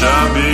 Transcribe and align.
شبیه 0.00 0.53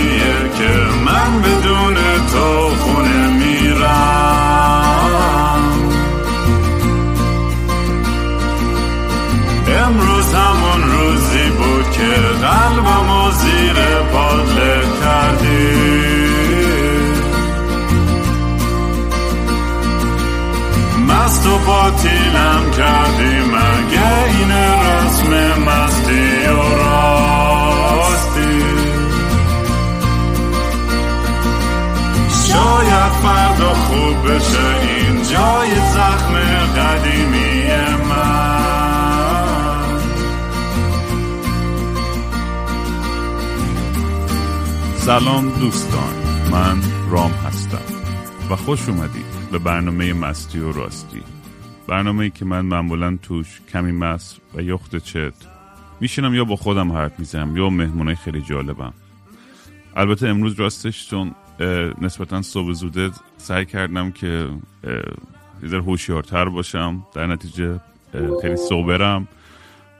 سلام 45.19 45.59
دوستان 45.59 46.13
من 46.51 46.81
رام 47.09 47.31
هستم 47.31 47.81
و 48.49 48.55
خوش 48.55 48.89
اومدید 48.89 49.25
به 49.51 49.59
برنامه 49.59 50.13
مستی 50.13 50.59
و 50.59 50.71
راستی. 50.71 51.21
برنامه 51.87 52.23
ای 52.23 52.29
که 52.29 52.45
من 52.45 52.65
معمولا 52.65 53.17
توش 53.23 53.61
کمی 53.73 53.91
مست 53.91 54.41
و 54.55 54.61
یخت 54.61 54.95
چت 54.95 55.33
میشینم 55.99 56.33
یا 56.33 56.45
با 56.45 56.55
خودم 56.55 56.91
حرف 56.91 57.19
می‌زنم 57.19 57.57
یا 57.57 57.69
مهمونای 57.69 58.15
خیلی 58.15 58.41
جالبم. 58.41 58.93
البته 59.95 60.27
امروز 60.27 60.59
راستش 60.59 61.09
چون 61.09 61.35
نسبتا 62.01 62.41
صبح 62.41 62.71
زوده 62.71 63.09
سعی 63.37 63.65
کردم 63.65 64.11
که 64.11 64.49
یه 65.63 65.79
هوشیارتر 65.79 66.49
باشم 66.49 67.03
در 67.13 67.27
نتیجه 67.27 67.79
خیلی 68.41 68.57
صبرم 68.57 69.27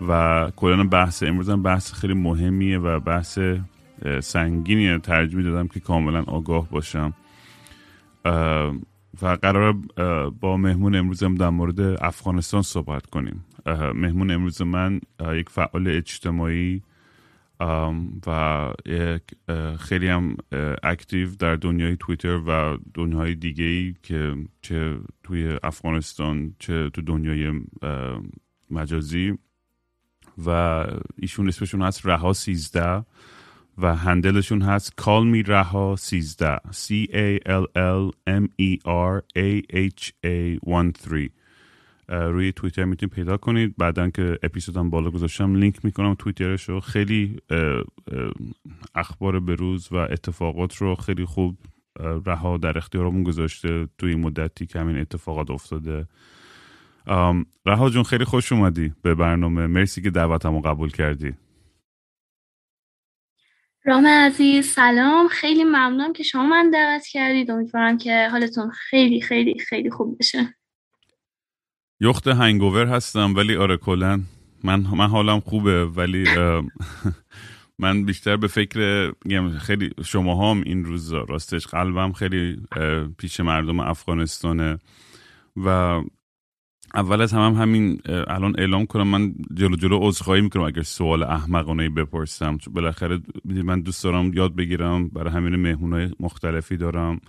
و 0.08 0.52
کلا 0.56 0.84
بحث 0.84 1.24
امروزم 1.24 1.64
بحث 1.64 1.94
خیلی 1.94 2.14
مهمیه 2.14 2.78
و 2.78 3.00
بحث 3.00 3.40
سنگینیه 4.22 4.98
ترجمه 4.98 5.44
دادم 5.44 5.68
که 5.68 5.80
کاملا 5.80 6.24
آگاه 6.24 6.70
باشم. 6.70 7.14
و 9.22 9.28
قرار 9.42 9.74
با 10.40 10.58
مهمون 10.58 10.96
امروزم 10.96 11.36
در 11.36 11.50
مورد 11.50 11.80
افغانستان 11.80 12.62
صحبت 12.62 13.06
کنیم. 13.06 13.46
مهمون 13.96 14.32
امروز 14.32 14.62
من 14.62 15.02
یک 15.34 15.50
فعال 15.50 15.88
اجتماعی 15.88 16.82
و 18.28 18.70
یک 18.86 19.22
خیلی 19.80 20.08
هم 20.08 20.38
اکتیو 20.84 21.36
در 21.36 21.56
دنیای 21.56 21.98
توییتر 22.00 22.42
و 22.48 22.78
دنیای 22.94 23.36
دیگه 23.36 23.66
ای 23.66 23.96
که 24.04 24.36
چه 24.62 24.98
توی 25.24 25.58
افغانستان 25.64 26.56
چه 26.60 26.90
تو 26.90 27.02
دنیای 27.02 27.62
مجازی. 28.72 29.38
و 30.46 30.50
ایشون 31.18 31.48
اسمشون 31.48 31.82
هست 31.82 32.06
رها 32.06 32.34
سیزده. 32.34 33.06
و 33.78 33.96
هندلشون 33.96 34.62
هست 34.62 34.94
call 35.02 35.34
me 35.34 35.50
رها 35.50 35.96
13 35.96 36.58
C 36.58 37.08
A 37.10 37.40
L 37.48 37.66
L 37.76 38.12
M 38.30 38.48
E 38.62 38.78
R 38.86 39.22
A 39.38 39.62
H 39.90 40.12
A 40.26 40.60
13 40.66 41.30
روی 42.10 42.52
توییتر 42.52 42.86
می‌تونید 42.86 43.16
پیدا 43.16 43.38
کنید. 43.38 43.76
بعدا 43.78 44.10
که 44.10 44.40
اپیزودم 44.44 44.90
بالا 44.90 45.12
گذاشتم 45.12 45.56
لینک 45.56 45.86
می‌کنم 45.86 46.16
توییترش 46.20 46.70
رو. 46.70 46.80
خیلی 46.80 47.38
اخبار 48.96 49.40
بروز 49.40 49.88
و 49.92 49.96
اتفاقات 49.96 50.76
رو 50.76 50.96
خیلی 50.96 51.26
خوب 51.26 51.58
رها 52.26 52.58
در 52.58 52.78
اختیارمون 52.78 53.24
گذاشته. 53.24 53.88
توی 53.98 54.16
مدتی 54.16 54.66
که 54.66 54.80
همین 54.80 54.98
اتفاقات 54.98 55.52
افتاده. 55.52 56.08
رها 57.66 57.90
جون 57.90 58.04
خیلی 58.04 58.26
خوش 58.26 58.52
اومدی 58.52 58.94
به 59.02 59.16
برنامه. 59.16 59.68
مرسی 59.68 60.02
که 60.02 60.10
دعوتمو 60.10 60.62
قبول 60.62 60.90
کردی. 60.90 61.34
رام 63.86 64.08
عزیز 64.08 64.66
سلام. 64.68 65.28
خیلی 65.28 65.64
ممنونم 65.64 66.14
که 66.14 66.24
شما 66.24 66.46
من 66.46 66.70
دعوت 66.70 67.08
کردید. 67.08 67.52
امیدوارم 67.52 67.98
که 67.98 68.28
حالتون 68.32 68.70
خیلی 68.70 69.22
خیلی 69.22 69.60
خیلی 69.60 69.92
خوب 69.92 70.18
بشه 70.20 70.56
یخت 72.00 72.28
هنگوور 72.28 72.86
هستم 72.88 73.36
ولی 73.36 73.56
آره 73.56 73.78
کلا. 73.78 74.22
من 74.64 74.80
من 74.98 75.08
حالم 75.08 75.40
خوبه 75.40 75.86
ولی 75.86 76.26
من 77.80 78.06
بیشتر 78.06 78.38
به 78.38 78.48
فکر 78.48 79.12
خیلی 79.60 79.90
شما 80.06 80.52
هم 80.52 80.62
این 80.66 80.86
روزا 80.86 81.26
راستش 81.30 81.68
قلبم 81.68 82.12
خیلی 82.14 82.62
پیش 83.18 83.40
مردم 83.40 83.80
افغانستانه. 83.80 84.80
و 85.66 86.02
اول 86.96 87.22
از 87.22 87.34
هم, 87.34 87.40
هم 87.40 87.62
همین 87.62 88.02
الان 88.06 88.60
اعلام 88.60 88.86
کنم 88.86 89.08
من 89.08 89.36
جلو 89.54 89.76
جلو 89.76 90.00
عذرخواهی 90.02 90.42
می‌کنم. 90.42 90.64
اگر 90.64 90.82
سوال 90.82 91.24
احمقانه 91.24 91.90
بپرسم 91.90 92.58
چون 92.58 92.74
بالاخره 92.74 93.20
من 93.46 93.82
دوست 93.82 94.04
دارم 94.04 94.34
یاد 94.34 94.56
بگیرم 94.56 95.08
برای 95.08 95.34
همین 95.34 95.56
مهمونای 95.56 96.10
مختلفی 96.20 96.78
دارم. 96.78 97.20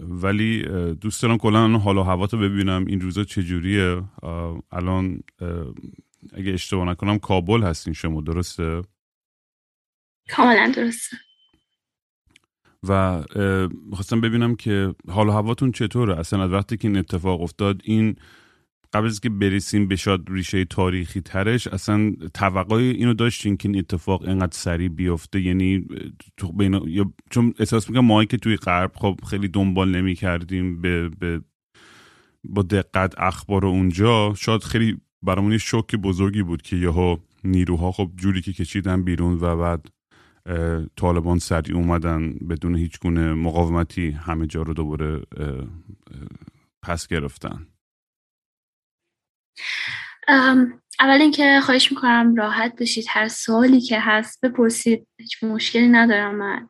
ولی 0.00 0.62
دوست 1.00 1.22
دارم 1.22 1.38
کلا 1.38 1.78
حال 1.78 1.98
و 1.98 2.02
هوا 2.02 2.26
ببینم. 2.26 2.84
این 2.86 3.00
روزا 3.00 3.24
چجوریه؟ 3.24 4.02
الان 4.72 5.20
اگه 6.32 6.52
اشتباه 6.52 6.88
نکنم 6.88 7.18
کابل 7.18 7.62
هستین 7.62 7.92
شما 7.92 8.20
درسته؟ 8.20 8.82
کاملا 10.30 10.72
درسته. 10.76 11.16
و 12.88 13.22
می‌خواستم 13.90 14.20
ببینم 14.20 14.54
که 14.54 14.94
حال 15.08 15.28
و 15.28 15.32
هواتون 15.32 15.72
چطوره. 15.72 16.18
اصلا 16.18 16.44
از 16.44 16.50
وقتی 16.50 16.76
که 16.76 16.88
این 16.88 16.96
اتفاق 16.96 17.40
افتاد 17.40 17.80
این 17.84 18.16
قبل 18.92 19.06
از 19.06 19.20
که 19.20 19.30
برسیم 19.30 19.88
به 19.88 19.96
شاد 19.96 20.24
ریشه 20.28 20.64
تاریخی 20.64 21.20
ترش 21.20 21.66
اصلا 21.66 22.12
توقعی 22.34 22.90
اینو 22.90 23.14
داشتین 23.14 23.56
که 23.56 23.68
این 23.68 23.78
اتفاق 23.78 24.22
اینقدر 24.22 24.56
سریع 24.56 24.88
بیفته؟ 24.88 25.40
یعنی 25.40 25.84
تو 26.36 26.52
بین... 26.52 26.80
چون 27.30 27.54
احساس 27.58 27.90
می‌کنم 27.90 28.04
ماهی 28.04 28.26
که 28.26 28.36
توی 28.36 28.56
غرب 28.56 28.92
خب 28.94 29.20
خیلی 29.30 29.48
دنبال 29.48 29.96
نمی 29.96 30.14
کردیم 30.14 30.80
به, 30.80 31.08
به 31.08 31.40
با 32.44 32.62
دقت 32.62 33.14
اخبار 33.18 33.66
اونجا. 33.66 34.34
شاید 34.36 34.62
خیلی 34.62 34.96
برامون 35.22 35.58
شوک 35.58 35.94
بزرگی 35.96 36.42
بود 36.42 36.62
که 36.62 36.76
یهو 36.76 37.16
نیروها 37.44 37.92
خب 37.92 38.10
جوری 38.16 38.42
که 38.42 38.52
کشیدن 38.52 39.02
بیرون 39.02 39.38
و 39.40 39.56
بعد 39.56 39.88
طالبان 40.96 41.38
سریع 41.38 41.76
اومدن 41.76 42.32
بدون 42.32 42.76
هیچ 42.76 43.00
گونه 43.00 43.34
مقاومتی 43.34 44.10
همه 44.10 44.46
جا 44.46 44.62
رو 44.62 44.74
دوباره 44.74 45.22
پس 46.82 47.06
گرفتن. 47.06 47.66
اول 51.00 51.20
اینکه 51.20 51.60
خواهش 51.62 51.92
می‌کنم 51.92 52.34
راحت 52.34 52.76
بشید. 52.80 53.04
هر 53.08 53.28
سوالی 53.28 53.80
که 53.80 54.00
هست 54.00 54.44
بپرسید 54.44 55.06
هیچ 55.20 55.44
مشکلی 55.44 55.88
ندارم 55.88 56.34
من. 56.34 56.68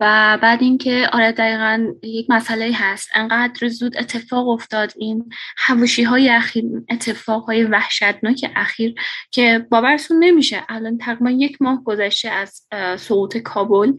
و 0.00 0.38
بعد 0.42 0.62
اینکه 0.62 1.08
آره 1.12 1.32
دقیقا 1.32 1.86
یک 2.02 2.26
مسئله 2.30 2.72
هست. 2.74 3.08
انقدر 3.14 3.68
زود 3.68 3.96
اتفاق 3.96 4.48
افتاد 4.48 4.92
این 4.96 5.32
حوشی 5.66 6.02
های 6.02 6.28
اخیر 6.28 6.64
اتفاق 6.90 7.44
های 7.44 7.64
وحشتناک 7.64 8.50
اخیر 8.56 8.94
که 9.30 9.66
باورتون 9.70 10.24
نمیشه. 10.24 10.64
الان 10.68 10.98
تقریبا 10.98 11.30
یک 11.30 11.62
ماه 11.62 11.84
گذشته 11.84 12.30
از 12.30 12.66
سقوط 12.96 13.36
کابل 13.36 13.92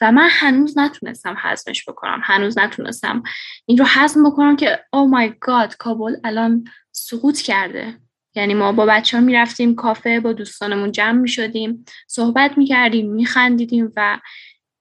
و 0.00 0.12
من 0.12 0.28
هنوز 0.30 0.78
نتونستم 0.78 1.36
حزمش 1.42 1.88
بکنم. 1.88 2.20
هنوز 2.24 2.58
نتونستم 2.58 3.22
این 3.66 3.78
رو 3.78 3.84
حزم 3.84 4.30
بکنم 4.30 4.56
که 4.56 4.80
او 4.92 5.08
مای 5.08 5.32
گاد 5.40 5.76
کابل 5.76 6.16
الان 6.24 6.64
سقوط 6.92 7.40
کرده. 7.40 7.98
یعنی 8.34 8.54
ما 8.54 8.72
با 8.72 8.86
بچه 8.86 9.16
ها 9.16 9.22
می‌رفتیم 9.22 9.74
کافه 9.74 10.20
با 10.20 10.32
دوستانمون 10.32 10.92
جمع 10.92 11.20
می 11.20 11.28
شدیم 11.28 11.84
صحبت 12.08 12.58
می 12.58 12.66
کردیم 12.66 13.10
می 13.10 13.26
خندیدیم 13.26 13.92
و 13.96 14.18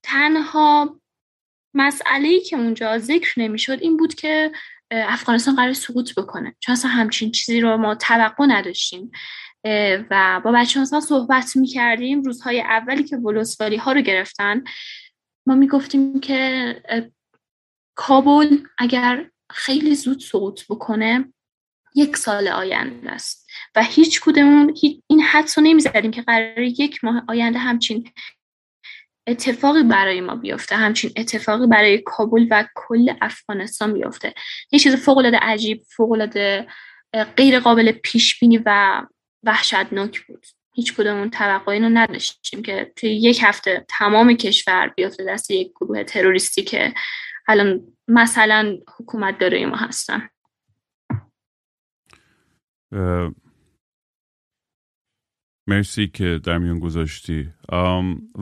تنها 0.07 0.99
مسئله 1.73 2.39
که 2.39 2.55
اونجا 2.55 2.97
ذکر 2.97 3.39
نمی‌شد 3.39 3.81
این 3.81 3.97
بود 3.97 4.15
که 4.15 4.51
افغانستان 4.91 5.55
قرار 5.55 5.73
سقوط 5.73 6.15
بکنه. 6.15 6.55
چون 6.59 6.73
اصلا 6.73 6.91
همچین 6.91 7.31
چیزی 7.31 7.61
رو 7.61 7.77
ما 7.77 7.95
توقع 7.95 8.45
نداشتیم. 8.45 9.11
و 10.11 10.41
با 10.45 10.51
بچه 10.51 10.79
ها 10.79 10.99
صحبت 10.99 11.55
می 11.55 11.67
کردیم 11.67 12.21
روزهای 12.21 12.61
اولی 12.61 13.03
که 13.03 13.17
ولوسوالی 13.17 13.77
ها 13.77 13.91
رو 13.91 14.01
گرفتن 14.01 14.63
ما 15.47 15.55
می 15.55 15.67
گفتیم 15.67 16.19
که 16.19 16.83
کابل 17.95 18.57
اگر 18.77 19.29
خیلی 19.51 19.95
زود 19.95 20.19
سقوط 20.19 20.61
بکنه 20.69 21.33
یک 21.95 22.17
سال 22.17 22.47
آینده 22.47 23.11
است. 23.11 23.47
و 23.75 23.83
هیچ 23.83 24.21
کدومون 24.21 24.75
این 25.07 25.21
حدس 25.21 25.57
رو 25.57 25.63
نمی‌زدیم 25.63 26.11
که 26.11 26.21
قرار 26.21 26.59
یک 26.59 27.03
ماه 27.03 27.23
آینده 27.27 27.59
همچین 27.59 28.11
اتفاقی 29.27 29.83
برای 29.83 30.21
ما 30.21 30.35
بیفته. 30.35 30.75
همچین 30.75 31.11
اتفاقی 31.15 31.67
برای 31.67 31.97
کابل 31.97 32.47
و 32.51 32.67
کل 32.75 33.13
افغانستان 33.21 33.93
بیفته. 33.93 34.33
یه 34.71 34.79
چیز 34.79 34.95
فوق 34.95 35.17
العاده 35.17 35.37
عجیب 35.37 35.83
فوق 35.95 36.11
العاده 36.11 36.67
غیر 37.37 37.59
قابل 37.59 37.91
پیش 37.91 38.39
بینی 38.39 38.57
و 38.65 39.01
وحشتناک 39.43 40.25
بود. 40.25 40.45
هیچ 40.73 40.95
کدوم 40.95 41.29
توقع 41.29 41.71
اینو 41.71 41.89
نداشتیم 41.89 42.61
که 42.61 42.91
توی 42.95 43.09
یک 43.09 43.39
هفته 43.43 43.85
تمام 43.89 44.33
کشور 44.33 44.93
بیفته 44.95 45.25
دست 45.25 45.51
یک 45.51 45.71
گروه 45.75 46.03
تروریستی 46.03 46.63
که 46.63 46.93
الان 47.47 47.81
مثلا 48.07 48.77
حکومت 48.97 49.37
داره 49.37 49.65
ما 49.65 49.75
هستن. 49.75 50.29
مرسی 55.67 56.07
که 56.07 56.39
در 56.43 56.57
میان 56.57 56.79
گذاشتی. 56.79 57.49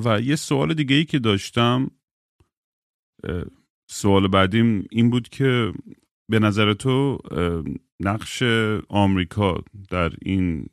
و 0.06 0.22
یه 0.22 0.36
سوال 0.36 0.74
دیگه 0.74 0.95
ای 0.95 1.06
که 1.06 1.19
داشتم 1.19 1.92
سوال 3.89 4.27
بعدیم 4.27 4.86
این 4.92 5.10
بود 5.10 5.30
که 5.30 5.74
به 6.30 6.39
نظر 6.39 6.74
تو 6.74 7.18
نقش 8.00 8.44
آمریکا 8.89 9.63
در 9.89 10.12
این 10.22 10.66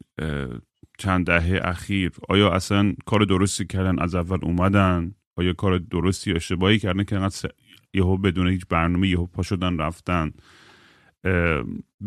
چند 0.98 1.26
دهه 1.26 1.60
اخیر 1.64 2.12
آیا 2.28 2.50
اصلا 2.50 2.94
کار 3.06 3.24
درستی 3.24 3.66
کردن؟ 3.66 3.98
از 3.98 4.14
اول 4.14 4.38
اومدن؟ 4.42 5.14
آیا 5.36 5.52
کار 5.52 5.78
درستی 5.78 6.30
یا 6.30 6.36
اشتباهی 6.36 6.78
کردن 6.78 7.04
که 7.04 7.16
انقدر 7.16 7.50
یهو 7.94 8.16
بدون 8.16 8.48
هیچ 8.48 8.62
برنامه 8.68 9.08
یهو 9.08 9.26
پا 9.26 9.42
شدن 9.42 9.78
رفتن؟ 9.78 10.32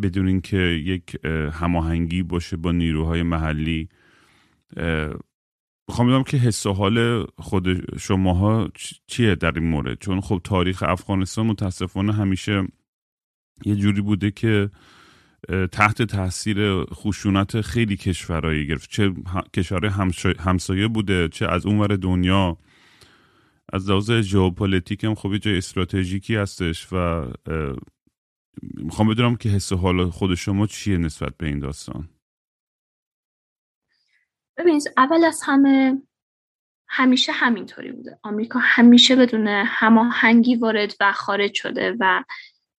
بدون 0.02 0.28
اینکه 0.28 0.58
یک 0.58 1.26
هماهنگی 1.54 2.24
باشه 2.24 2.58
با 2.58 2.72
نیروهای 2.72 3.24
محلی. 3.24 3.90
می‌خوام 5.88 6.08
بدونم 6.08 6.24
که 6.24 6.38
حس 6.38 6.66
و 6.66 6.74
حال 6.74 7.26
خود 7.38 7.98
شماها 8.00 8.70
چیه 9.08 9.36
در 9.36 9.52
این 9.52 9.70
مورد؟ 9.70 10.00
چون 10.00 10.22
خب 10.22 10.42
تاریخ 10.44 10.84
افغانستان 10.84 11.46
متاسفانه 11.46 12.14
همیشه 12.14 12.68
یه 13.66 13.76
جوری 13.76 14.02
بوده 14.02 14.32
که 14.32 14.70
تحت 15.72 16.02
تاثیر 16.02 16.84
خشونت 16.84 17.62
خیلی 17.62 17.98
کشورهایی 17.98 18.68
گرفت. 18.68 18.90
چه 18.90 19.14
کشور 19.54 19.86
همسایه 20.40 20.88
بوده 20.88 21.28
چه 21.28 21.48
از 21.48 21.66
اونور 21.66 21.96
دنیا. 21.96 22.58
از 23.74 23.90
لحاظ 23.90 24.12
ژئوپلیتیک 24.12 25.04
هم 25.04 25.16
خب 25.16 25.34
یه 25.34 25.40
جای 25.40 25.58
استراتژیکی 25.58 26.36
هستش 26.36 26.88
و 26.94 27.26
می‌خوام 28.78 29.10
بدونم 29.10 29.36
که 29.36 29.50
حس 29.50 29.74
حال 29.74 30.10
خود 30.10 30.36
شما 30.36 30.68
چیه 30.68 30.98
نسبت 30.98 31.38
به 31.38 31.48
این 31.48 31.60
داستان؟ 31.60 32.10
ببینید 34.58 34.84
اول 34.98 35.24
از 35.24 35.42
همه 35.46 36.02
همیشه 36.88 37.32
همینطوری 37.32 37.92
بوده. 37.92 38.20
آمریکا 38.24 38.60
همیشه 38.64 39.16
بدون 39.16 39.48
هماهنگی 39.48 40.56
وارد 40.56 40.94
و 41.00 41.12
خارج 41.12 41.54
شده 41.54 41.96
و 42.00 42.24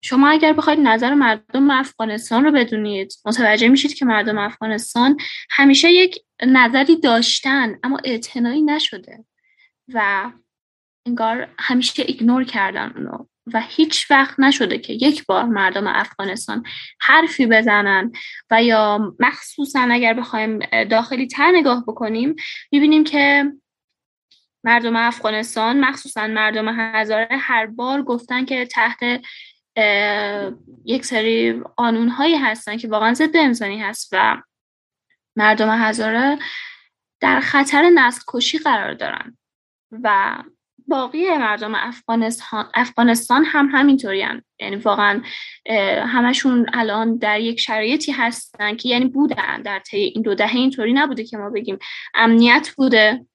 شما 0.03 0.29
اگر 0.29 0.53
بخواید 0.53 0.81
نظر 0.81 1.15
مردم 1.15 1.71
افغانستان 1.71 2.45
رو 2.45 2.53
بدونید 2.53 3.13
متوجه 3.25 3.69
میشید 3.69 3.95
که 3.95 4.05
مردم 4.05 4.39
افغانستان 4.39 5.17
همیشه 5.51 5.93
یک 5.93 6.19
نظری 6.47 7.01
داشتن 7.01 7.79
اما 7.83 7.99
اعتنایی 8.05 8.63
نشده 8.63 9.25
و 9.95 10.31
انگار 11.07 11.49
همیشه 11.59 12.03
ایگنور 12.07 12.45
کردن 12.45 12.93
اونو. 12.97 13.27
و 13.55 13.61
هیچ 13.61 14.11
وقت 14.11 14.41
نشده 14.41 14.79
که 14.79 14.93
یک 14.93 15.27
بار 15.27 15.45
مردم 15.45 15.87
افغانستان 15.87 16.63
حرفی 17.01 17.47
بزنن 17.47 18.13
و 18.51 18.63
یا 18.63 19.15
مخصوصا 19.21 19.81
اگر 19.91 20.15
بخوایم 20.15 20.59
داخلی 20.85 21.27
تر 21.27 21.53
نگاه 21.55 21.85
بکنیم 21.87 22.35
می‌بینیم 22.73 23.05
که 23.05 23.53
مردم 24.65 24.97
افغانستان 24.97 25.81
مخصوصا 25.81 26.27
مردم 26.27 26.69
هزاره 26.69 27.29
هر 27.31 27.67
بار 27.67 28.03
گفتن 28.03 28.45
که 28.45 28.67
تحت 28.67 28.99
یک 30.85 31.05
سری 31.05 31.61
قانون 31.77 32.09
هایی 32.09 32.37
هستن 32.37 32.77
که 32.77 32.89
واقعا 32.89 33.15
ضد 33.15 33.37
انسانی 33.37 33.81
هست 33.81 34.09
و 34.13 34.43
مردم 35.37 35.71
هزاره 35.71 36.39
در 37.21 37.41
خطر 37.41 37.91
نسل 37.95 38.23
کشی 38.29 38.59
قرار 38.59 38.95
دارن. 38.95 39.39
و 39.91 40.37
باقی 40.89 41.37
مردم 41.37 41.75
افغانستان 41.75 42.71
افغانستان 42.75 43.45
هم 43.45 43.69
همینطوری 43.73 44.23
هم. 44.23 44.43
یعنی 44.61 44.77
واقعا 44.77 45.23
همشون 46.07 46.67
الان 46.73 47.17
در 47.17 47.41
یک 47.41 47.61
شرایطی 47.61 48.13
هستن 48.13 48.77
که 48.77 48.89
یعنی 48.89 49.05
بودن 49.05 49.63
در 49.63 49.79
طی 49.79 49.97
این 49.97 50.23
دو 50.23 50.35
دهه 50.35 50.57
اینطوری 50.57 50.93
نبوده 50.93 51.25
که 51.25 51.37
ما 51.37 51.51
بگیم 51.51 51.79
امنیت 52.15 52.71
بوده 52.77 53.27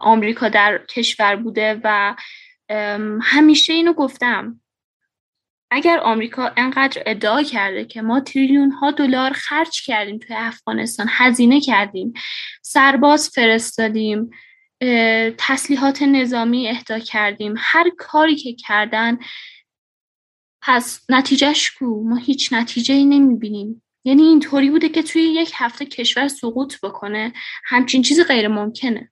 آمریکا 0.00 0.48
در 0.48 0.78
کشور 0.88 1.36
بوده 1.36 1.80
و 1.84 2.14
همیشه 3.22 3.72
اینو 3.72 3.92
گفتم 3.92 4.60
اگر 5.70 5.98
آمریکا 5.98 6.52
انقدر 6.56 7.02
ادعا 7.06 7.42
کرده 7.42 7.84
که 7.84 8.02
ما 8.02 8.20
تریلیون 8.20 8.70
ها 8.70 8.90
دلار 8.90 9.32
خرج 9.32 9.82
کردیم 9.84 10.18
توی 10.18 10.36
افغانستان 10.36 11.06
هزینه 11.10 11.60
کردیم 11.60 12.12
سرباز 12.62 13.28
فرستادیم 13.28 14.30
تسلیحات 15.38 16.02
نظامی 16.02 16.68
اهدا 16.68 16.98
کردیم. 16.98 17.54
هر 17.58 17.90
کاری 17.98 18.36
که 18.36 18.52
کردن 18.52 19.18
پس 20.62 21.04
نتیجهش 21.08 21.70
کو؟ 21.70 22.02
ما 22.04 22.16
هیچ 22.16 22.52
نتیجه 22.52 22.94
ای 22.94 23.04
نمی‌بینیم. 23.04 23.82
یعنی 24.04 24.22
اینطوری 24.22 24.70
بوده 24.70 24.88
که 24.88 25.02
توی 25.02 25.22
یک 25.22 25.52
هفته 25.54 25.86
کشور 25.86 26.28
سقوط 26.28 26.80
بکنه. 26.82 27.32
همچین 27.64 28.02
چیزی 28.02 28.24
غیر 28.24 28.48
ممکنه. 28.48 29.10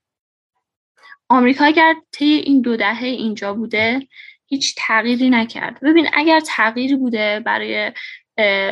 آمریکا 1.29 1.65
اگر 1.65 1.95
طی 2.11 2.25
این 2.25 2.61
دو 2.61 2.77
دهه 2.77 3.03
اینجا 3.03 3.53
بوده 3.53 4.07
هیچ 4.45 4.75
تغییری 4.77 5.29
نکرد. 5.29 5.79
ببین 5.81 6.07
اگر 6.13 6.39
تغییری 6.39 6.95
بوده 6.95 7.39
برای 7.45 7.91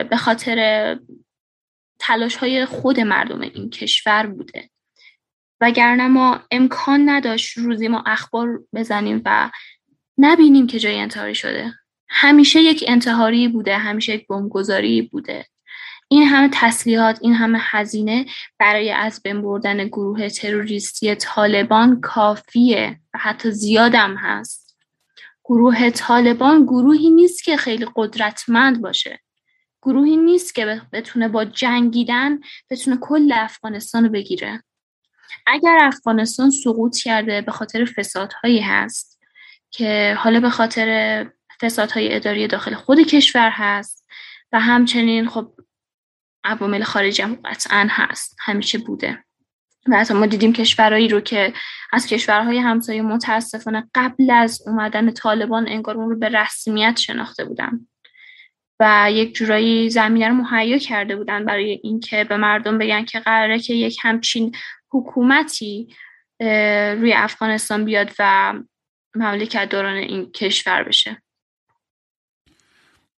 به 0.10 0.18
خاطر 0.18 1.00
تلاش 2.00 2.36
های 2.36 2.66
خود 2.66 3.00
مردم 3.00 3.42
این 3.42 3.70
کشور 3.70 4.28
بوده 4.28 4.70
وگرنه 5.66 6.08
ما 6.08 6.40
امکان 6.52 7.10
نداشت 7.10 7.58
روزی 7.58 7.88
ما 7.88 8.04
اخبار 8.06 8.60
بزنیم 8.74 9.22
و 9.26 9.52
نبینیم 10.18 10.68
که 10.68 10.80
جای 10.80 11.00
انتحاری 11.00 11.36
شده. 11.36 11.74
همیشه 12.10 12.62
یک 12.62 12.84
انتحاری 12.88 13.48
بوده 13.48 13.78
همیشه 13.78 14.14
یک 14.14 14.28
بمبگذاری 14.28 15.02
بوده. 15.02 15.46
این 16.08 16.24
همه 16.24 16.50
تسلیحات 16.54 17.20
این 17.22 17.34
همه 17.34 17.60
هزینه 17.62 18.26
برای 18.60 18.92
از 18.92 19.22
بین 19.24 19.42
بردن 19.42 19.88
گروه 19.88 20.30
تروریستی 20.30 21.16
طالبان 21.16 22.02
کافیه 22.02 23.00
و 23.14 23.18
حتی 23.18 23.52
زیادم 23.52 24.16
هست. 24.16 24.78
گروه 25.46 25.90
طالبان 25.90 26.64
گروهی 26.64 27.10
نیست 27.10 27.44
که 27.44 27.58
خیلی 27.58 27.88
قدرتمند 27.96 28.82
باشه. 28.82 29.20
گروهی 29.82 30.18
نیست 30.18 30.56
که 30.56 30.82
بتونه 30.94 31.28
با 31.28 31.46
جنگیدن 31.46 32.40
بتونه 32.70 32.98
کل 32.98 33.32
افغانستان 33.36 34.04
رو 34.04 34.10
بگیره. 34.10 34.64
اگر 35.48 35.78
افغانستان 35.82 36.50
سقوط 36.50 36.98
کرده 36.98 37.42
به 37.42 37.52
خاطر 37.52 37.86
فسادهایی 37.86 38.60
هست 38.60 39.20
که 39.72 40.16
حالا 40.18 40.40
به 40.40 40.50
خاطر 40.50 41.30
فسادهای 41.62 42.16
اداری 42.16 42.48
داخل 42.48 42.74
خود 42.76 43.00
کشور 43.00 43.50
هست 43.54 44.08
و 44.52 44.60
همچنین 44.60 45.30
خب 45.30 45.54
عوامل 46.44 46.84
خارجی 46.84 47.22
هم 47.22 47.36
قطعا 47.46 47.88
هست 47.90 48.36
همیشه 48.40 48.78
بوده. 48.78 49.24
و 49.88 49.98
حتی 49.98 50.14
ما 50.14 50.26
دیدیم 50.26 50.54
کشورهایی 50.54 51.08
رو 51.08 51.22
که 51.22 51.54
از 51.94 52.08
کشورهای 52.08 52.58
همسایه 52.58 53.02
متاسفانه 53.02 53.90
قبل 53.96 54.32
از 54.32 54.68
اومدن 54.68 55.12
طالبان 55.12 55.68
انگار 55.68 55.98
اون 55.98 56.10
رو 56.10 56.20
به 56.20 56.30
رسمیت 56.30 56.98
شناخته 57.00 57.46
بودن 57.46 57.88
و 58.80 59.08
یک 59.12 59.36
جورایی 59.36 59.90
زمینه 59.90 60.28
رو 60.28 60.34
مهیا 60.34 60.78
کرده 60.78 61.16
بودن 61.16 61.46
برای 61.46 61.80
اینکه 61.84 62.24
به 62.24 62.38
مردم 62.38 62.78
بگن 62.78 63.06
که 63.06 63.20
قراره 63.20 63.60
که 63.60 63.74
یک 63.74 63.98
همچین 64.02 64.56
حکومتی 64.92 65.88
روی 67.00 67.14
افغانستان 67.16 67.86
بیاد 67.86 68.12
و 68.20 68.54
مملکت 69.16 69.70
دوران 69.70 69.98
این 69.98 70.32
کشور 70.32 70.84
بشه. 70.84 71.22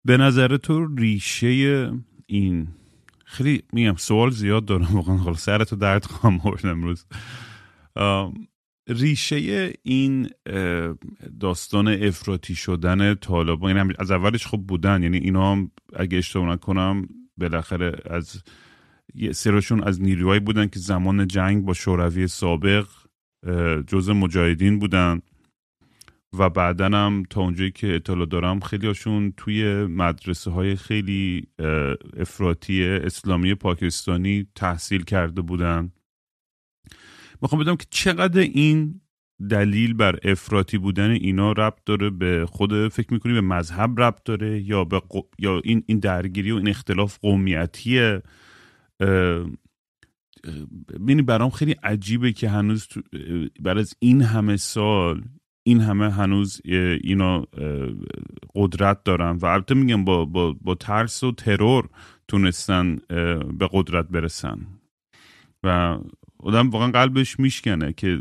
به 0.04 0.16
نظر 0.16 0.56
تو 0.56 0.94
ریشه 0.96 1.92
این؟ 2.26 2.68
خیلی 3.24 3.62
میگم 3.72 3.96
سوال 3.96 4.30
زیاد 4.30 4.64
دارم 4.64 4.88
واقعا 4.92 5.16
حالا 5.16 5.36
سرتو 5.36 5.76
درد 5.76 6.04
خواهم 6.04 6.40
آورد 6.40 6.66
امروز. 6.66 7.06
ریشه 8.88 9.72
این 9.82 10.30
داستان 11.40 11.88
افراطی 11.88 12.54
شدن 12.54 13.14
طالبان 13.14 13.76
یعنی 13.76 13.94
از 13.98 14.10
اولش 14.10 14.46
خب 14.46 14.58
بودن 14.58 15.02
یعنی 15.02 15.18
اینا 15.18 15.52
هم 15.52 15.70
اگه 15.96 16.18
اشتباه 16.18 16.48
نکنم 16.48 17.08
بالاخره 17.36 17.92
از 18.10 18.42
سرشون 19.32 19.82
از 19.82 20.02
نیروهایی 20.02 20.40
بودن 20.40 20.66
که 20.66 20.78
زمان 20.78 21.26
جنگ 21.26 21.64
با 21.64 21.72
شوروی 21.72 22.26
سابق 22.26 22.86
جزء 23.86 24.12
مجاهدین 24.12 24.78
بودن. 24.78 25.20
و 26.38 26.50
بعدا 26.50 26.86
هم 26.86 27.22
تا 27.30 27.40
اونجایی 27.40 27.70
که 27.70 27.94
اطلاع 27.94 28.26
دارم 28.26 28.60
خیلی 28.60 28.86
هاشون 28.86 29.32
توی 29.36 29.84
مدرسه 29.84 30.50
های 30.50 30.76
خیلی 30.76 31.46
افراطی 32.16 32.84
اسلامی 32.84 33.54
پاکستانی 33.54 34.46
تحصیل 34.54 35.02
کرده 35.02 35.42
بودن. 35.42 35.92
می‌خوام 37.42 37.60
بدونم 37.60 37.76
که 37.76 37.86
چقدر 37.90 38.40
این 38.40 39.00
دلیل 39.50 39.94
بر 39.94 40.18
افراطی 40.22 40.78
بودن 40.78 41.10
اینا 41.10 41.52
ربط 41.52 41.84
داره 41.86 42.10
به 42.10 42.46
خود 42.46 42.88
فکر 42.88 43.12
می‌کنی 43.12 43.32
به 43.32 43.40
مذهب 43.40 44.00
ربط 44.00 44.24
داره 44.24 44.60
یا 44.60 44.84
به 44.84 45.02
یا 45.38 45.60
این 45.64 45.82
این 45.86 45.98
درگیری 45.98 46.52
و 46.52 46.56
این 46.56 46.68
اختلاف 46.68 47.18
قومیتیه؟ 47.18 48.22
بینی 51.00 51.22
برام 51.22 51.50
خیلی 51.50 51.72
عجیبه 51.72 52.32
که 52.32 52.48
هنوز 52.48 52.88
بعد 53.60 53.78
از 53.78 53.94
این 53.98 54.22
همه 54.22 54.56
سال 54.56 55.22
این 55.62 55.80
همه 55.80 56.10
هنوز 56.10 56.60
اینا 57.02 57.46
قدرت 58.54 59.04
دارن 59.04 59.36
و 59.36 59.46
البته 59.46 59.74
میگم 59.74 60.04
با, 60.04 60.24
با, 60.24 60.52
با 60.52 60.74
ترس 60.74 61.24
و 61.24 61.32
ترور 61.32 61.88
تونستن 62.28 62.96
به 63.58 63.68
قدرت 63.72 64.08
برسن. 64.08 64.66
و 65.62 65.98
آدم 66.38 66.70
واقعا 66.70 66.90
قلبش 66.90 67.40
میشکنه 67.40 67.92
که 67.92 68.20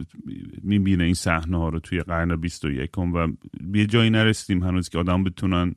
می‌بینه 0.63 1.03
این 1.03 1.13
صحنه 1.13 1.58
ها 1.58 1.70
رو 1.70 1.79
توی 1.79 2.00
قرن 2.00 2.36
21 2.36 2.98
و 2.98 3.27
به 3.62 3.86
جایی 3.86 4.10
نرسیدیم 4.10 4.63
هنوز 4.63 4.89
که 4.89 4.98
آدم 4.98 5.24
بتونن 5.24 5.75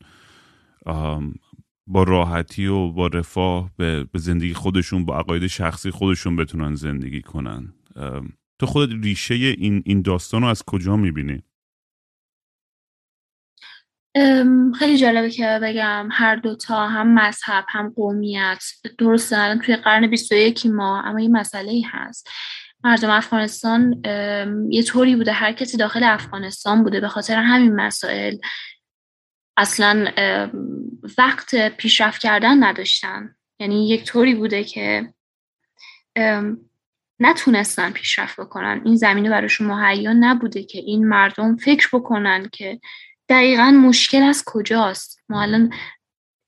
با 1.88 2.02
راحتی 2.02 2.66
و 2.66 2.88
با 2.88 3.06
رفاه 3.06 3.70
به, 3.76 4.06
زندگی 4.14 4.54
خودشون 4.54 5.04
با 5.04 5.18
عقاید 5.18 5.46
شخصی 5.46 5.90
خودشون 5.90 6.36
بتونن 6.36 6.74
زندگی 6.74 7.22
کنن. 7.22 7.74
تو 8.58 8.66
خود 8.66 9.04
ریشه 9.04 9.34
این, 9.34 9.82
این 9.86 10.02
داستان 10.02 10.42
رو 10.42 10.48
از 10.48 10.62
کجا 10.62 10.96
می‌بینی؟ 10.96 11.42
خیلی 14.78 14.98
جالبه 14.98 15.30
که 15.30 15.60
بگم 15.62 16.08
هر 16.12 16.36
دوتا 16.36 16.88
هم 16.88 17.14
مذهب 17.14 17.64
هم 17.68 17.92
قومیت. 17.96 18.64
درست 18.98 19.32
الان 19.32 19.58
توی 19.58 19.76
قرن 19.76 20.10
21 20.10 20.66
ما 20.66 21.02
اما 21.02 21.20
یه 21.20 21.28
مسئله 21.28 21.70
ای 21.70 21.82
هست. 21.82 22.28
مردم 22.84 23.10
افغانستان 23.10 24.02
یه 24.70 24.82
طوری 24.82 25.16
بوده 25.16 25.32
هر 25.32 25.52
کسی 25.52 25.76
داخل 25.76 26.04
افغانستان 26.04 26.82
بوده 26.82 27.00
به 27.00 27.08
خاطر 27.08 27.36
همین 27.36 27.74
مسائل 27.74 28.36
اصلا 29.58 30.12
وقت 31.18 31.76
پیشرفت 31.76 32.20
کردن 32.20 32.64
نداشتن. 32.64 33.34
یعنی 33.60 33.88
یک 33.88 34.04
طوری 34.04 34.34
بوده 34.34 34.64
که 34.64 35.14
نتونستن 37.20 37.90
پیشرفت 37.90 38.40
بکنن. 38.40 38.82
این 38.84 38.96
زمینه 38.96 39.30
براشون 39.30 39.66
مهیا 39.66 40.12
نبوده 40.12 40.62
که 40.62 40.78
این 40.78 41.08
مردم 41.08 41.56
فکر 41.56 41.88
بکنن 41.92 42.48
که 42.52 42.80
دقیقا 43.28 43.70
مشکل 43.70 44.22
از 44.22 44.42
کجاست. 44.46 45.22
ما 45.28 45.42
الان 45.42 45.72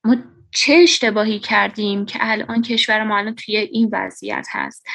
ما 0.04 0.16
چه 0.50 0.74
اشتباهی 0.82 1.38
کردیم 1.38 2.06
که 2.06 2.18
الان 2.22 2.62
کشور 2.62 3.04
ما 3.04 3.18
الان 3.18 3.34
توی 3.34 3.56
این 3.56 3.88
وضعیت 3.92 4.46
هست. 4.50 4.86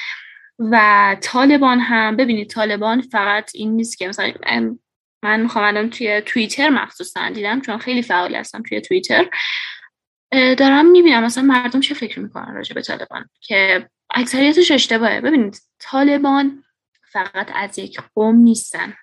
و 0.60 1.15
طالبان 1.22 1.79
هم 1.79 2.15
ببینید 2.15 2.50
طالبان 2.50 3.01
فقط 3.01 3.51
این 3.53 3.75
نیست 3.75 3.98
که 3.98 4.07
مثلا 4.07 4.34
من 5.25 5.41
می‌خوام 5.41 5.65
الان 5.65 5.89
توی 5.89 6.22
توییتر 6.22 6.70
مخصوصا 6.70 7.29
دیدم 7.29 7.62
چون 7.62 7.77
خیلی 7.77 8.01
فعال 8.01 8.36
هستم 8.36 8.62
توی 8.62 8.82
توییتر. 8.82 9.25
دارم 10.32 10.86
می‌بینم 10.86 11.24
مثلا 11.24 11.44
مردم 11.44 11.79
چه 11.79 11.94
فکر 11.96 12.20
می‌کنن 12.20 12.53
راجع 12.55 12.74
به 12.75 12.82
طالبان 12.82 13.29
که 13.41 13.89
اکثریتش 14.15 14.72
اشتباهه. 14.72 15.22
ببینید 15.22 15.62
طالبان 15.79 16.63
فقط 17.12 17.51
از 17.55 17.79
یک 17.79 18.00
قوم 18.15 18.36
نیستن. 18.36 18.94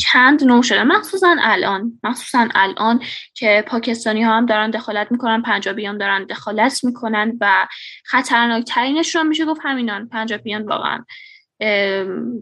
چند 0.00 0.44
نوع 0.44 0.62
شده 0.62 0.82
مخصوصا 0.82 1.36
الان. 1.40 2.00
مخصوصا 2.02 2.48
الان 2.54 3.02
که 3.34 3.64
پاکستانی 3.66 4.22
ها 4.22 4.36
هم 4.36 4.46
دارن 4.46 4.70
دخالت 4.70 5.12
می‌کنن 5.12 5.42
پنجابی 5.42 5.86
هم 5.86 5.98
دارن 5.98 6.24
دخالت 6.24 6.84
می‌کنن 6.84 7.38
و 7.40 7.66
خطرناک 8.04 8.64
ترینش 8.64 9.16
رو 9.16 9.24
میشه 9.24 9.44
گفت 9.44 9.60
همینان. 9.64 10.08
پنجابیان 10.08 10.62
واقعا. 10.62 11.04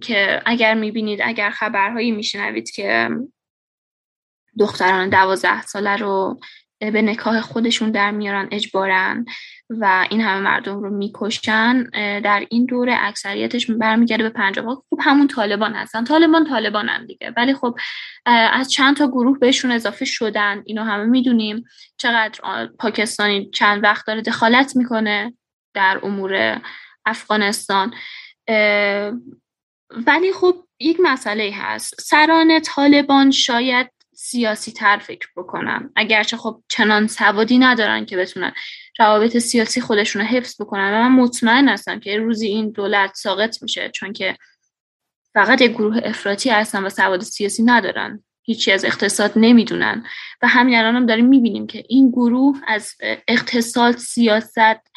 که 0.00 0.42
اگر 0.46 0.74
می‌بینید 0.74 1.20
اگر 1.22 1.50
خبرهایی 1.50 2.10
میشنوید 2.10 2.70
که 2.70 3.10
دختران 4.58 5.08
دوازده 5.08 5.62
ساله 5.62 5.96
رو 5.96 6.40
به 6.80 7.02
نکاح 7.02 7.40
خودشون 7.40 7.90
در 7.90 8.10
میارن 8.10 8.48
اجبارن 8.52 9.24
و 9.70 10.06
این 10.10 10.20
همه 10.20 10.40
مردم 10.40 10.80
رو 10.80 10.90
می‌کشن 10.90 11.82
در 12.20 12.46
این 12.50 12.64
دوره 12.66 12.96
اکثریتش 13.00 13.70
برمیگرده 13.70 14.22
به 14.22 14.30
پنجاب. 14.30 14.84
خب 14.90 14.98
همون 15.00 15.28
طالبان 15.28 15.74
هستن. 15.74 16.04
طالبان 16.04 16.44
طالبانن 16.44 17.06
دیگه. 17.06 17.32
ولی 17.36 17.54
خب 17.54 17.78
از 18.26 18.72
چند 18.72 18.96
تا 18.96 19.06
گروه 19.06 19.38
بهشون 19.38 19.70
اضافه 19.70 20.04
شدن. 20.04 20.62
اینو 20.66 20.82
همه 20.82 21.04
می‌دونیم. 21.04 21.64
چقدر 21.96 22.66
پاکستانی 22.78 23.50
چند 23.50 23.84
وقت 23.84 24.06
داره 24.06 24.20
دخالت 24.22 24.76
می‌کنه 24.76 25.34
در 25.74 26.00
امور 26.02 26.60
افغانستان. 27.06 27.94
ولی 30.06 30.32
خب 30.32 30.64
یک 30.80 30.96
مسئله 31.02 31.50
هست. 31.54 32.00
سران 32.00 32.60
طالبان 32.60 33.30
شاید 33.30 33.90
سیاسی 34.14 34.72
تر 34.72 34.98
فکر 34.98 35.28
بکنن. 35.36 35.90
اگرچه 35.96 36.36
خب 36.36 36.62
چنان 36.68 37.06
سوادی 37.06 37.58
ندارن 37.58 38.04
که 38.06 38.16
بتونن 38.16 38.52
روابط 38.98 39.38
سیاسی 39.38 39.80
خودشون 39.80 40.22
رو 40.22 40.28
حفظ 40.28 40.60
بکنن. 40.60 40.94
و 40.94 41.08
من 41.08 41.12
مطمئن 41.12 41.68
هستم 41.68 42.00
که 42.00 42.18
روزی 42.18 42.46
این 42.46 42.70
دولت 42.70 43.14
ساقط 43.14 43.62
میشه 43.62 43.90
چون 43.94 44.12
که 44.12 44.36
فقط 45.34 45.60
یک 45.60 45.70
گروه 45.70 46.00
افراطی 46.04 46.50
هستن 46.50 46.84
و 46.84 46.88
سواد 46.88 47.20
سیاسی 47.20 47.62
ندارن. 47.62 48.24
هیچی 48.42 48.72
از 48.72 48.84
اقتصاد 48.84 49.32
نمی‌دونن. 49.36 50.06
و 50.42 50.48
همین 50.48 50.74
الان 50.74 50.96
هم 50.96 51.06
داریم 51.06 51.26
می‌بینیم 51.26 51.66
که 51.66 51.84
این 51.88 52.10
گروه 52.10 52.60
از 52.66 52.94
اقتصاد 53.28 53.96
سیاست 53.96 54.90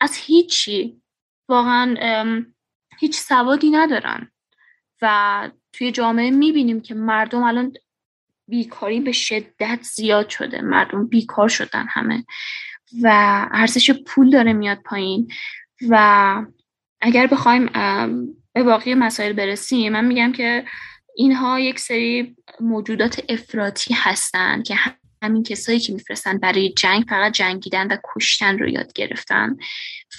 از 0.00 0.16
هیچی 0.16 1.02
واقعا 1.48 1.94
هیچ 2.98 3.16
سوادی 3.16 3.70
ندارن. 3.70 4.30
و 5.02 5.50
توی 5.72 5.92
جامعه 5.92 6.30
می‌بینیم 6.30 6.80
که 6.80 6.94
مردم 6.94 7.42
الان 7.42 7.72
بیکاری 8.48 9.00
به 9.00 9.12
شدت 9.12 9.78
زیاد 9.82 10.28
شده. 10.28 10.62
مردم 10.62 11.06
بیکار 11.06 11.48
شدن 11.48 11.86
همه. 11.88 12.24
و 13.02 13.08
ارزش 13.52 13.90
پول 13.90 14.30
داره 14.30 14.52
میاد 14.52 14.78
پایین. 14.78 15.32
و 15.88 16.44
اگر 17.00 17.26
بخوایم 17.26 17.66
به 18.52 18.62
باقی 18.62 18.94
مسائل 18.94 19.32
برسیم 19.32 19.92
من 19.92 20.04
میگم 20.04 20.32
که 20.32 20.64
اینها 21.16 21.60
یک 21.60 21.80
سری 21.80 22.36
موجودات 22.60 23.24
افراطی 23.28 23.94
هستند 23.94 24.64
که 24.64 24.74
همین 25.26 25.42
کسایی 25.42 25.80
که 25.80 25.92
میفرستن 25.92 26.38
برای 26.38 26.72
جنگ 26.72 27.04
فقط 27.08 27.32
جنگیدن 27.32 27.86
و 27.86 27.96
کشتن 28.14 28.58
رو 28.58 28.68
یاد 28.68 28.92
گرفتن 28.92 29.56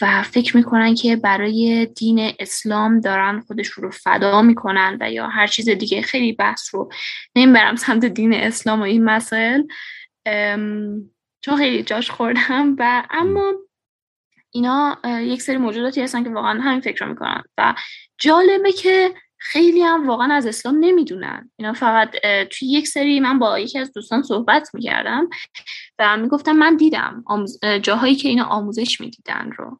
و 0.02 0.24
فکر 0.24 0.58
می‌کنن 0.58 0.96
که 0.96 1.16
برای 1.16 1.86
دین 1.86 2.34
اسلام 2.40 3.00
دارن 3.00 3.40
خودشون 3.40 3.84
رو 3.84 3.92
فدا 3.92 4.42
می‌کنن 4.42 4.98
و 5.02 5.12
یا 5.12 5.28
هر 5.28 5.48
چیز 5.48 5.70
دیگه 5.70 6.02
خیلی 6.02 6.34
بحث 6.34 6.76
رو 6.76 6.92
نمی‌برم 7.36 7.76
سمت 7.76 8.06
دین 8.06 8.34
اسلام 8.34 8.80
و 8.80 8.84
این 8.84 9.04
مسائل. 9.04 9.64
چون 11.42 11.58
خیلی 11.58 11.84
جاش 11.84 12.12
خوردم 12.12 12.76
و 12.80 13.04
اما 13.10 13.54
اینا 14.52 14.98
یک 15.06 15.42
سری 15.42 15.58
موجوداتی 15.58 16.02
هستن 16.02 16.24
که 16.24 16.30
واقعا 16.30 16.62
همین 16.62 16.82
فکر 16.82 17.06
رو 17.06 17.12
می‌کنن 17.12 17.44
و 17.58 17.76
جالبه 18.18 18.72
که 18.72 19.14
خیلی 19.38 19.82
هم 19.82 20.08
واقعا 20.08 20.34
از 20.34 20.46
اسلام 20.46 20.77
نمی‌دونن. 20.79 21.51
اینا 21.56 21.74
فقط 21.74 22.12
توی 22.50 22.67
یک 22.67 22.88
سری 22.88 23.20
من 23.20 23.39
با 23.39 23.60
یکی 23.60 23.79
از 23.79 23.94
دوستان 23.94 24.24
صحبت 24.24 24.70
می‌کردم 24.74 25.29
و 26.00 26.17
می‌گفتم 26.17 26.51
من 26.51 26.77
دیدم 26.77 27.24
جاهایی 27.82 28.15
که 28.15 28.29
اینا 28.29 28.44
آموزش 28.44 29.01
می‌دیدن 29.01 29.51
رو. 29.58 29.79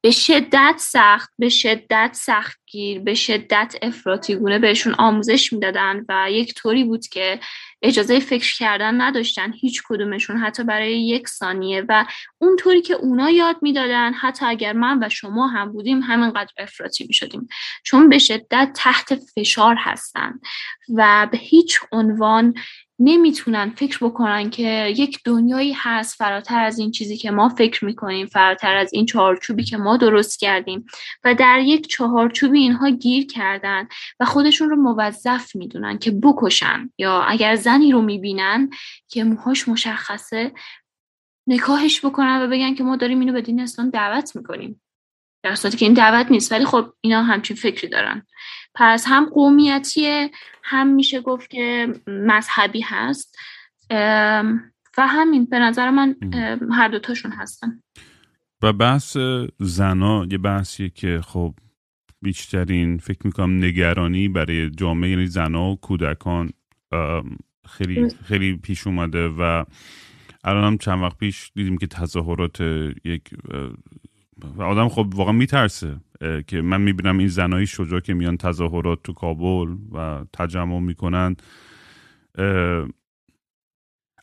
به 0.00 0.10
شدت 0.10 0.74
سخت 0.78 1.32
به 1.38 1.48
شدت 1.48 2.10
سختگیر 2.12 3.00
به 3.00 3.14
شدت 3.14 3.74
افراطی 3.82 4.34
گونه 4.36 4.58
بهشون 4.58 4.94
آموزش 4.94 5.52
می‌دادن 5.52 6.04
و 6.08 6.26
یک 6.30 6.54
طوری 6.54 6.84
بود 6.84 7.06
که 7.06 7.40
اجازه 7.82 8.20
فکر 8.20 8.56
کردن 8.56 9.00
نداشتن 9.00 9.52
هیچ 9.52 9.82
کدومشون 9.88 10.36
حتی 10.36 10.64
برای 10.64 11.06
یک 11.06 11.28
ثانیه 11.28 11.84
و 11.88 12.06
اونطوری 12.38 12.82
که 12.82 12.94
اونا 12.94 13.30
یاد 13.30 13.56
می‌دادن 13.62 14.12
حتی 14.12 14.46
اگر 14.46 14.72
من 14.72 15.04
و 15.04 15.08
شما 15.08 15.46
هم 15.46 15.72
بودیم 15.72 16.00
همینقدر 16.00 16.52
افراطی 16.58 17.06
می 17.06 17.14
شدیم 17.14 17.48
چون 17.82 18.08
به 18.08 18.18
شدت 18.18 18.70
تحت 18.74 19.14
فشار 19.14 19.76
هستن 19.78 20.40
و 20.94 21.28
به 21.32 21.38
هیچ 21.38 21.80
عنوان 21.92 22.54
نمی‌تونن 23.00 23.70
فکر 23.70 23.98
بکنن 24.06 24.50
که 24.50 24.94
یک 24.96 25.20
دنیایی 25.24 25.72
هست 25.76 26.14
فراتر 26.14 26.60
از 26.60 26.78
این 26.78 26.90
چیزی 26.90 27.16
که 27.16 27.30
ما 27.30 27.48
فکر 27.48 27.84
می‌کنیم 27.84 28.26
فراتر 28.26 28.76
از 28.76 28.92
این 28.92 29.06
چهارچوبی 29.06 29.64
که 29.64 29.76
ما 29.76 29.96
درست 29.96 30.40
کردیم. 30.40 30.86
و 31.24 31.34
در 31.34 31.60
یک 31.60 31.86
چهارچوبی 31.86 32.58
اینها 32.58 32.90
گیر 32.90 33.26
کردن 33.26 33.88
و 34.20 34.24
خودشون 34.24 34.70
رو 34.70 34.76
موظف 34.76 35.56
می‌دونن 35.56 35.98
که 35.98 36.10
بکشن. 36.10 36.90
یا 36.98 37.22
اگر 37.22 37.54
زنی 37.54 37.92
رو 37.92 38.02
می‌بینن 38.02 38.70
که 39.08 39.24
موهاش 39.24 39.68
مشخصه 39.68 40.52
نکاهش 41.46 42.04
بکنن 42.04 42.42
و 42.42 42.48
بگن 42.48 42.74
که 42.74 42.84
ما 42.84 42.96
داریم 42.96 43.20
اینو 43.20 43.32
به 43.32 43.40
دین 43.40 43.60
اسلام 43.60 43.90
دعوت 43.90 44.36
می‌کنیم. 44.36 44.80
در 45.42 45.54
که 45.54 45.84
این 45.86 45.94
دعوت 45.94 46.30
نیست 46.30 46.52
ولی 46.52 46.64
خب 46.64 46.92
اینا 47.00 47.22
همچین 47.22 47.56
فکری 47.56 47.88
دارن. 47.88 48.26
پس 48.78 49.04
هم 49.08 49.30
قومیتی 49.34 50.30
هم 50.62 50.86
میشه 50.86 51.20
گفت 51.20 51.50
که 51.50 51.94
مذهبی 52.06 52.80
هست. 52.80 53.36
و 54.98 55.06
همین 55.06 55.44
به 55.44 55.58
نظر 55.58 55.90
من 55.90 56.16
هر 56.72 56.88
دوتاشون 56.88 57.32
هستن. 57.32 57.82
و 58.62 58.72
بحث 58.72 59.16
زنا 59.58 60.26
یه 60.30 60.38
بحثیه 60.38 60.88
که 60.88 61.20
خب 61.24 61.54
بیشترین 62.22 62.98
فکر 62.98 63.18
می‌کنم 63.24 63.64
نگرانی 63.64 64.28
برای 64.28 64.70
جامعه 64.70 65.10
یعنی 65.10 65.26
زنا 65.26 65.70
و 65.70 65.76
کودکان 65.76 66.50
خیلی 67.68 68.08
خیلی 68.24 68.56
پیش 68.56 68.86
اومده 68.86 69.28
و 69.28 69.64
الان 70.44 70.64
هم 70.64 70.78
چند 70.78 71.02
وقت 71.02 71.18
پیش 71.18 71.50
دیدیم 71.54 71.78
که 71.78 71.86
تظاهرات 71.86 72.60
یک 73.04 73.22
آدم 74.58 74.88
خب 74.88 75.06
واقعا 75.14 75.32
میترسه. 75.32 75.96
که 76.46 76.62
من 76.62 76.80
می‌بینم 76.80 77.18
این 77.18 77.28
زنایی 77.28 77.66
شجاع 77.66 78.00
که 78.00 78.14
میان 78.14 78.36
تظاهرات 78.36 79.02
تو 79.02 79.12
کابل 79.12 79.76
و 79.92 80.24
تجمع 80.32 80.80
می‌کنن. 80.80 81.36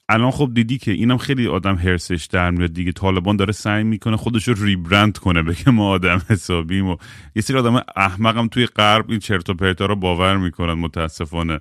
الان 0.10 0.32
خب 0.32 0.52
دیدی 0.54 0.78
که 0.78 0.92
اینم 0.92 1.18
خیلی 1.18 1.48
آدم 1.48 1.76
هرسش 1.76 2.26
در 2.26 2.52
میاد 2.52 2.74
دیگه. 2.74 2.92
طالبان 2.92 3.36
داره 3.36 3.52
سعی 3.54 3.84
می‌کنه 3.84 4.18
خودش 4.18 4.48
رو 4.48 4.66
ریبرند 4.66 5.18
کنه 5.18 5.44
بگه 5.44 5.72
ما 5.72 5.90
آدم 5.90 6.22
حسابیم 6.30 6.88
و 6.88 6.98
یه 7.36 7.42
سری 7.42 7.58
آدم 7.58 7.82
احمقم 7.96 8.48
توی 8.48 8.66
غرب 8.66 9.10
این 9.10 9.20
چرت 9.20 9.50
و 9.50 9.54
پرتا 9.54 9.86
رو 9.86 9.96
باور 9.96 10.38
می‌کنن 10.38 10.74
متاسفانه. 10.74 11.60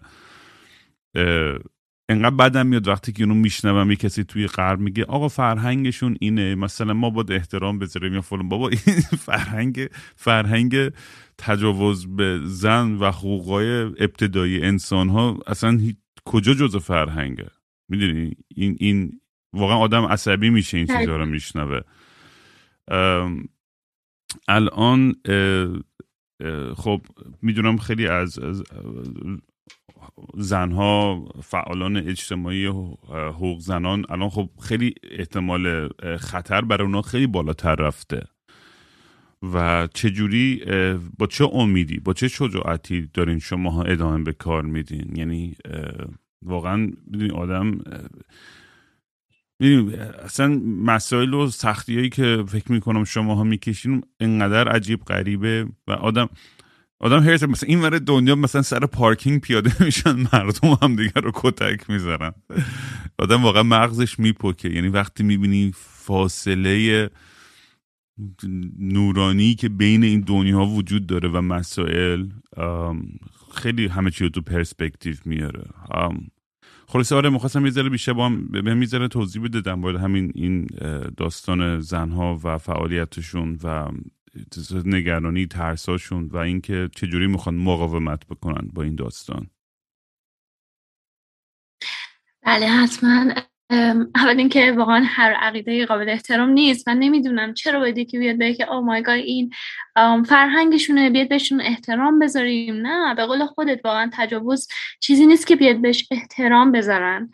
انقدر 2.08 2.36
بدم 2.36 2.66
میاد 2.66 2.88
وقتی 2.88 3.12
که 3.12 3.22
اونو 3.22 3.34
میشنوم 3.34 3.90
یه 3.90 3.96
کسی 3.96 4.24
توی 4.24 4.46
غرب 4.46 4.80
میگه 4.80 5.04
آقا 5.04 5.28
فرهنگشون 5.28 6.16
اینه 6.20 6.54
مثلا 6.54 6.94
ما 6.94 7.10
باید 7.10 7.32
احترام 7.32 7.78
بذاریم. 7.78 8.14
یا 8.14 8.20
فلان. 8.20 8.48
بابا 8.48 8.68
این 8.68 9.00
فرهنگ 9.00 9.88
فرهنگ 10.16 10.90
تجاوز 11.38 12.16
به 12.16 12.40
زن 12.44 12.94
و 12.94 13.10
حقوقای 13.10 13.66
ابتدایی 13.80 14.62
انسان 14.62 15.08
ها 15.08 15.38
اصلا 15.46 15.80
کجا 16.24 16.54
جز 16.54 16.76
فرهنگه؟ 16.76 17.50
می‌دونی؟ 17.88 18.36
این 18.54 18.76
این 18.80 19.20
واقعا 19.52 19.76
آدم 19.76 20.04
عصبی 20.04 20.50
میشه 20.50 20.76
این 20.76 20.86
چیزا 20.86 21.16
رو 21.16 21.26
میشنوه. 21.26 21.80
الان 24.48 25.14
خب 26.76 27.00
می‌دونم 27.42 27.76
خیلی 27.76 28.06
از, 28.06 28.38
از 28.38 28.62
زنها 30.34 31.24
فعالان 31.42 31.96
اجتماعی 31.96 32.66
حقوق 33.08 33.58
زنان 33.58 34.04
الان 34.08 34.28
خب 34.28 34.50
خیلی 34.62 34.94
احتمال 35.10 35.88
خطر 36.16 36.60
برای 36.60 36.86
اونا 36.86 37.02
خیلی 37.02 37.26
بالاتر 37.26 37.74
رفته. 37.74 38.22
و 39.52 39.88
چجوری 39.94 40.62
با 41.18 41.26
چه 41.26 41.44
امیدی 41.44 42.00
با 42.00 42.12
چه 42.12 42.28
شجاعتی 42.28 43.10
دارین 43.14 43.38
شما 43.38 43.82
ادامه 43.82 44.24
به 44.24 44.32
کار 44.32 44.62
میدین؟ 44.62 45.16
یعنی 45.16 45.56
واقعا 46.42 46.92
می‌دونی 47.06 47.30
آدم 47.30 47.78
اصلا 50.24 50.60
مسائل 50.64 51.34
و 51.34 51.46
سختی 51.48 51.96
هایی 51.96 52.08
که 52.08 52.44
فکر 52.48 52.72
می‌کنم 52.72 53.04
شما 53.04 53.34
ها 53.34 53.44
می‌کشین 53.44 54.02
انقدر 54.20 54.68
عجیب 54.68 55.04
غریبه 55.04 55.66
و 55.86 55.92
آدم 55.92 56.28
آدم 57.04 57.22
هرس 57.22 57.42
مثلا 57.42 57.68
این 57.68 57.80
ور 57.80 57.98
دنیا 57.98 58.34
مثلا 58.34 58.62
سر 58.62 58.86
پارکینگ 58.86 59.40
پیاده 59.40 59.72
میشن 59.84 60.16
مردم 60.32 60.78
هم 60.82 60.96
دیگر 60.96 61.20
رو 61.20 61.30
کتک 61.34 61.90
می‌زنن. 61.90 62.32
آدم 63.18 63.42
واقعا 63.42 63.62
مغزش 63.62 64.18
میپکه 64.18 64.68
یعنی 64.68 64.88
وقتی 64.88 65.22
می‌بینی 65.22 65.72
فاصله 65.74 67.10
نورانی 68.78 69.54
که 69.54 69.68
بین 69.68 70.04
این 70.04 70.20
دنیا 70.20 70.64
وجود 70.64 71.06
داره 71.06 71.28
و 71.28 71.40
مسائل 71.40 72.26
خیلی 73.54 73.86
همه 73.86 74.10
چی 74.10 74.24
رو 74.24 74.30
تو 74.30 74.40
پرسپکتیو 74.40 75.16
میاره. 75.24 75.64
خلاصه 76.88 77.14
آره 77.14 77.30
می‌خواستم 77.30 77.66
یه 77.66 77.82
بیشتر 77.82 78.12
با 78.12 78.26
هم 78.26 78.46
به 78.46 79.08
توضیح 79.08 79.42
بده 79.42 79.60
در 79.60 79.96
همین 79.96 80.32
این 80.34 80.66
داستان 81.16 81.80
زنها 81.80 82.40
و 82.44 82.58
فعالیتشون 82.58 83.58
و 83.62 83.88
نگرانی 84.84 85.46
ترساشون 85.46 86.28
و 86.32 86.36
اینکه 86.36 86.90
چجوری 86.96 87.26
می‌خوان 87.26 87.54
مقاومت 87.54 88.26
بکنن 88.26 88.68
با 88.72 88.82
این 88.82 88.94
داستان. 88.94 89.46
بله 92.42 92.66
حتما. 92.66 93.34
اول 94.14 94.38
اینکه 94.38 94.72
واقعا 94.72 95.04
هر 95.06 95.32
عقیده 95.32 95.86
قابل 95.86 96.08
احترام 96.08 96.48
نیست 96.48 96.88
من 96.88 96.98
نمی‌دونم 96.98 97.54
چرا 97.54 97.80
باید 97.80 97.98
یکی 97.98 98.18
بیاد 98.18 98.38
بگه 98.38 98.54
که 98.54 98.72
او 98.72 98.80
مای 98.80 99.10
این 99.10 99.50
فرهنگشونه 100.24 101.10
بیاد 101.10 101.28
بهشون 101.28 101.60
احترام 101.60 102.18
بذاریم. 102.18 102.86
نه 102.86 103.14
به 103.14 103.26
قول 103.26 103.46
خودت 103.46 103.80
واقعا 103.84 104.10
تجاوز 104.12 104.68
چیزی 105.00 105.26
نیست 105.26 105.46
که 105.46 105.56
بیاد 105.56 105.80
بهش 105.80 106.08
احترام 106.10 106.72
بذارن. 106.72 107.30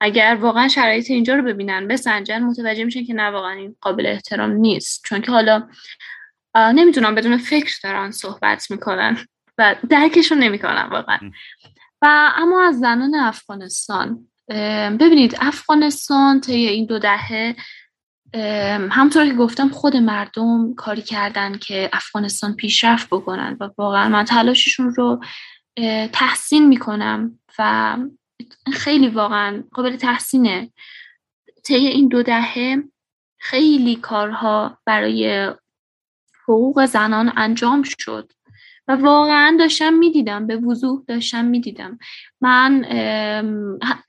اگر 0.00 0.38
واقعا 0.40 0.68
شرایط 0.68 1.10
اینجا 1.10 1.34
رو 1.34 1.42
ببینن 1.42 1.88
بسنجن 1.88 2.42
متوجه 2.42 2.84
میشن 2.84 3.04
که 3.04 3.14
نه 3.14 3.30
واقعا 3.30 3.52
این 3.52 3.76
قابل 3.80 4.06
احترام 4.06 4.50
نیست. 4.50 5.02
چون 5.04 5.20
که 5.20 5.32
حالا 5.32 5.68
نمی‌دونم 6.56 7.14
بدون 7.14 7.36
فکر 7.38 7.74
دارن 7.82 8.10
صحبت 8.10 8.70
می‌کنن 8.70 9.18
و 9.58 9.76
درکشون 9.88 10.38
نمی‌کنن 10.38 10.88
واقعا. 10.90 11.18
و 12.02 12.32
اما 12.36 12.62
از 12.62 12.78
زنان 12.78 13.14
افغانستان 13.14 14.28
ببینید 15.00 15.36
افغانستان 15.40 16.40
طی 16.40 16.52
این 16.52 16.86
دو 16.86 16.98
دهه 16.98 17.56
همطور 18.90 19.26
که 19.26 19.34
گفتم 19.34 19.68
خود 19.68 19.96
مردم 19.96 20.74
کاری 20.74 21.02
کردن 21.02 21.58
که 21.58 21.90
افغانستان 21.92 22.54
پیشرفت 22.54 23.06
بکنن 23.10 23.56
و 23.60 23.70
واقعا 23.78 24.08
من 24.08 24.24
تلاششون 24.24 24.94
رو 24.94 25.24
تحسین 26.12 26.68
می‌کنم 26.68 27.38
و 27.58 27.96
خیلی 28.72 29.08
واقعا 29.08 29.64
قابل 29.72 29.96
تحسینه. 29.96 30.72
طی 31.64 31.74
این 31.74 32.08
دو 32.08 32.22
دهه 32.22 32.82
خیلی 33.38 33.96
کارها 33.96 34.78
برای 34.86 35.52
حقوق 36.44 36.84
زنان 36.84 37.32
انجام 37.36 37.82
شد. 37.82 38.32
و 38.88 38.96
واقعا 38.96 39.56
داشتم 39.58 39.92
می‌دیدم 39.94 40.46
به 40.46 40.56
وضوح 40.56 41.02
داشتم 41.08 41.44
می‌دیدم. 41.44 41.98
من 42.40 42.84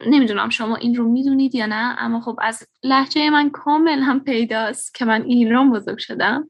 نمی‌دونم 0.08 0.50
شما 0.50 0.76
این 0.76 0.96
رو 0.96 1.08
می‌دونید 1.08 1.56
یا 1.56 1.66
نه 1.66 1.96
اما 1.98 2.22
خب 2.22 2.40
از 2.42 2.64
لحجه 2.84 3.30
من 3.30 3.50
کامل 3.50 4.00
هم 4.00 4.20
پیداست 4.20 4.94
که 4.94 5.06
من 5.06 5.22
ایران 5.22 5.72
بزرگ 5.72 5.98
شدم. 5.98 6.50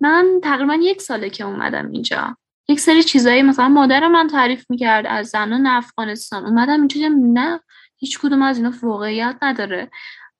من 0.00 0.26
تقریبا 0.42 0.74
یک 0.74 1.02
ساله 1.02 1.30
که 1.30 1.44
اومدم 1.44 1.90
اینجا. 1.90 2.36
یک 2.68 2.80
سری 2.80 3.02
چیزایی 3.02 3.42
مثلا 3.42 3.68
مادر 3.68 4.08
من 4.08 4.26
تعریف 4.26 4.70
می‌کرد 4.70 5.06
از 5.06 5.28
زنان 5.28 5.66
افغانستان. 5.66 6.46
اومدم 6.46 6.78
اینجا 6.78 7.08
نه 7.08 7.60
هیچ 7.96 8.18
کدوم 8.18 8.42
از 8.42 8.56
اینا 8.56 8.72
واقعیت 8.82 9.36
نداره. 9.42 9.90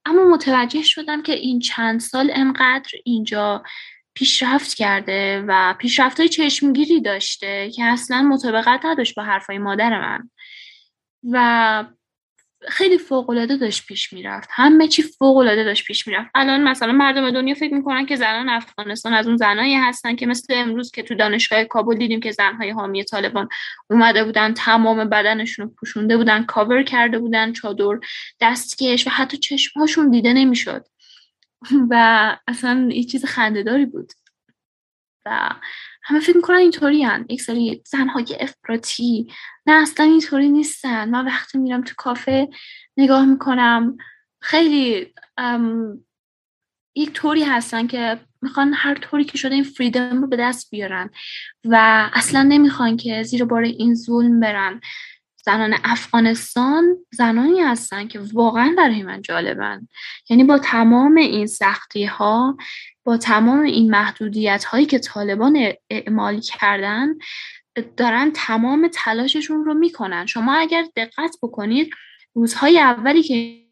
اما 0.09 0.25
متوجه 0.25 0.83
شدم 0.83 1.23
که 1.23 1.33
این 1.33 1.59
چند 1.59 2.01
سال 2.01 2.31
انقدر 2.35 2.91
اینجا 3.05 3.63
پیشرفت 4.15 4.75
کرده 4.75 5.45
و 5.49 5.75
پیشرفت 5.79 6.21
های 6.21 6.29
چشمگیری 6.29 7.01
داشته 7.01 7.71
که 7.71 7.85
اصلا 7.85 8.23
مطابقت 8.23 8.85
نداشت 8.85 9.15
با 9.15 9.23
حرفای 9.23 9.59
مادر 9.59 10.01
من. 10.01 10.31
و 11.31 11.85
خیلی 12.69 12.99
فوق 12.99 13.31
العاده 13.31 13.57
داشت 13.57 13.87
پیش 13.87 14.13
می‌رفت. 14.13 14.49
همه 14.53 14.89
چی 14.89 15.03
فوق 15.03 15.37
العاده 15.37 15.65
داشت 15.65 15.85
پیش 15.85 16.07
می‌رفت. 16.07 16.31
الان 16.35 16.63
مثلا 16.63 16.93
مردم 16.93 17.31
دنیا 17.31 17.55
فکر 17.55 17.75
می‌کنن 17.75 18.07
که 18.07 18.17
زنان 18.17 18.49
افغانستان 18.49 19.15
از 19.15 19.27
اون 19.27 19.37
زنایی 19.37 19.75
هستن 19.75 20.17
که 20.17 20.27
مثل 20.27 20.55
امروز 20.57 20.91
که 20.91 21.03
تو 21.03 21.15
دانشگاه 21.15 21.65
کابل 21.65 21.97
دیدیم 21.97 22.21
که 22.21 22.33
زنهای 22.33 22.71
حامی 22.71 23.05
طالبان 23.05 23.49
اومده 23.91 24.25
بودن 24.25 24.55
تمام 24.55 25.09
بدنشون 25.09 25.67
رو 25.67 25.73
پوشونده 25.75 26.17
بودن 26.17 26.45
کاور 26.45 26.83
کرده 26.83 27.19
بودن 27.19 27.53
چادر 27.53 27.99
دستکش 28.41 29.07
و 29.07 29.11
حتی 29.11 29.37
چشمهاشون 29.37 30.11
دیده 30.11 30.33
نمی‌شد. 30.33 30.85
و 31.91 32.37
اصلا 32.49 32.89
یه 32.93 33.05
چیز 33.05 33.25
خندهداری 33.25 33.87
بود. 33.87 34.13
و 35.27 35.51
همه 36.09 36.21
فکر 36.21 36.37
می‌کنن 36.37 36.57
اینطوری 36.57 37.03
هن. 37.03 37.27
یک 37.29 37.43
سری 37.43 37.83
زنهای 37.87 38.37
افراطی. 38.41 39.33
نه 39.67 39.73
اصلا 39.83 40.07
اینطوری 40.07 40.49
نیستن. 40.49 41.11
من 41.11 41.27
وقتی 41.27 41.59
میرم 41.59 41.83
تو 41.83 41.95
کافه 41.97 42.49
نگاه 42.97 43.25
می‌کنم 43.25 43.97
خیلی 44.41 45.15
یک 46.97 47.13
طوری 47.13 47.43
هستن 47.43 47.87
که 47.87 48.21
می‌خوان 48.43 48.73
هر 48.75 48.95
طوری 48.95 49.25
که 49.25 49.39
شده 49.39 49.55
این 49.55 49.65
فریدم 49.65 50.21
رو 50.21 50.27
به 50.27 50.37
دست 50.37 50.71
بیارن 50.71 51.11
و 51.65 52.09
اصلا 52.13 52.43
نمی‌خوان 52.43 52.97
که 52.97 53.23
زیر 53.23 53.45
بار 53.45 53.63
این 53.63 53.95
ظلم 53.95 54.41
برن. 54.41 54.81
زنان 55.45 55.75
افغانستان 55.85 56.97
زنانی 57.13 57.61
هستن 57.61 58.09
که 58.09 58.21
واقعا 58.33 58.75
برای 58.79 59.03
من 59.03 59.23
جالبن. 59.23 59.89
یعنی 60.31 60.45
با 60.45 60.59
تمام 60.59 61.17
این 61.17 61.47
سختی 61.47 62.05
ها 62.05 62.57
با 63.05 63.17
تمام 63.17 63.61
این 63.61 63.91
محدودیت 63.91 64.65
هایی 64.65 64.87
که 64.87 64.99
طالبان 64.99 65.73
اعمال 65.91 66.41
کردن 66.41 67.09
دارن 67.97 68.31
تمام 68.35 68.89
تلاششون 68.93 69.65
رو 69.65 69.75
می‌کنن. 69.75 70.27
شما 70.27 70.55
اگر 70.55 70.85
دقت 70.97 71.37
بکنید 71.43 71.91
روزهای 72.35 72.79
اولی 72.79 73.23
که 73.23 73.69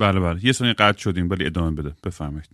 بله 0.00 0.20
بله. 0.20 0.44
یه 0.44 0.52
ثانیه 0.52 0.74
قطع 0.74 0.98
شدیم 0.98 1.30
ولی 1.30 1.46
ادامه 1.46 1.70
بده. 1.70 1.96
بفرمایید. 2.04 2.48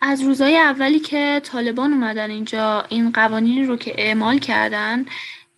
از 0.00 0.22
روزهای 0.22 0.56
اولی 0.56 0.98
که 0.98 1.40
طالبان 1.44 1.92
اومدن 1.92 2.30
اینجا 2.30 2.86
این 2.88 3.12
قوانین 3.12 3.68
رو 3.68 3.76
که 3.76 3.94
اعمال 3.98 4.38
کردن 4.38 5.04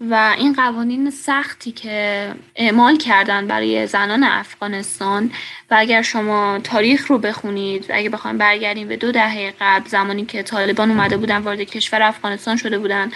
و 0.00 0.34
این 0.38 0.52
قوانین 0.52 1.10
سختی 1.10 1.72
که 1.72 2.34
اعمال 2.56 2.96
کردن 2.96 3.46
برای 3.46 3.86
زنان 3.86 4.24
افغانستان 4.24 5.32
و 5.70 5.74
اگر 5.78 6.02
شما 6.02 6.60
تاریخ 6.64 7.06
رو 7.06 7.18
بخونید 7.18 7.90
و 7.90 7.92
اگه 7.96 8.08
بخوایم 8.08 8.38
برگردیم 8.38 8.88
به 8.88 8.96
دو 8.96 9.12
دهه 9.12 9.54
قبل 9.60 9.88
زمانی 9.88 10.26
که 10.26 10.42
طالبان 10.42 10.90
اومده 10.90 11.16
بودن 11.16 11.38
وارد 11.38 11.60
کشور 11.60 12.02
افغانستان 12.02 12.56
شده 12.56 12.78
بودن 12.78 13.10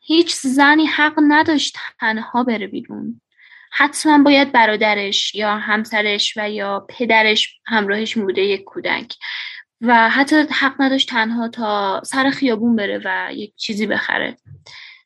هیچ 0.00 0.34
زنی 0.34 0.86
حق 0.86 1.14
نداشت 1.28 1.76
تنها 2.00 2.44
بره 2.44 2.66
بیرون. 2.66 3.20
حتما 3.72 4.22
باید 4.22 4.52
برادرش 4.52 5.34
یا 5.34 5.56
همسرش 5.56 6.34
و 6.36 6.50
یا 6.50 6.86
پدرش 6.88 7.58
همراهش 7.66 8.14
بوده 8.14 8.42
یک 8.42 8.64
کودک. 8.64 9.14
و 9.80 10.10
حتی 10.10 10.36
حق 10.36 10.74
نداشت 10.78 11.08
تنها 11.08 11.48
تا 11.48 12.02
سر 12.04 12.30
خیابون 12.30 12.76
بره 12.76 13.00
و 13.04 13.32
یک 13.32 13.56
چیزی 13.56 13.86
بخره. 13.86 14.36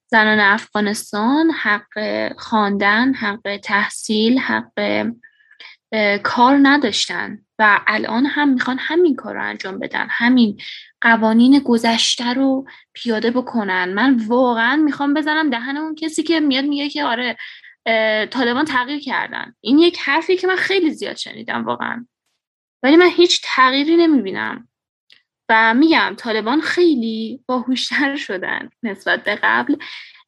زنان 0.07 0.41
افغانستان 0.41 1.51
حق 1.51 2.33
خواندن 2.39 3.15
حق 3.15 3.57
تحصیل 3.63 4.39
حق 4.39 5.07
کار 6.23 6.59
نداشتن 6.63 7.39
و 7.59 7.81
الان 7.87 8.27
هم 8.27 8.49
می‌خوان 8.49 8.77
همین 8.81 9.17
کار 9.17 9.35
رو 9.35 9.45
انجام 9.45 9.79
بدن 9.79 10.07
همین 10.11 10.61
قوانین 11.01 11.59
گذشته 11.59 12.33
رو 12.33 12.67
پیاده 12.93 13.31
بکنن. 13.31 13.93
من 13.93 14.17
واقعا 14.27 14.77
می‌خوام 14.77 15.15
بزنم 15.15 15.51
دهن 15.51 15.77
اون 15.77 15.95
کسی 15.95 16.23
که 16.23 16.41
میاد 16.41 16.65
میگه 16.65 16.89
که 16.89 17.05
آره 17.05 17.37
طالبان 18.27 18.65
تغییر 18.65 19.01
کردن. 19.01 19.55
این 19.61 19.79
یک 19.79 19.99
حرفی 19.99 20.37
که 20.37 20.47
من 20.47 20.57
خیلی 20.57 20.91
زیاد 20.91 21.17
شنیدم 21.17 21.65
واقعا. 21.65 22.07
ولی 22.83 22.97
من 22.97 23.09
هیچ 23.09 23.41
تغییری 23.45 23.97
نمی‌بینم. 23.97 24.69
و 25.49 25.75
میگم 25.75 26.15
طالبان 26.17 26.61
خیلی 26.61 27.45
باهوشتر 27.47 28.17
شدن 28.17 28.69
نسبت 28.83 29.25
به 29.25 29.39
قبل. 29.43 29.77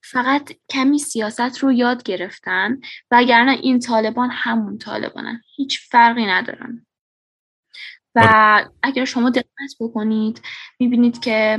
فقط 0.04 0.52
کمی 0.70 0.98
سیاست 0.98 1.58
رو 1.58 1.72
یاد 1.72 2.02
گرفتن 2.02 2.80
وگرنه 3.10 3.52
این 3.52 3.78
طالبان 3.78 4.30
همون 4.32 4.78
طالبانن. 4.78 5.42
هیچ 5.56 5.80
فرقی 5.90 6.26
ندارن. 6.26 6.86
و 8.14 8.20
آره. 8.20 8.70
اگر 8.82 9.04
شما 9.04 9.30
دقت 9.30 9.74
بکنید 9.80 10.42
می‌بینید 10.78 11.20
که 11.20 11.58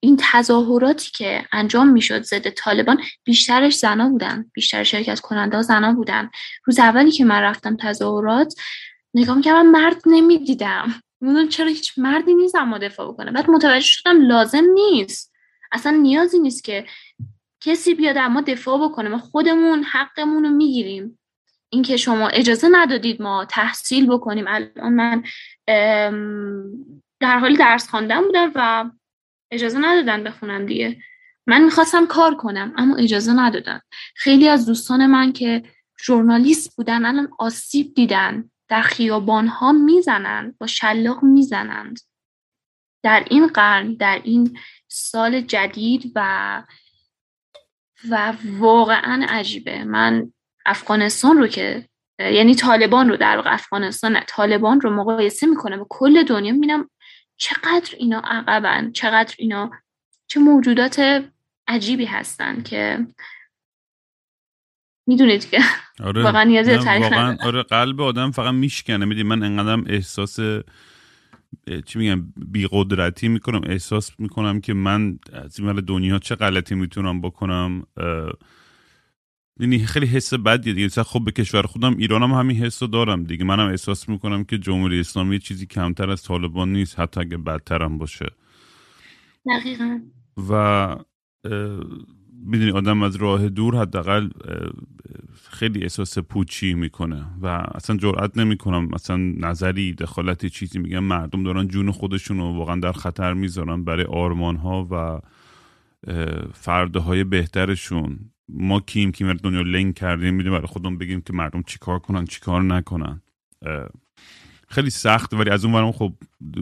این 0.00 0.18
تظاهراتی 0.20 1.10
که 1.10 1.44
انجام 1.52 1.88
می‌شد 1.88 2.22
ضد 2.22 2.50
طالبان 2.50 3.02
بیشترش 3.24 3.74
زنا 3.74 4.08
بودن. 4.08 4.50
بیشتر 4.54 4.84
شرکت 4.84 5.20
کننده 5.20 5.62
زنا 5.62 5.92
بودن. 5.92 6.30
روز 6.64 6.78
اولی 6.78 7.10
که 7.10 7.24
من 7.24 7.40
رفتم 7.40 7.76
تظاهرات 7.76 8.54
نگاه 9.14 9.38
من 9.46 9.66
مرد 9.66 10.02
نمی‌دیدم. 10.06 10.94
می‌دونم 11.20 11.48
چرا 11.48 11.66
هیچ 11.66 11.98
مردی 11.98 12.34
نیست 12.34 12.54
اما 12.54 12.78
دفاع 12.78 13.12
بکنه. 13.12 13.30
بعد 13.30 13.50
متوجه 13.50 13.86
شدم 13.86 14.20
لازم 14.20 14.64
نیست. 14.74 15.34
اصلا 15.72 15.92
نیازی 15.92 16.38
نیست 16.38 16.64
که 16.64 16.86
کسی 17.60 17.94
بیاد 17.94 18.16
اما 18.18 18.40
دفاع 18.40 18.88
بکنه. 18.88 19.08
ما 19.08 19.18
خودمون 19.18 19.84
حقمون 19.84 20.44
رو 20.44 20.50
می‌گیریم. 20.50 21.18
اینکه 21.68 21.96
شما 21.96 22.28
اجازه 22.28 22.68
ندادید 22.72 23.22
ما 23.22 23.44
تحصیل 23.44 24.06
بکنیم. 24.06 24.44
الان 24.48 24.92
من 24.92 25.22
در 27.20 27.38
حالی 27.38 27.56
درس 27.56 27.88
خواندن 27.88 28.20
بودم 28.20 28.52
و 28.54 28.90
اجازه 29.50 29.78
ندادن 29.78 30.24
بخونم 30.24 30.66
دیگه. 30.66 30.98
من 31.46 31.64
می‌خواستم 31.64 32.06
کار 32.06 32.34
کنم 32.34 32.74
اما 32.76 32.96
اجازه 32.96 33.32
ندادن. 33.32 33.80
خیلی 34.16 34.48
از 34.48 34.66
دوستان 34.66 35.06
من 35.06 35.32
که 35.32 35.62
ژورنالیست 36.06 36.76
بودن 36.76 37.04
الان 37.04 37.28
آسیب 37.38 37.94
دیدن. 37.94 38.50
در 38.68 38.82
خیابان 38.82 39.46
ها 39.46 39.72
می‌زنند 39.72 40.58
با 40.58 40.66
شلاق 40.66 41.22
می‌زنند. 41.22 42.00
در 43.02 43.24
این 43.30 43.46
قرن 43.46 43.94
در 43.94 44.20
این 44.24 44.58
سال 44.88 45.40
جدید 45.40 46.12
و 46.14 46.62
و 48.10 48.32
واقعا 48.58 49.26
عجیبه. 49.28 49.84
من 49.84 50.32
افغانستان 50.66 51.38
رو 51.38 51.46
که 51.46 51.88
یعنی 52.18 52.54
طالبان 52.54 53.08
رو 53.08 53.16
در 53.16 53.42
افغانستان 53.48 54.20
طالبان 54.26 54.80
رو 54.80 54.90
مقایسه 54.90 55.46
می‌کنم 55.46 55.80
و 55.80 55.86
کل 55.88 56.22
دنیا 56.22 56.52
می‌بینم 56.52 56.90
چقدر 57.36 57.94
اینا 57.98 58.22
عقبن 58.24 58.92
چقدر 58.92 59.34
اینا 59.38 59.70
چه 60.26 60.40
موجودات 60.40 61.24
عجیبی 61.68 62.04
هستن 62.04 62.62
که 62.62 63.06
می‌دونید 65.06 65.50
که. 65.50 65.58
آره. 66.00 66.22
واقعا 66.22 66.44
نیازی 66.44 66.70
واقعا 66.74 67.36
آره 67.42 67.62
قلب 67.62 68.00
آدم 68.00 68.30
فقط 68.30 68.54
میشکنه. 68.54 69.04
میدی 69.04 69.22
من 69.22 69.42
انقدرم 69.42 69.84
احساس 69.86 70.40
چی 71.86 71.98
میگم 71.98 72.32
بی 72.36 72.68
قدرتی 72.70 73.28
می‌کنم. 73.28 73.60
احساس 73.66 74.20
می‌کنم 74.20 74.60
که 74.60 74.74
من 74.74 75.18
از 75.32 75.60
این 75.60 75.72
دنیا 75.72 76.18
چه 76.18 76.34
غلطی 76.34 76.74
می‌تونم 76.74 77.20
بکنم. 77.20 77.82
یعنی 79.60 79.86
خیلی 79.86 80.06
حس 80.06 80.34
بدیه 80.34 80.72
دیگه. 80.72 80.88
خب 81.02 81.24
به 81.24 81.30
کشور 81.30 81.62
خودم 81.62 81.96
ایرانم 81.96 82.32
هم 82.32 82.38
همین 82.38 82.56
حس 82.56 82.82
رو 82.82 82.88
دارم 82.88 83.24
دیگه. 83.24 83.44
منم 83.44 83.68
احساس 83.68 84.08
می‌کنم 84.08 84.44
که 84.44 84.58
جمهوری 84.58 85.00
اسلامی 85.00 85.38
چیزی 85.38 85.66
کمتر 85.66 86.10
از 86.10 86.22
طالبان 86.22 86.72
نیست 86.72 86.98
حتی 86.98 87.20
اگه 87.20 87.36
بدتر 87.36 87.82
هم 87.82 87.98
باشه. 87.98 88.26
دقیقا. 89.46 90.00
و 90.50 90.96
می‌دونی 92.46 92.70
آدم 92.70 93.02
از 93.02 93.16
راه 93.16 93.48
دور 93.48 93.76
حداقل 93.76 94.28
خیلی 95.50 95.82
احساس 95.82 96.18
پوچی 96.18 96.74
می‌کنه 96.74 97.24
و 97.42 97.46
اصلا 97.46 97.96
جرئت 97.96 98.38
نمی‌کنم 98.38 98.84
مثلا 98.84 99.16
نظری 99.16 99.92
دخالتی 99.92 100.50
چیزی 100.50 100.78
میگم. 100.78 101.04
مردم 101.04 101.42
دارن 101.42 101.68
جون 101.68 101.90
خودشون 101.90 102.38
رو 102.38 102.56
واقعا 102.56 102.80
در 102.80 102.92
خطر 102.92 103.34
می‌ذارن 103.34 103.84
برای 103.84 104.04
آرمان 104.04 104.56
ها 104.56 104.88
و 104.90 105.20
فرده 106.52 107.00
های 107.00 107.24
بهترشون. 107.24 108.18
ما 108.48 108.80
کیم 108.80 109.12
کیم 109.12 109.32
دنیا 109.32 109.62
لنگ 109.62 109.94
کردیم 109.94 110.34
می‌دونیم 110.34 110.58
برای 110.58 110.72
خودمون 110.72 110.98
بگیم 110.98 111.20
که 111.20 111.32
مردم 111.32 111.62
چیکار 111.62 111.98
کنن 111.98 112.24
چیکار 112.24 112.62
نکنن. 112.62 113.22
خیلی 114.68 114.90
سخت 114.90 115.34
ولی 115.34 115.50
از 115.50 115.64
اون 115.64 115.92
خب 115.92 116.14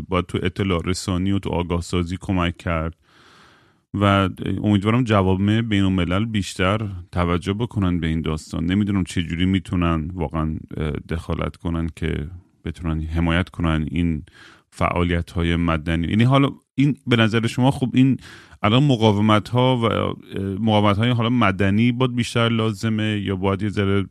باید 0.09 0.27
تو 0.27 0.39
اطلاع 0.43 0.83
رسانی 0.85 1.33
و 1.33 1.39
تو 1.39 1.51
آگاه 1.51 1.81
سازی 1.81 2.17
کمک 2.21 2.57
کرد. 2.57 2.95
و 3.95 4.29
امیدوارم 4.63 5.05
جوامع 5.05 5.61
بین 5.61 5.85
الملل 5.85 6.25
بیشتر 6.25 6.89
توجه 7.13 7.53
بکنن 7.53 8.01
به 8.01 8.07
این 8.07 8.21
داستان. 8.21 8.65
نمی‌دونم 8.67 9.05
چه 9.05 9.23
جوری 9.23 9.47
می‌تونن 9.47 10.11
واقعا 10.15 10.57
دخالت 11.09 11.57
کنن 11.57 11.89
که 11.97 12.29
بتونن 12.65 13.01
حمایت 13.01 13.49
کنن 13.49 13.87
این 13.91 14.23
فعالیت 14.71 15.31
های 15.31 15.57
مدنی. 15.57 16.09
یعنی 16.09 16.25
حالا 16.25 16.51
این 16.75 16.97
به 17.07 17.17
نظر 17.17 17.47
شما 17.47 17.71
خب 17.71 17.91
این 17.95 18.17
الان 18.63 18.85
مقاومت 18.85 19.49
ها 19.49 19.77
و 19.77 19.89
مقاومت 20.61 20.99
های 20.99 21.11
حالا 21.11 21.29
مدنی 21.29 21.93
باید 21.93 22.15
بیشتر 22.15 22.49
لازمه 22.49 23.21
یا 23.25 23.37
باید 23.37 23.63
یه 23.63 23.69
ذره 23.69 24.05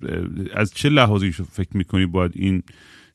از 0.53 0.73
چه 0.73 0.89
لحاظی 0.89 1.31
فکر 1.31 1.77
می‌کنی 1.77 2.05
باید 2.05 2.31
این 2.35 2.63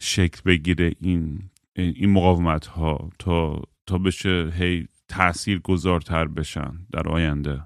شکل 0.01 0.41
بگیره 0.47 0.93
این 1.01 1.39
این 1.77 2.11
مقاومت 2.11 2.67
ها 2.67 3.11
تا 3.19 3.63
تا 3.87 3.99
بشه 3.99 4.53
هی 4.59 4.87
تأثیر 5.09 5.59
گذارتر 5.59 6.25
بشن 6.25 6.73
در 6.93 7.09
آینده؟ 7.09 7.63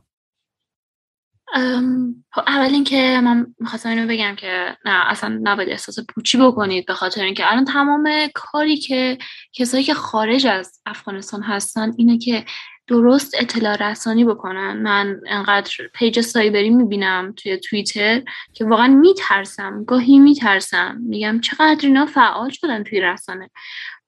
خب، 2.33 2.42
اول 2.46 2.74
اینکه 2.74 3.20
من 3.24 3.55
می‌خواستم 3.59 3.88
اینو 3.88 4.09
بگم 4.09 4.35
که 4.35 4.76
نه 4.85 5.11
اصلا 5.11 5.40
نباید 5.42 5.68
احساس 5.68 5.98
پوچی 6.14 6.38
بکنید 6.38 6.87
به 6.87 6.94
خاطر 6.94 7.24
اینکه 7.24 7.53
الان 7.53 7.64
تمام 7.64 8.09
کاری 8.35 8.76
که 8.76 9.18
کسایی 9.53 9.85
که 9.85 9.94
خارج 9.94 10.46
از 10.46 10.81
افغانستان 10.87 11.42
هستن 11.42 11.92
اینه 11.96 12.18
که 12.18 12.44
درست 12.87 13.35
اطلاع 13.38 13.90
رسانی 13.90 14.24
بکنن. 14.24 14.83
من 14.83 15.20
انقدر 15.26 15.70
پیج 15.94 16.20
سایبری 16.20 16.70
می‌بینم 16.70 17.35
توی 17.37 17.57
توییتر 17.57 18.22
که 18.53 18.64
واقعا 18.64 18.87
میترسم 18.87 19.85
گاهی 19.85 20.18
میترسم. 20.18 20.98
میگم 21.00 21.40
چقدر 21.40 21.87
اینا 21.87 22.07
فعال 22.07 22.50
شدن 22.50 22.83
توی 22.83 23.00
رسانه 23.00 23.50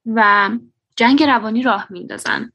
و 0.06 0.50
جنگ 0.96 1.22
روانی 1.22 1.62
راه 1.62 1.86
میندازن 1.90 2.52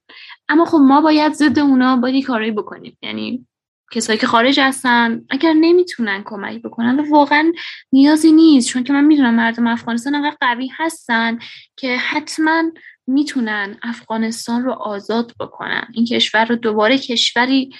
اما 0.50 0.66
خب 0.66 0.78
ما 0.78 1.02
باید 1.02 1.34
ضد 1.34 1.60
اونا 1.60 1.98
باید 1.98 2.26
کارایی 2.26 2.52
بکنیم. 2.52 2.98
یعنی 3.02 3.48
کسایی 3.92 4.20
که 4.20 4.28
خارج 4.28 4.60
هستن 4.60 5.26
اگر 5.30 5.54
نمی‌تونن 5.54 6.24
کمک 6.26 6.62
بکنن 6.62 7.10
واقعا 7.10 7.52
نیازی 7.92 8.32
نیست. 8.32 8.70
چون 8.70 8.84
که 8.84 8.94
من 8.94 9.04
می‌دونم 9.06 9.34
مردم 9.34 9.68
افغانستان 9.68 10.16
انقدر 10.16 10.38
قوی 10.42 10.70
هستن 10.74 11.40
که 11.76 11.98
حتما 11.98 12.64
می‌تونن 13.08 13.78
افغانستان 13.84 14.64
رو 14.64 14.72
آزاد 14.72 15.34
بکنن. 15.40 15.88
این 15.94 16.06
کشور 16.06 16.46
رو 16.46 16.56
دوباره 16.56 16.98
کشوری 16.98 17.76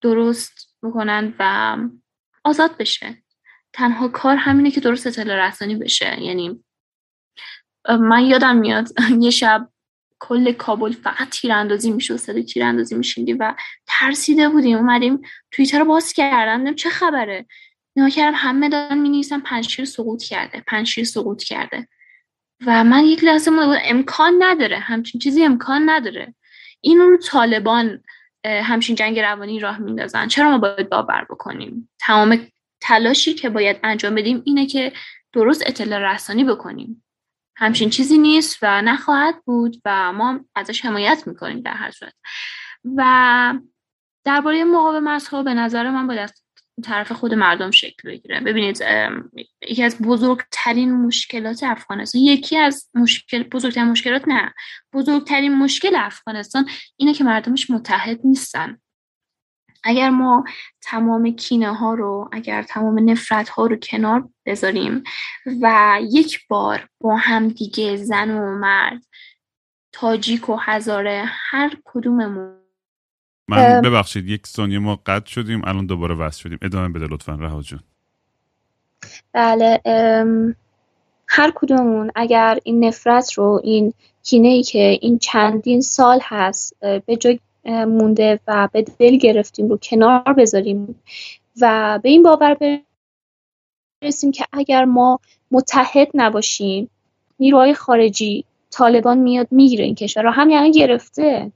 درست 0.00 0.76
بکنن 0.82 1.34
و 1.38 1.76
آزاد 2.44 2.76
بشه. 2.76 3.22
تنها 3.72 4.08
کار 4.08 4.36
همینه 4.36 4.70
که 4.70 4.80
درست 4.80 5.06
اطلاع 5.06 5.48
رسانی 5.48 5.76
بشه. 5.76 6.22
یعنی 6.22 6.64
من 7.88 8.24
یادم 8.24 8.56
میاد 8.56 8.88
یه 9.20 9.30
شب 9.30 9.68
کل 10.24 10.52
کابل 10.52 10.92
فقط 10.92 11.28
تیراندازی 11.28 11.90
میشه 11.90 12.16
صدای 12.16 12.42
تیراندازی 12.42 12.94
میشیندی 12.94 13.32
و 13.32 13.54
ترسیده 13.86 14.48
بودیم. 14.48 14.76
اومدیم 14.76 15.20
توییتر 15.50 15.78
رو 15.78 15.84
باز 15.84 16.12
کردم 16.12 16.74
چه 16.74 16.90
خبره. 16.90 17.46
نگاه 17.96 18.10
کردم 18.10 18.36
همه 18.36 18.68
دارن 18.68 18.98
می 18.98 19.08
نویسن 19.08 19.40
پنشیر 19.40 19.84
سقوط 19.84 20.22
کرده 20.22 20.62
پنشیر 20.66 21.04
سقوط 21.04 21.42
کرده. 21.42 21.88
و 22.66 22.84
من 22.84 23.04
یک 23.04 23.24
لحظه 23.24 23.50
بود 23.50 23.78
امکان 23.84 24.34
نداره 24.38 24.78
همچین 24.78 25.20
چیزی 25.20 25.44
امکان 25.44 25.90
نداره. 25.90 26.34
این 26.80 26.98
رو 26.98 27.16
طالبان 27.16 28.02
همچین 28.44 28.96
جنگ 28.96 29.18
روانی 29.18 29.60
راه 29.60 29.78
میندازن. 29.78 30.28
چرا 30.28 30.50
ما 30.50 30.58
باید 30.58 30.88
باور 30.88 31.26
بکنیم؟ 31.30 31.90
تمام 32.00 32.46
تلاشی 32.80 33.34
که 33.34 33.48
باید 33.50 33.76
انجام 33.82 34.14
بدیم 34.14 34.42
اینه 34.44 34.66
که 34.66 34.92
درست 35.32 35.62
اطلاع 35.66 36.14
رسانی 36.14 36.44
بکنیم. 36.44 37.01
همچین 37.62 37.90
چیزی 37.90 38.18
نیست 38.18 38.58
و 38.62 38.82
نخواهد 38.82 39.34
بود 39.44 39.76
و 39.84 40.12
ما 40.12 40.40
ازش 40.54 40.84
حمایت 40.84 41.22
می‌کنیم 41.26 41.60
در 41.60 41.74
هر 41.74 41.90
صورت. 41.90 42.14
و 42.96 43.54
درباره 44.24 44.64
مقاومت 44.64 45.26
ها 45.26 45.42
به 45.42 45.54
نظر 45.54 45.90
من 45.90 46.06
باید 46.06 46.30
طرف 46.84 47.12
خود 47.12 47.34
مردم 47.34 47.70
شکل 47.70 48.08
بگیره. 48.08 48.40
ببینید 48.40 48.84
یکی 49.68 49.82
از 49.82 49.98
بزرگترین 49.98 50.92
مشکلات 50.92 51.62
افغانستان 51.62 52.22
یکی 52.22 52.56
از 52.56 52.90
مشکل 52.94 53.42
بزرگترین 53.42 53.88
مشکلات 53.88 54.28
نه 54.28 54.54
بزرگترین 54.92 55.54
مشکل 55.54 55.96
افغانستان 55.96 56.68
اینه 56.96 57.14
که 57.14 57.24
مردمش 57.24 57.70
متحد 57.70 58.20
نیستن. 58.24 58.78
اگر 59.84 60.10
ما 60.10 60.44
تمام 60.80 61.30
کینه 61.30 61.74
ها 61.74 61.94
رو 61.94 62.28
اگر 62.32 62.62
تمام 62.62 63.10
نفرت 63.10 63.48
ها 63.48 63.66
رو 63.66 63.76
کنار 63.76 64.28
بذاریم 64.46 65.02
و 65.62 65.98
یک 66.10 66.48
بار 66.48 66.88
با 67.00 67.16
هم 67.16 67.48
دیگه 67.48 67.96
زن 67.96 68.30
و 68.30 68.58
مرد 68.58 69.02
تاجیک 69.92 70.48
و 70.48 70.56
هزاره 70.60 71.24
هر 71.26 71.76
کدوممون. 71.84 72.56
من 73.48 73.80
ببخشید 73.80 74.28
یک 74.28 74.46
ثانیه 74.46 74.78
ما 74.78 75.00
قطع 75.06 75.26
شدیم 75.26 75.64
الان 75.64 75.86
دوباره 75.86 76.14
وصل 76.14 76.40
شدیم. 76.40 76.58
ادامه 76.62 76.88
بده 76.88 77.06
لطفا 77.06 77.34
رها 77.34 77.62
جون 77.62 77.80
بله 79.32 79.80
هر 81.28 81.52
کدوممون 81.54 82.10
اگر 82.14 82.58
این 82.64 82.84
نفرت 82.84 83.32
رو 83.32 83.60
این 83.64 83.94
کینه 84.22 84.48
ای 84.48 84.62
که 84.62 84.98
این 85.00 85.18
چندین 85.18 85.80
سال 85.80 86.18
هست 86.22 86.76
به 86.80 87.16
جای 87.20 87.40
مونده 87.64 88.40
و 88.48 88.68
به 88.72 88.82
دل 88.82 89.16
گرفتیم 89.16 89.68
رو 89.68 89.78
کنار 89.82 90.32
بذاریم 90.32 91.02
و 91.60 91.98
به 92.02 92.08
این 92.08 92.22
باور 92.22 92.56
برسیم 94.02 94.32
که 94.32 94.44
اگر 94.52 94.84
ما 94.84 95.20
متحد 95.50 96.08
نباشیم 96.14 96.90
نیروهای 97.40 97.74
خارجی 97.74 98.44
طالبان 98.70 99.18
میاد 99.18 99.48
می‌گیره 99.50 99.84
این 99.84 99.94
کشور 99.94 100.22
رو. 100.22 100.30
هم 100.30 100.50
یعنی 100.50 100.72
گرفته 100.72 101.52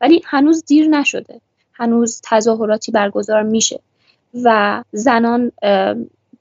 ولی 0.00 0.22
هنوز 0.24 0.64
دیر 0.64 0.88
نشده. 0.88 1.40
هنوز 1.72 2.20
تظاهراتی 2.24 2.92
برگزار 2.92 3.42
میشه 3.42 3.80
و 4.44 4.82
زنان 4.92 5.52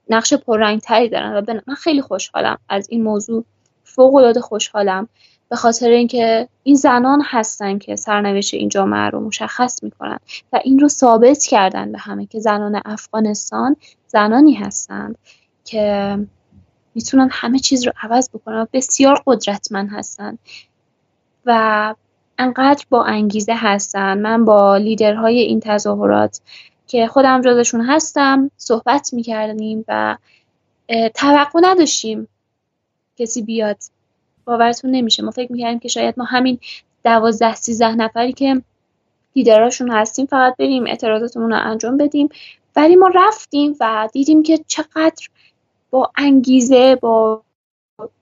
نقش 0.10 0.34
پررنگتری 0.34 1.10
دارن 1.10 1.34
و 1.34 1.60
من 1.68 1.76
خیلی 1.76 2.02
خوشحالم 2.02 2.58
از 2.70 2.90
این 2.90 3.04
موضوع. 3.04 3.44
فوق 3.84 4.16
العاده 4.16 4.42
خوشحالم. 4.42 5.10
به 5.50 5.56
خاطر 5.56 5.90
اینکه 5.90 6.48
این 6.64 6.76
زنان 6.76 7.22
هستن 7.26 7.78
که 7.78 7.96
سرنوشت 7.96 8.54
این 8.54 8.70
جامعه 8.70 9.10
رو 9.10 9.20
مشخص 9.20 9.84
می‌کنن 9.84 10.20
و 10.54 10.60
این 10.64 10.80
رو 10.80 10.88
ثابت 10.88 11.44
کردن 11.44 11.92
به 11.92 11.98
همه 11.98 12.26
که 12.26 12.40
زنان 12.40 12.82
افغانستان 12.86 13.76
زنانی 14.08 14.54
هستند 14.54 15.18
که 15.66 16.18
می‌تونن 16.96 17.30
همه 17.32 17.60
چیز 17.60 17.86
رو 17.86 17.94
عوض 18.02 18.30
بکنن 18.30 18.62
و 18.62 18.66
بسیار 18.74 19.24
قدرتمند 19.26 19.90
هستن 19.92 20.38
و 21.46 21.96
انقدر 22.38 22.86
با 22.90 23.04
انگیزه 23.04 23.54
هستن. 23.56 24.18
من 24.18 24.46
با 24.46 24.78
لیدرهای 24.78 25.40
این 25.40 25.60
تظاهرات 25.60 26.42
که 26.88 27.08
خودم 27.08 27.42
جزشون 27.42 27.82
هستم 27.82 28.52
صحبت 28.58 29.14
می‌کردیم 29.14 29.86
و 29.88 30.18
توقع 31.16 31.60
نداشتیم 31.64 32.28
کسی 33.18 33.42
بیاد 33.42 33.78
باورتون 34.46 34.92
نمیشه. 34.92 35.24
ما 35.24 35.32
فکر 35.32 35.52
می‌کردیم 35.52 35.80
که 35.80 35.88
شاید 35.88 36.16
ما 36.18 36.26
همین 36.26 36.60
دوازده 37.04 37.56
سیزده 37.56 37.96
نفری 37.96 38.34
که 38.34 38.62
لیدراشون 39.36 39.92
هستیم 39.92 40.26
فقط 40.26 40.56
بریم 40.58 40.86
اعتراضاتمون 40.88 41.50
رو 41.50 41.60
انجام 41.64 41.98
بدیم. 41.98 42.30
ولی 42.76 42.96
ما 42.96 43.12
رفتیم 43.16 43.76
و 43.80 44.10
دیدیم 44.14 44.44
که 44.44 44.60
چقدر 44.68 45.28
با 45.90 46.12
انگیزه 46.18 46.96
با 46.96 47.42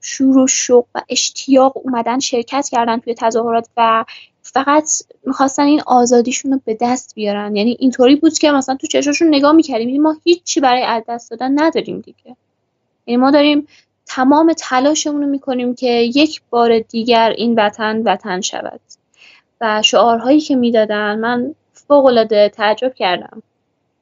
شور 0.02 0.38
و 0.38 0.48
شوق 0.48 0.86
و 0.96 1.02
اشتیاق 1.10 1.78
اومدن 1.78 2.20
شرکت 2.20 2.70
کردن 2.72 3.00
توی 3.00 3.14
تظاهرات 3.14 3.70
و 3.78 4.06
فقط 4.42 4.90
می‌خواستن 5.26 5.64
این 5.64 5.82
آزادیشون 5.86 6.52
رو 6.52 6.60
به 6.66 6.78
دست 6.82 7.16
بیارن. 7.16 7.56
یعنی 7.56 7.78
اینطوری 7.80 8.16
بود 8.16 8.38
که 8.38 8.52
مثلا 8.52 8.76
تو 8.76 8.88
چشاشون 8.88 9.28
نگاه 9.28 9.52
می‌کردیم. 9.52 10.02
ما 10.02 10.16
هیچی 10.24 10.60
برای 10.60 10.84
از 10.84 11.04
دست 11.08 11.32
دادن 11.32 11.64
نداریم 11.64 12.00
دیگه. 12.00 12.36
یعنی 13.06 13.18
ما 13.18 13.32
داریم 13.32 13.68
تمام 14.06 14.54
تلاشمون 14.58 15.22
رو 15.22 15.28
می‌کنیم 15.28 15.76
که 15.76 15.88
یک 15.92 16.42
بار 16.50 16.80
دیگر 16.80 17.30
این 17.30 17.56
وطن 17.56 17.98
وطن 17.98 18.42
شود. 18.42 18.80
و 19.62 19.82
شعارهایی 19.82 20.40
که 20.40 20.56
می‌دادن 20.56 21.20
من 21.20 21.56
فوق 21.74 22.06
العاده 22.06 22.50
تعجب 22.50 22.94
کردم. 22.94 23.44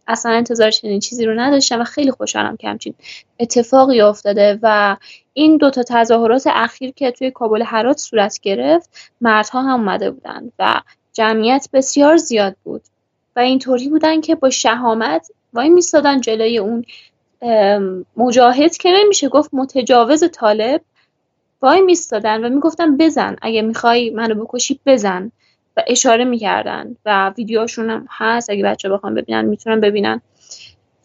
اصلا 0.07 0.31
انتظار 0.31 0.71
چنین 0.71 0.99
چیزی 0.99 1.25
رو 1.25 1.39
نداشتم 1.39 1.81
و 1.81 1.83
خیلی 1.83 2.11
خوشحالم 2.11 2.57
که 2.57 2.69
همچین 2.69 2.93
اتفاقی 3.39 4.01
افتاده 4.01 4.59
و 4.61 4.97
این 5.33 5.57
دوتا 5.57 5.83
تظاهرات 5.83 6.47
اخیر 6.47 6.91
که 6.91 7.11
توی 7.11 7.31
کابل 7.31 7.61
هرات 7.61 7.97
صورت 7.97 8.39
گرفت 8.41 8.89
مردها 9.21 9.61
هم 9.61 9.79
اومده 9.79 10.11
بودن 10.11 10.51
و 10.59 10.81
جمعیت 11.13 11.67
بسیار 11.73 12.17
زیاد 12.17 12.55
بود. 12.63 12.81
و 13.35 13.39
اینطوری 13.39 13.89
بودن 13.89 14.21
که 14.21 14.35
با 14.35 14.49
شهامت 14.49 15.27
وای 15.53 15.69
میستادن 15.69 16.21
جلوی 16.21 16.57
اون 16.57 16.85
مجاهد 18.17 18.77
که 18.77 18.89
نمیشه 18.91 19.29
گفت 19.29 19.49
متجاوز 19.53 20.23
طالب 20.31 20.81
وای 21.61 21.81
میستادن 21.81 22.45
و 22.45 22.49
می‌گفتن 22.49 22.97
بزن 22.97 23.35
اگه 23.41 23.61
می‌خوای 23.61 24.09
منو 24.09 24.45
بکشی 24.45 24.79
بزن 24.85 25.31
و 25.77 25.83
اشاره 25.87 26.23
می‌کردن 26.23 26.95
و 27.05 27.29
ویدیوشون 27.37 27.89
هم 27.89 28.05
هست 28.09 28.49
اگه 28.49 28.63
بچه 28.63 28.89
بخوام 28.89 29.13
ببینن 29.15 29.45
می‌تونن 29.45 29.79
ببینن. 29.79 30.21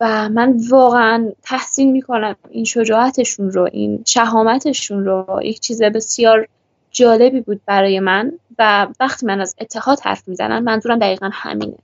و 0.01 0.29
من 0.29 0.57
واقعا 0.69 1.33
تحسین 1.43 1.93
می‌کنم 1.93 2.37
این 2.51 2.65
شجاعتشون 2.65 3.51
رو 3.51 3.69
این 3.73 4.03
شهامتشون 4.07 5.05
رو. 5.05 5.41
یک 5.43 5.61
چیز 5.61 5.83
بسیار 5.83 6.49
جالبی 6.91 7.41
بود 7.41 7.61
برای 7.67 8.01
من 8.01 8.33
و 8.59 8.87
وقتی 9.01 9.27
من 9.27 9.41
از 9.41 9.55
اتحاد 9.61 10.01
حرف 10.01 10.29
می‌زنم 10.29 10.65
منظورم 10.65 10.99
دقیقا 10.99 11.31
همینه. 11.33 11.79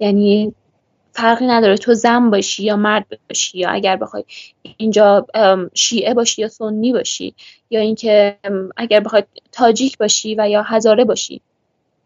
یعنی 0.00 0.54
فرقی 1.16 1.46
نداره. 1.46 1.76
تو 1.76 1.94
زن 1.94 2.30
باشی 2.30 2.64
یا 2.64 2.76
مرد 2.76 3.06
باشی 3.28 3.58
یا 3.58 3.70
اگر 3.70 3.96
بخوای 3.96 4.24
اینجا 4.76 5.26
شیعه 5.74 6.14
باشی 6.14 6.42
یا 6.42 6.48
سنی 6.48 6.92
باشی 6.92 7.34
یا 7.70 7.80
اینکه 7.80 8.38
اگر 8.76 9.00
بخوای 9.00 9.24
تاجیک 9.52 9.98
باشی 9.98 10.34
و 10.38 10.48
یا 10.48 10.62
هزاره 10.62 11.04
باشی 11.04 11.40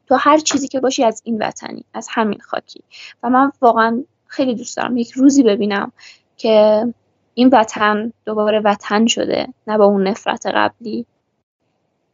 تو 0.08 0.16
هر 0.20 0.38
چیزی 0.38 0.68
که 0.68 0.80
باشی 0.80 1.04
از 1.04 1.22
این 1.24 1.38
وطنی 1.42 1.84
از 1.94 2.08
همین 2.10 2.40
خاکی. 2.40 2.82
و 3.22 3.30
من 3.30 3.52
واقعا 3.60 4.04
خیلی 4.26 4.54
دوست 4.54 4.76
دارم. 4.76 4.96
یک 4.96 5.10
روزی 5.10 5.42
ببینم 5.42 5.92
که 6.36 6.86
این 7.34 7.48
وطن 7.48 8.12
دوباره 8.24 8.60
وطن 8.60 9.06
شده 9.06 9.46
نه 9.66 9.78
با 9.78 9.84
اون 9.84 10.08
نفرت 10.08 10.46
قبلی. 10.46 11.06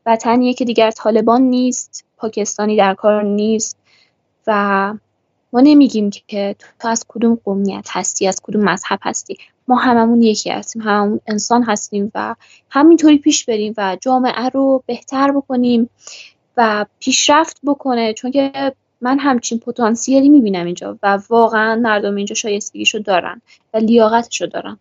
وطنیه 0.07 0.55
که 0.55 0.65
دیگر 0.65 0.91
طالبان 0.91 1.43
نیست 1.43 2.05
پاکستانی 2.17 2.77
در 2.77 2.95
کار 2.95 3.23
نیست 3.23 3.79
و 4.47 4.95
ما 5.53 5.61
نمیگیم 5.61 6.11
که 6.11 6.57
تو 6.79 6.89
از 6.89 7.05
کدوم 7.09 7.39
قومیت 7.45 7.89
هستی 7.91 8.27
از 8.27 8.41
کدوم 8.43 8.65
مذهب 8.65 8.99
هستی. 9.03 9.37
ما 9.69 9.77
هممون 9.77 10.23
یکی 10.23 10.51
هستیم 10.51 10.83
هممون 10.83 11.21
انسان 11.27 11.63
هستیم 11.63 12.11
و 12.15 12.35
همینطوری 12.71 13.19
پیش 13.19 13.45
بریم 13.45 13.75
و 13.77 13.97
جامعه 14.01 14.49
رو 14.49 14.83
بهتر 14.87 15.33
بکنیم 15.33 15.91
و 16.57 16.87
پیشرفت 16.99 17.61
بکنه. 17.65 18.15
چون 18.15 18.31
که 18.31 18.73
من 19.01 19.19
همچین 19.19 19.59
پتانسیلی 19.59 20.29
می‌بینم 20.29 20.67
اینجا 20.67 20.99
و 21.03 21.19
واقعا 21.31 21.77
مردم 21.77 22.15
اینجا 22.15 22.35
شایستگیشو 22.35 22.99
دارن 22.99 23.43
و 23.75 23.79
لیاقتشو 23.79 24.47
دارن. 24.47 24.79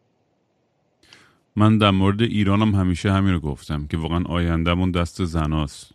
من 1.56 1.78
در 1.78 1.92
مورد 1.92 2.22
ایرانم 2.22 2.76
همیشه 2.76 3.12
همین 3.12 3.34
رو 3.34 3.40
گفتم 3.40 3.88
که 3.88 3.98
واقعا 3.98 4.24
آیندهمون 4.30 4.92
دست 4.92 5.26
زناست. 5.26 5.92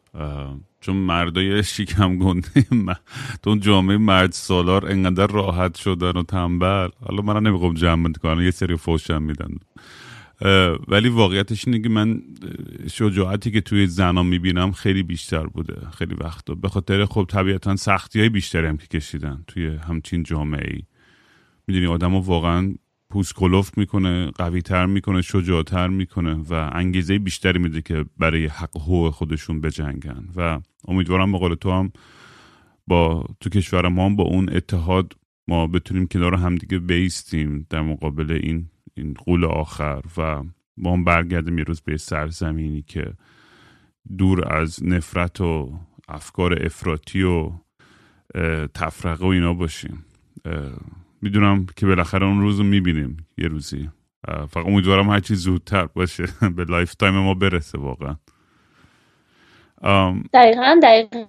چون 0.81 0.97
مردای 0.97 1.63
شیکم 1.63 2.19
گنده 2.19 2.67
تو 3.43 3.57
جامعه 3.57 3.97
مرد 3.97 4.33
سالار 4.33 4.91
انقدر 4.91 5.27
راحت 5.27 5.77
شدن 5.77 6.11
و 6.11 6.23
تنبل. 6.23 6.89
حالا 7.01 7.23
من 7.23 7.43
نمی‌خوام 7.43 7.75
جمع 7.75 8.13
کنم. 8.13 8.41
یه 8.41 8.51
سری 8.51 8.77
فوشم 8.77 9.23
میدن. 9.23 9.51
ولی 10.89 11.09
واقعیتش 11.09 11.69
اینه 11.69 11.83
که 11.83 11.89
من 11.89 12.23
شجاعتی 12.93 13.51
که 13.51 13.61
توی 13.61 13.87
زنان 13.87 14.27
می‌بینم 14.27 14.73
خیلی 14.73 15.03
بیشتر 15.03 15.47
بوده. 15.47 15.77
خیلی 15.99 16.15
وقتا. 16.15 16.55
به 16.55 16.69
خاطر 16.69 17.05
خب 17.05 17.27
طبیعتا 17.29 17.77
سختی 17.77 18.21
های 18.21 18.29
بیشتری 18.29 18.67
هم 18.67 18.77
که 18.77 18.87
کشیدن 18.87 19.45
توی 19.47 19.67
همچین 19.67 20.23
جامعه 20.23 20.75
ای 20.75 20.83
می‌دونی 21.67 21.87
آدم 21.87 22.15
واقعا 22.15 22.75
پوست 23.11 23.35
کلوف 23.35 23.79
می‌کنه 23.79 24.31
قوی 24.31 24.63
تر 24.63 24.87
می‌کنه 24.87 25.23
شجاعتر 25.23 25.89
می‌کنه 25.89 26.35
و 26.35 26.71
انگیزه 26.73 27.19
بیشتری 27.19 27.59
میده 27.59 27.83
که 27.83 28.05
برای 28.19 28.47
حق 28.47 28.77
حقوق 28.77 29.11
خودشون 29.11 29.61
بجنگن. 29.61 30.29
و 30.37 30.61
امیدوارم 30.89 31.33
به 31.33 31.57
تو 31.57 31.71
هم 31.71 31.93
با 32.87 33.25
تو 33.41 33.51
کشور 33.51 33.89
ما 33.89 34.07
هم 34.07 34.17
با 34.17 34.25
اون 34.25 34.49
اتحاد 34.57 35.17
ما 35.49 35.67
بتونیم 35.67 36.07
کنار 36.07 36.35
همدیگه 36.35 36.79
بیستیم 36.79 37.67
در 37.71 37.81
مقابل 37.81 38.33
این 38.33 38.69
این 38.95 39.15
قول 39.15 39.45
آخر. 39.45 40.03
و 40.17 40.43
ما 40.77 40.93
هم 40.93 41.05
برگردیم 41.05 41.59
یه 41.59 41.65
روز 41.65 41.81
به 41.81 41.97
سرزمینی 41.97 42.83
که 42.83 43.13
دور 44.19 44.55
از 44.57 44.85
نفرت 44.85 45.41
و 45.41 45.79
افکار 46.09 46.65
افراطی 46.65 47.23
و 47.23 47.53
تفرقه 48.75 49.25
و 49.25 49.29
اینا 49.29 49.55
باشیم. 49.55 50.05
می‌دونم 51.23 51.67
که 51.77 51.87
بالاخره 51.87 52.27
اون 52.27 52.41
روز 52.41 52.59
رو 52.59 52.65
می‌بینیم 52.65 53.27
یه 53.39 53.49
روزی. 53.49 53.91
فقط 54.51 54.67
امیدوارم 54.67 55.11
هرچی 55.11 55.35
زودتر 55.35 55.87
باشه. 55.87 56.25
به 56.57 56.65
lifetime 56.65 57.15
ما 57.15 57.35
برسه 57.35 57.79
واقعا. 57.79 58.17
دقیقا 60.33 60.81
دقیقا. 60.83 61.27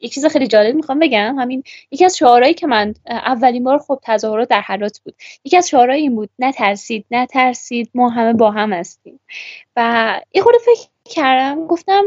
یک 0.00 0.14
چیز 0.14 0.26
خیلی 0.26 0.46
جالب 0.46 0.74
می‌خوام 0.74 0.98
بگم. 0.98 1.36
همین 1.38 1.62
یکی 1.90 2.04
از 2.04 2.16
شعارهایی 2.16 2.54
که 2.54 2.66
من 2.66 2.94
اولین 3.08 3.64
بار 3.64 3.78
خب 3.78 4.00
تظاهرات 4.02 4.48
در 4.48 4.60
هرات 4.60 5.00
بود. 5.04 5.14
یکی 5.44 5.56
از 5.56 5.68
شعارهاش 5.68 6.00
این 6.00 6.14
بود 6.14 6.30
نترسید 6.38 7.06
نترسید 7.10 7.90
ما 7.94 8.08
همه 8.08 8.32
با 8.32 8.50
هم 8.50 8.72
هستیم. 8.72 9.20
و 9.76 10.20
یه 10.34 10.42
خورده 10.42 10.58
فکر 10.58 10.88
کردم 11.04 11.66
گفتم 11.66 12.02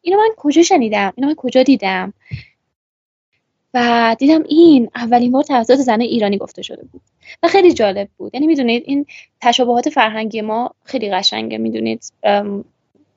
اینو 0.00 0.18
من 0.18 0.30
کجا 0.36 0.62
شنیدم؟ 0.62 1.12
اینو 1.16 1.28
من 1.28 1.34
کجا 1.34 1.62
دیدم؟ 1.62 2.12
و 3.74 4.16
دیدم 4.18 4.42
این 4.48 4.90
اولین 4.94 5.32
بار 5.32 5.42
توسط 5.42 5.76
زن 5.76 6.00
ایرانی 6.00 6.38
گفته 6.38 6.62
شده 6.62 6.82
بود. 6.92 7.00
و 7.42 7.48
خیلی 7.48 7.72
جالب 7.72 8.08
بود. 8.16 8.34
یعنی 8.34 8.46
می‌دونید 8.46 8.82
این 8.86 9.06
تشابهات 9.40 9.88
فرهنگی 9.88 10.40
ما 10.40 10.70
خیلی 10.84 11.10
قشنگه 11.10 11.58
می‌دونید؟ 11.58 12.12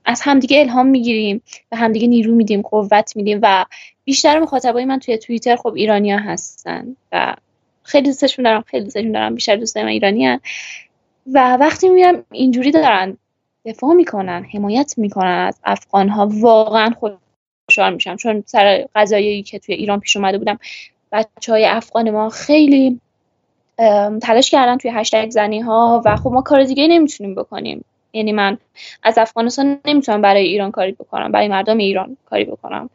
از 0.05 0.21
همدیگه 0.21 0.59
الهام 0.59 0.85
می‌گیریم 0.85 1.41
و 1.71 1.75
همدیگه 1.75 2.07
نیرو 2.07 2.35
میدیم 2.35 2.61
قوت 2.61 3.15
میدیم 3.15 3.39
و 3.41 3.65
بیشتر 4.03 4.39
مخاطبای 4.39 4.85
من 4.85 4.99
توی 4.99 5.17
توییتر 5.17 5.55
خب 5.55 5.73
ایرانیا 5.73 6.17
هستن 6.17 6.95
و 7.11 7.35
خیلی 7.83 8.07
دوستشون 8.07 8.45
دارم 8.45 8.61
خیلی 8.61 8.83
دوستشون 8.83 9.11
دارم. 9.11 9.35
بیشتر 9.35 9.55
دوست 9.55 9.77
من 9.77 9.87
ایرانی 9.87 10.39
و 11.33 11.57
وقتی 11.57 11.89
می‌بینم 11.89 12.23
اینجوری 12.31 12.71
دارن 12.71 13.17
دفاع 13.65 13.93
می‌کنن 13.93 14.45
حمایت 14.53 14.93
می‌کنن 14.97 15.45
از 15.47 15.59
افغان 15.63 16.09
ها 16.09 16.29
واقعا 16.31 16.89
خوشحال 17.69 17.93
میشم. 17.93 18.15
چون 18.15 18.43
سر 18.45 18.87
قضایی 18.95 19.43
که 19.43 19.59
توی 19.59 19.75
ایران 19.75 19.99
پیش 19.99 20.17
اومده 20.17 20.37
بودم 20.37 20.59
بچه 21.11 21.51
های 21.51 21.65
افغان 21.65 22.09
ما 22.09 22.29
خیلی 22.29 22.99
تلاش 24.21 24.51
کردن 24.51 24.77
توی 24.77 24.91
هشتگ 24.91 25.29
زنی 25.29 25.59
ها 25.59 26.01
و 26.05 26.15
خب 26.15 26.31
ما 26.31 26.41
کار 26.41 26.63
دیگه 26.63 26.87
نمی‌تونیم 26.87 27.35
بکنیم. 27.35 27.85
یعنی 28.13 28.31
من 28.31 28.57
از 29.03 29.17
افغانستان 29.17 29.79
نمی‌تونم 29.85 30.21
برای 30.21 30.43
ایران 30.43 30.71
کاری 30.71 30.91
بکنم 30.91 31.31
برای 31.31 31.47
مردم 31.47 31.77
ایران 31.77 32.17
کاری 32.25 32.45
بکنم. 32.45 32.89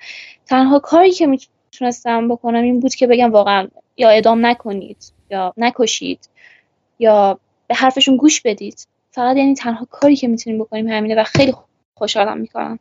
تنها 0.46 0.78
کاری 0.78 1.11
که 1.11 1.26
می‌تونستم 1.26 2.28
بکنم 2.28 2.62
این 2.62 2.80
بود 2.80 2.94
که 2.94 3.06
بگم 3.06 3.32
واقعا 3.32 3.68
یا 3.96 4.08
ادام 4.08 4.46
نکنید 4.46 5.12
یا 5.30 5.52
نکشید 5.56 6.28
یا 6.98 7.38
به 7.66 7.74
حرفشون 7.74 8.16
گوش 8.16 8.40
بدید. 8.40 8.87
فقط 9.11 9.37
یعنی 9.37 9.54
تنها 9.54 9.87
کاری 9.90 10.16
که 10.16 10.28
می‌تونیم 10.28 10.58
بکنیم 10.58 10.88
همینه 10.88 11.20
و 11.20 11.24
خیلی 11.24 11.54
خوشحالم 11.94 12.38
می‌کنم. 12.38 12.78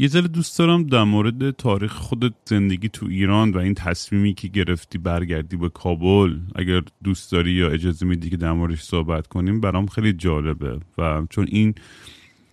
یه 0.00 0.08
ذره 0.08 0.28
دوست 0.28 0.58
دارم 0.58 0.86
در 0.86 1.04
مورد 1.04 1.50
تاریخ 1.50 1.92
خودت 1.92 2.32
زندگی 2.44 2.88
تو 2.88 3.06
ایران 3.06 3.50
و 3.50 3.58
این 3.58 3.74
تصمیمی 3.74 4.34
که 4.34 4.48
گرفتی 4.48 4.98
برگردی 4.98 5.56
به 5.56 5.68
کابل 5.68 6.38
اگر 6.54 6.82
دوست 7.04 7.32
داری 7.32 7.52
یا 7.52 7.68
اجازه 7.68 8.06
میدی 8.06 8.30
که 8.30 8.36
در 8.36 8.52
موردش 8.52 8.82
صحبت 8.82 9.26
کنیم 9.26 9.60
برام 9.60 9.86
خیلی 9.86 10.12
جالبه 10.12 10.78
و 10.98 11.22
چون 11.30 11.46
این 11.48 11.74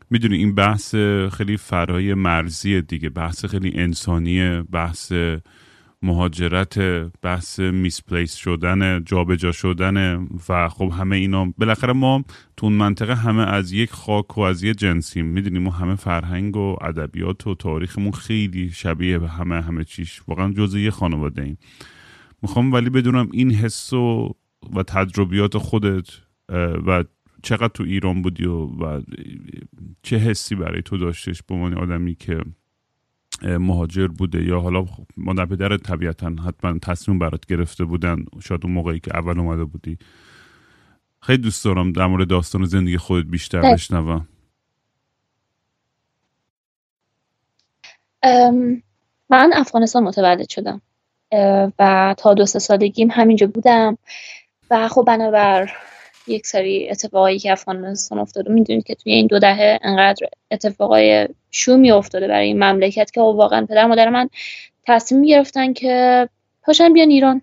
می‌دونی 0.10 0.38
این 0.38 0.56
بحث 0.56 0.96
خیلی 1.32 1.58
فرای 1.58 2.14
مرزی 2.14 2.82
دیگه 2.82 3.10
بحث 3.10 3.46
خیلی 3.46 3.72
انسانیه 3.76 4.64
بحث 4.72 5.14
مهاجرت 6.08 6.80
بحث 7.22 7.60
میسپلیس 7.60 8.36
شدن 8.36 9.04
جابجا 9.04 9.52
شدن 9.52 10.28
و 10.50 10.70
خب 10.70 10.92
همه 10.98 11.16
اینا. 11.16 11.54
بالاخره 11.58 11.94
ما 11.94 12.24
تو 12.58 12.66
اون 12.66 12.76
منطقه 12.76 13.16
همه 13.16 13.42
از 13.42 13.72
یک 13.72 13.92
خاک 13.92 14.38
و 14.38 14.42
از 14.42 14.64
یک 14.64 14.78
جنسیم. 14.78 15.26
می‌دونیم 15.26 15.64
ما 15.64 15.72
همه 15.72 15.96
فرهنگ 15.96 16.58
و 16.58 16.76
ادبیات 16.82 17.48
و 17.48 17.56
تاریخمون 17.56 18.12
خیلی 18.12 18.70
شبیه 18.70 19.20
به 19.20 19.30
همه 19.30 19.62
همه 19.62 19.84
چیش. 19.84 20.22
واقعا 20.28 20.54
جزء 20.54 20.78
یه 20.78 20.92
خانواده 20.92 21.42
ایم. 21.42 21.58
می‌خوام 22.42 22.74
ولی 22.74 22.90
بدونم 22.90 23.30
این 23.34 23.52
حس 23.52 23.94
و, 23.94 24.36
و 24.76 24.84
تجربیات 24.84 25.58
خودت 25.58 26.08
و 26.88 27.04
چقدر 27.44 27.68
تو 27.68 27.84
ایران 27.84 28.22
بودی 28.22 28.46
و, 28.46 28.58
و 28.58 29.02
چه 30.04 30.18
حسی 30.18 30.56
برای 30.56 30.82
تو 30.82 30.98
داشتش؟ 30.98 31.44
به 31.44 31.56
عنوان 31.56 31.74
آدمی 31.74 32.16
که 32.16 32.40
مهاجر 33.44 34.08
بوده 34.08 34.44
یا 34.44 34.60
حالا 34.60 34.86
مادر 35.18 35.46
پدر 35.46 35.78
طبیعتا 35.78 36.36
حتما 36.48 36.80
تصمیم 36.80 37.20
برات 37.20 37.46
گرفته 37.46 37.86
بودن 37.86 38.26
شاید 38.44 38.62
اون 38.64 38.74
موقعی 38.74 39.00
که 39.00 39.18
اول 39.18 39.40
اومده 39.40 39.66
بودی. 39.66 39.98
خیلی 41.22 41.38
دوست 41.38 41.66
دارم 41.66 41.92
در 41.92 42.06
مورد 42.06 42.28
داستان 42.28 42.66
زندگی 42.66 42.98
خودت 42.98 43.28
بیشتر 43.28 43.74
بشنوم. 43.74 44.28
من 49.30 49.52
افغانستان 49.54 50.04
متولد 50.04 50.50
شدم. 50.50 50.82
و 51.80 52.16
تا 52.18 52.34
دو 52.34 52.46
سه 52.46 52.60
سالگیم 52.60 53.12
همینجا 53.12 53.48
بودم. 53.48 53.98
و 54.72 54.88
خب 54.88 55.04
بنابر 55.08 55.72
یک 56.28 56.48
سری 56.48 56.90
اتفاقایی 56.90 57.40
که 57.40 57.52
افغانستان 57.52 58.20
افتاده 58.20 58.52
می‌دونید 58.52 58.84
که 58.84 58.96
توی 58.96 59.12
این 59.12 59.28
دو 59.28 59.40
دهه 59.40 59.80
انقدر 59.82 60.28
اتفاقای 60.52 61.28
شومی 61.52 61.92
افتاده 61.92 62.28
برای 62.28 62.48
این 62.48 62.64
مملکت 62.64 63.12
که 63.12 63.22
واقعا 63.22 63.66
پدر 63.66 63.86
مادر 63.86 64.10
من 64.10 64.30
تصمیم 64.86 65.22
گرفتن 65.22 65.74
که 65.74 66.30
پاشن 66.64 66.94
بیان 66.94 67.10
ایران. 67.10 67.42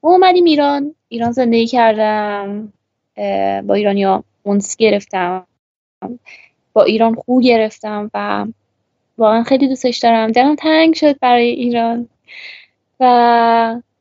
اومدیم 0.00 0.44
ایران. 0.44 0.94
ایران 1.08 1.32
زندگی 1.32 1.66
کردم 1.66 2.72
با 3.66 3.74
ایرانیا 3.74 4.24
اونس 4.42 4.76
گرفتم 4.76 5.46
با 6.72 6.82
ایران 6.82 7.14
خو 7.14 7.40
گرفتم 7.40 8.10
و 8.14 8.46
واقعا 9.18 9.42
خیلی 9.42 9.68
دوستش 9.68 9.98
دارم. 9.98 10.32
دلم 10.32 10.54
تنگ 10.54 10.94
شد 10.94 11.18
برای 11.18 11.48
ایران 11.48 12.08
و 13.00 13.04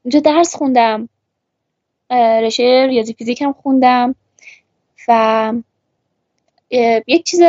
اینجا 0.04 0.20
درس 0.20 0.56
خوندم. 0.56 1.10
رشته 2.12 2.88
ریاضی 2.88 3.14
فیزیک 3.14 3.42
هم 3.42 3.54
خوندم 3.54 4.16
و 5.08 5.54
یک 7.08 7.24
چیز 7.24 7.42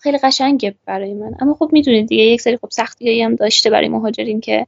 خیلی 0.00 0.18
قشنگه 0.18 0.74
برای 0.86 1.14
من. 1.14 1.32
اما 1.40 1.54
خب 1.54 1.70
می‌دونید 1.72 2.08
دیگه 2.08 2.22
یک 2.22 2.40
سری 2.40 2.56
خب 2.56 2.68
سختی 2.70 3.22
هم 3.22 3.34
داشته 3.34 3.70
برای 3.70 3.88
مهاجرین 3.88 4.40
که 4.40 4.66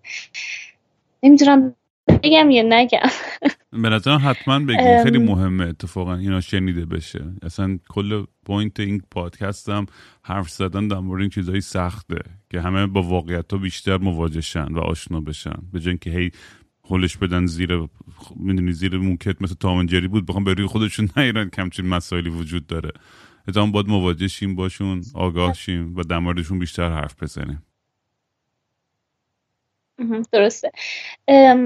نمی‌دونم 1.23 1.75
بگم 2.09 2.51
یا 2.51 2.63
نگم. 2.69 3.09
به 3.83 3.89
نظرم 3.89 4.21
حتما 4.25 4.59
بگیم 4.59 5.05
خیلی 5.05 5.19
مهمه 5.19 5.65
اتفاقا 5.65 6.15
اینا 6.15 6.41
شنیده 6.41 6.87
بشه. 6.87 7.25
اصلا 7.43 7.79
کل 7.89 8.25
point 8.45 8.81
این 8.81 9.03
پادکست 9.11 9.69
هم 9.69 9.87
حرف 10.23 10.51
زدن 10.51 10.89
در 10.89 10.99
مورد 10.99 11.21
این 11.21 11.31
چیزهای 11.31 11.61
سخته 11.61 12.19
که 12.51 12.61
همه 12.61 12.87
با 12.87 13.03
واقعیت 13.03 13.53
ها 13.53 13.59
بیشتر 13.59 13.97
مواجهشن 13.97 14.67
و 14.73 14.79
آشنا 14.79 15.21
بشن. 15.21 15.57
نه 15.73 15.99
که 15.99 16.11
هی 16.11 16.31
هولش 16.91 17.17
بدن 17.17 17.47
زیر 17.47 17.89
می‌دونی 18.37 18.73
زیر 18.73 18.97
موکت 18.97 19.43
مثل 19.43 19.55
تامنجری 19.55 20.09
بود. 20.09 20.27
بخوام 20.27 20.45
به 20.45 20.55
روی 20.55 20.67
خودشون 20.67 21.09
نیارن 21.17 21.51
که 21.51 21.63
همچین 21.63 21.87
مسائلی 21.87 22.31
وجود 22.31 22.67
داره. 22.67 22.91
اتفاقا 23.49 23.67
باید 23.67 23.89
مواجه 23.89 24.29
شیم 24.29 24.55
باشون 24.55 25.03
آگاه 25.15 25.53
شیم 25.53 25.97
و 25.97 26.03
در 26.03 26.19
موردشون 26.19 26.59
بیشتر 26.59 26.91
حرف 26.91 27.23
بزنیم. 27.23 27.63
درسته. 30.33 30.71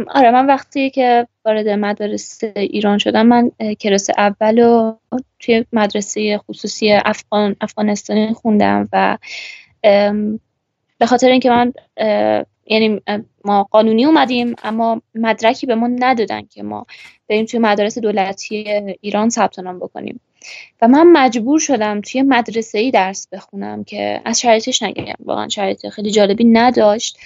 آره 0.08 0.30
من 0.30 0.46
وقتی 0.46 0.90
که 0.90 1.26
وارد 1.44 1.68
مدرسه 1.68 2.52
ایران 2.56 2.98
شدم 2.98 3.26
من 3.26 3.50
کلاس 3.80 4.10
اول 4.18 4.58
و 4.58 4.96
توی 5.38 5.64
مدرسه 5.72 6.38
خصوصی 6.38 6.92
افغان 6.92 7.56
افغانستانی 7.60 8.34
خوندم 8.34 8.88
و 8.92 9.18
به 10.98 11.06
خاطر 11.06 11.28
اینکه 11.28 11.50
من 11.50 11.72
یعنی 12.70 13.00
ما 13.44 13.62
قانونی 13.70 14.04
اومدیم 14.04 14.54
اما 14.64 15.02
مدرکی 15.14 15.66
به 15.66 15.74
ما 15.74 15.86
ندادن 15.86 16.42
که 16.46 16.62
ما 16.62 16.86
بریم 17.28 17.44
توی 17.44 17.60
مدارس 17.60 17.98
دولتی 17.98 18.56
ایران 19.00 19.28
ثبت 19.28 19.58
نام 19.58 19.78
بکنیم. 19.78 20.20
و 20.82 20.88
من 20.88 21.12
مجبور 21.12 21.58
شدم 21.58 22.00
توی 22.00 22.22
مدرسه 22.22 22.78
ای 22.78 22.90
درس 22.90 23.28
بخونم 23.32 23.84
که 23.84 24.20
از 24.24 24.40
شرایطش 24.40 24.82
نگم. 24.82 25.14
واقعا 25.24 25.48
شرایط 25.48 25.88
خیلی 25.88 26.10
جالبی 26.10 26.44
نداشت. 26.44 27.18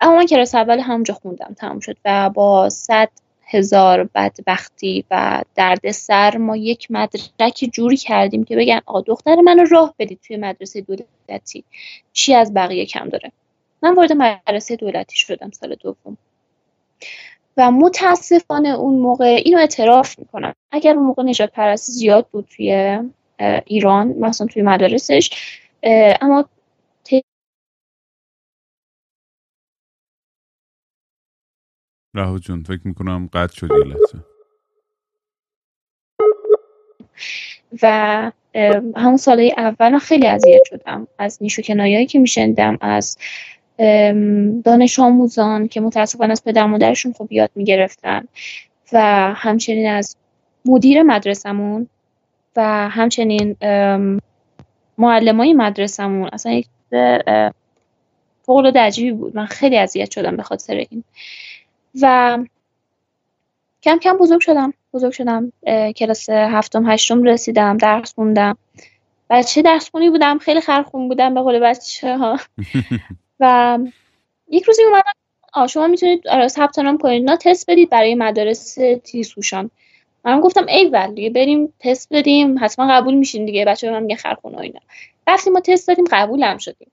اما 0.00 0.16
من 0.16 0.26
کلاس 0.26 0.54
اول 0.54 0.80
همونجا 0.80 1.14
خوندم 1.14 1.54
تمام 1.58 1.80
شد. 1.80 1.96
و 2.04 2.30
با 2.30 2.68
صد 2.68 3.08
هزار 3.46 4.08
بدبختی 4.14 5.04
و 5.10 5.42
درد 5.54 5.90
سر 5.90 6.36
ما 6.36 6.56
یک 6.56 6.90
مدرکی 6.90 7.66
جوری 7.66 7.96
کردیم 7.96 8.44
که 8.44 8.56
بگن 8.56 8.80
آقا 8.86 9.00
دختر 9.00 9.40
منو 9.40 9.64
راه 9.64 9.94
بدید 9.98 10.20
توی 10.26 10.36
مدرسه 10.36 10.80
دولتی. 10.80 11.64
چی 12.12 12.34
از 12.34 12.54
بقیه 12.54 12.86
کم 12.86 13.08
داره؟ 13.08 13.32
من 13.84 13.94
وارد 13.94 14.12
مدرسه 14.12 14.76
دولتی 14.76 15.16
شدم 15.16 15.50
سال 15.50 15.74
دوم. 15.74 16.18
و 17.56 17.70
متاسفانه 17.70 18.68
اون 18.68 19.00
موقع 19.00 19.24
اینو 19.24 19.58
اعتراف 19.58 20.18
می‌کنم. 20.18 20.54
اگر 20.70 20.94
اون 20.94 21.06
موقع 21.06 21.22
نجات 21.22 21.52
پرستی 21.52 21.92
زیاد 21.92 22.28
بود 22.28 22.44
توی 22.56 22.98
ایران 23.66 24.08
مثلا 24.08 24.46
توی 24.46 24.62
مدارسش 24.62 25.30
اما 26.20 26.48
رهو 32.14 32.38
جون 32.38 32.62
فکر 32.62 32.80
می‌کنم 32.84 33.28
قطع 33.32 33.54
شد 33.54 33.68
یه 33.70 33.84
لحظه. 33.84 34.18
و 37.82 38.32
همون 38.96 39.16
ساله 39.16 39.54
اول 39.56 39.98
خیلی 39.98 40.26
اذیت 40.26 40.60
شدم 40.66 41.08
از 41.18 41.42
نیشو 41.42 41.62
کنایایی 41.62 42.06
که 42.06 42.18
میشندم 42.18 42.78
از 42.80 43.18
دانش 44.64 44.98
آموزان 44.98 45.68
که 45.68 45.80
متاسفانه 45.80 46.32
از 46.32 46.44
پدر 46.44 46.66
مادرشون 46.66 47.12
خوب 47.12 47.32
یاد 47.32 47.50
می‌گرفتن 47.54 48.24
و 48.92 49.00
همچنین 49.36 49.90
از 49.90 50.16
مدیر 50.64 51.02
مدرسمون 51.02 51.88
و 52.56 52.88
همچنین 52.90 53.56
معلمای 54.98 55.52
مدرسمون 55.52 56.28
اصلا 56.32 56.52
یک 56.52 56.66
فوق 58.42 58.56
العاده 58.56 58.80
عجیبی 58.80 59.12
بود. 59.12 59.36
من 59.36 59.46
خیلی 59.46 59.78
اذیت 59.78 60.10
شدم 60.10 60.36
به 60.36 60.42
خاطر 60.42 60.74
این. 60.74 61.04
و 62.02 62.38
کم 63.82 63.98
کم 63.98 64.16
بزرگ 64.16 64.40
شدم. 64.40 64.74
بزرگ 64.94 65.12
شدم. 65.12 65.52
کلاس 65.96 66.30
هفتم 66.30 66.90
هشتم 66.90 67.22
رسیدم 67.22 67.76
درس 67.76 68.14
خوندم. 68.14 68.56
بچه 69.30 69.62
درس 69.62 69.90
خونی 69.90 70.10
بودم. 70.10 70.38
خیلی 70.38 70.60
خرخون 70.60 71.08
بودم 71.08 71.34
به 71.34 71.40
قول 71.40 71.58
بچه 71.58 72.18
ها 72.18 72.38
و 73.40 73.78
یک 74.48 74.64
روزی 74.64 74.82
اومدم 74.82 75.12
آ 75.52 75.66
شما 75.66 75.86
می‌تونید 75.86 76.28
آره 76.28 76.48
ثبت 76.48 76.78
نام 76.78 76.98
کنید. 76.98 77.30
نه 77.30 77.36
تست 77.36 77.70
بدید 77.70 77.90
برای 77.90 78.14
مدارس 78.14 78.78
تیسوشان 79.04 79.70
من 80.24 80.40
گفتم 80.40 80.66
ای 80.68 80.88
ول 80.88 81.14
دیگه 81.14 81.30
بریم 81.30 81.72
تست 81.80 82.08
بدیم. 82.12 82.56
حتما 82.60 82.88
قبول 82.92 83.14
میشین 83.14 83.44
دیگه. 83.44 83.64
بچه 83.64 83.90
من 83.90 84.02
میگن 84.02 84.16
خرخون 84.16 84.54
و 84.54 84.58
اینا. 84.58 84.80
رفتیم 85.26 85.52
ما 85.52 85.60
تست 85.60 85.88
دادیم 85.88 86.04
قبول 86.10 86.42
هم 86.42 86.58
شدیم. 86.58 86.90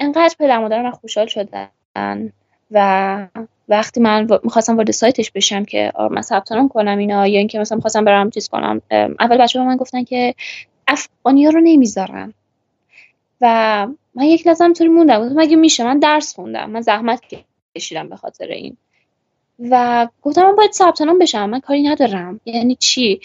انقدر 0.00 0.34
پدر 0.38 0.58
مادر 0.58 0.82
من 0.82 0.90
خوشحال 0.90 1.26
شدن 1.26 1.68
و 2.70 3.28
وقتی 3.68 4.00
من 4.00 4.28
می‌خواستم 4.44 4.76
وارد 4.76 4.90
سایتش 4.90 5.30
بشم 5.30 5.64
که 5.64 5.92
من 6.10 6.22
ثبت 6.22 6.52
نام 6.52 6.68
کنم 6.68 6.98
اینا 6.98 7.26
یا 7.26 7.38
اینکه 7.38 7.58
مثلا 7.58 7.76
می‌خواستم 7.76 8.04
برم 8.04 8.30
چیز 8.30 8.48
کنم 8.48 8.82
اول 9.20 9.38
بچه 9.38 9.60
من 9.60 9.76
گفتن 9.76 10.04
که 10.04 10.34
افغانی 10.88 11.44
ها 11.44 11.50
رو 11.50 11.60
نمی‌ذارن. 11.60 12.34
و 13.40 13.86
من 14.14 14.24
یک 14.24 14.46
لحظه 14.46 14.72
طوری 14.72 14.90
موندم. 14.90 15.24
گفتم 15.24 15.40
مگه 15.40 15.56
میشه 15.56 15.84
من 15.84 15.98
درس 15.98 16.34
خوندم. 16.34 16.70
من 16.70 16.80
زحمت 16.80 17.20
کشیدم 17.76 18.08
به 18.08 18.16
خاطر 18.16 18.46
این. 18.46 18.76
و 19.58 20.08
گفتم 20.22 20.42
من 20.42 20.56
باید 20.56 20.72
ثبت 20.72 21.02
نام 21.02 21.18
بشم. 21.18 21.50
من 21.50 21.60
کاری 21.60 21.82
ندارم. 21.82 22.40
یعنی 22.44 22.76
چی؟ 22.76 23.20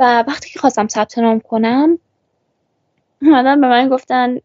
و 0.00 0.24
وقتی 0.28 0.50
که 0.50 0.58
خواستم 0.58 0.88
ثبت 0.88 1.18
نام 1.18 1.40
کنم 1.40 1.98
اومدن 3.22 3.60
به 3.60 3.68
من 3.68 3.88
گفتن 3.88 4.38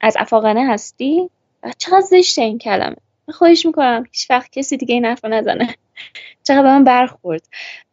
از 0.00 0.16
افاقنه 0.18 0.66
هستی؟ 0.72 1.30
و 1.62 1.72
چقدر 1.78 2.00
زشته 2.00 2.42
این 2.42 2.58
کلمه. 2.58 2.96
من 3.28 3.34
خواهش 3.34 3.66
می‌کنم 3.66 4.04
هیچ 4.12 4.30
وقت 4.30 4.52
کسی 4.52 4.76
دیگه 4.76 4.94
این 4.94 5.04
حرف 5.04 5.24
نزنه. 5.24 5.74
چقدر 6.46 6.62
به 6.62 6.68
من 6.68 6.84
برخورد. 6.84 7.42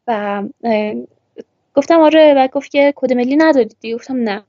و 0.08 0.44
گفتم 1.76 2.00
آره 2.00 2.34
و 2.38 2.48
گفت 2.48 2.72
که 2.72 2.94
کد 2.96 3.14
ملی 3.14 3.36
ندادید 3.36 3.94
گفتم 3.94 4.16
نه. 4.16 4.44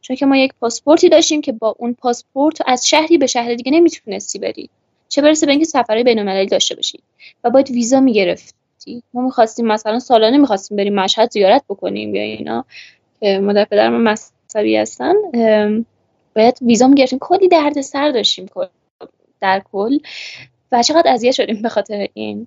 چون 0.00 0.16
که 0.16 0.26
ما 0.26 0.36
یک 0.36 0.52
پاسپورتی 0.60 1.08
داشتیم 1.08 1.40
که 1.40 1.52
با 1.52 1.74
اون 1.78 1.94
پاسپورت 1.94 2.58
از 2.66 2.88
شهری 2.88 3.18
به 3.18 3.26
شهر 3.26 3.54
دیگه 3.54 3.72
نمی‌تونستی 3.72 4.38
بری. 4.38 4.70
چه 5.08 5.22
برسه 5.22 5.46
به 5.46 5.52
اینکه 5.52 5.66
سفرهای 5.66 6.04
بین‌المللی 6.04 6.46
داشته 6.46 6.74
باشی 6.74 7.00
و 7.44 7.50
باید 7.50 7.70
ویزا 7.70 8.00
می‌گرفتی. 8.00 9.02
ما 9.14 9.22
می‌خواستیم 9.22 9.66
مثلا 9.66 9.98
سالانه 9.98 10.38
می‌خواستیم 10.38 10.76
بریم 10.76 10.94
مشهد 10.94 11.30
زیارت 11.30 11.64
بکنیم 11.68 12.14
یا 12.14 12.22
اینا. 12.22 12.64
که 13.20 13.38
مادر 13.38 13.64
پدر 13.64 13.88
من 13.88 14.12
مذهبی 14.12 14.76
هستن 14.76 15.14
باید 16.36 16.58
ویزا 16.62 16.86
می‌گرفتیم. 16.86 17.18
کلی 17.18 17.48
درد 17.48 17.80
سر 17.80 18.10
داشتیم 18.10 18.46
در 19.40 19.62
کل. 19.72 19.98
و 20.72 20.82
چقدر 20.82 21.12
اذیت 21.12 21.32
شدیم 21.32 21.62
به 21.62 21.68
خاطر 21.68 22.08
این. 22.14 22.46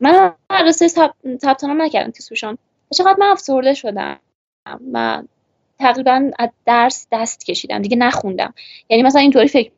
من 0.00 0.32
مدرسه 0.50 0.88
ثبت 0.88 1.64
نام 1.64 1.82
نکردم 1.82 2.10
تیسوشان 2.10 2.58
چقدر 2.94 3.16
من 3.18 3.26
افسرده 3.26 3.74
شدم. 3.74 4.20
من 4.80 5.28
تقریبا 5.78 6.30
از 6.38 6.48
درس 6.66 7.06
دست 7.12 7.44
کشیدم 7.46 7.82
دیگه 7.82 7.96
نخوندم. 7.96 8.54
یعنی 8.88 9.02
مثلا 9.02 9.20
اینطوری 9.20 9.48
فکر 9.48 9.70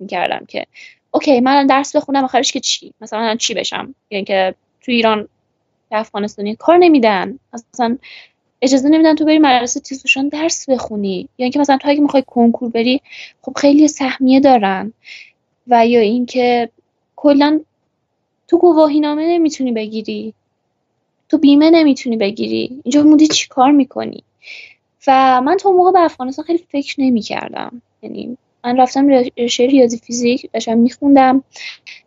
می‌کردم 0.00 0.46
که 0.48 0.66
اوکی 1.10 1.40
من 1.40 1.66
درس 1.66 1.96
بخونم 1.96 2.24
آخرش 2.24 2.52
که 2.52 2.60
چی؟ 2.60 2.92
مثلا 3.00 3.36
چی 3.36 3.54
بشم؟ 3.54 3.94
یعنی 4.10 4.24
که 4.24 4.54
تو 4.80 4.92
ایران 4.92 5.28
به 5.90 5.98
افغانستانی 5.98 6.56
کار 6.56 6.78
نمیدن. 6.78 7.38
مثلا 7.52 7.98
اجازه 8.62 8.88
نمیدن 8.88 9.14
تو 9.14 9.24
بری 9.24 9.38
مدرسه 9.38 9.80
تیزوشان 9.80 10.28
درس 10.28 10.68
بخونی. 10.68 11.28
یا 11.38 11.44
اینکه 11.44 11.58
مثلا 11.58 11.76
تو 11.76 11.88
اگه 11.88 12.00
می‌خوای 12.00 12.24
کنکور 12.26 12.70
بری 12.70 13.00
خب 13.42 13.52
خیلی 13.56 13.88
سهمیه 13.88 14.40
دارن. 14.40 14.92
و 15.66 15.86
یا 15.86 16.00
اینکه 16.00 16.70
کلا 17.16 17.60
تو 18.48 18.58
گواهی 18.58 19.00
نامه 19.00 19.28
نمی‌تونی 19.28 19.72
بگیری. 19.72 20.34
تو 21.28 21.38
بیمه 21.38 21.70
نمی‌تونی 21.70 22.16
بگیری. 22.16 22.80
اینجا 22.84 23.02
مودی 23.02 23.26
چی 23.26 23.48
کار 23.48 23.70
می‌کنی؟ 23.70 24.22
و 25.06 25.40
من 25.40 25.56
تا 25.56 25.70
موقع 25.70 25.90
به 25.92 26.00
افغانستان 26.00 26.44
خیلی 26.44 26.64
فکر 26.72 27.00
نمی‌کردم. 27.00 27.82
یعنی 28.02 28.36
من 28.64 28.80
رفتم 28.80 29.08
رشته 29.38 29.66
ریاضی 29.66 29.98
فیزیک 29.98 30.50
داشتم 30.52 30.78
میخوندم. 30.78 31.44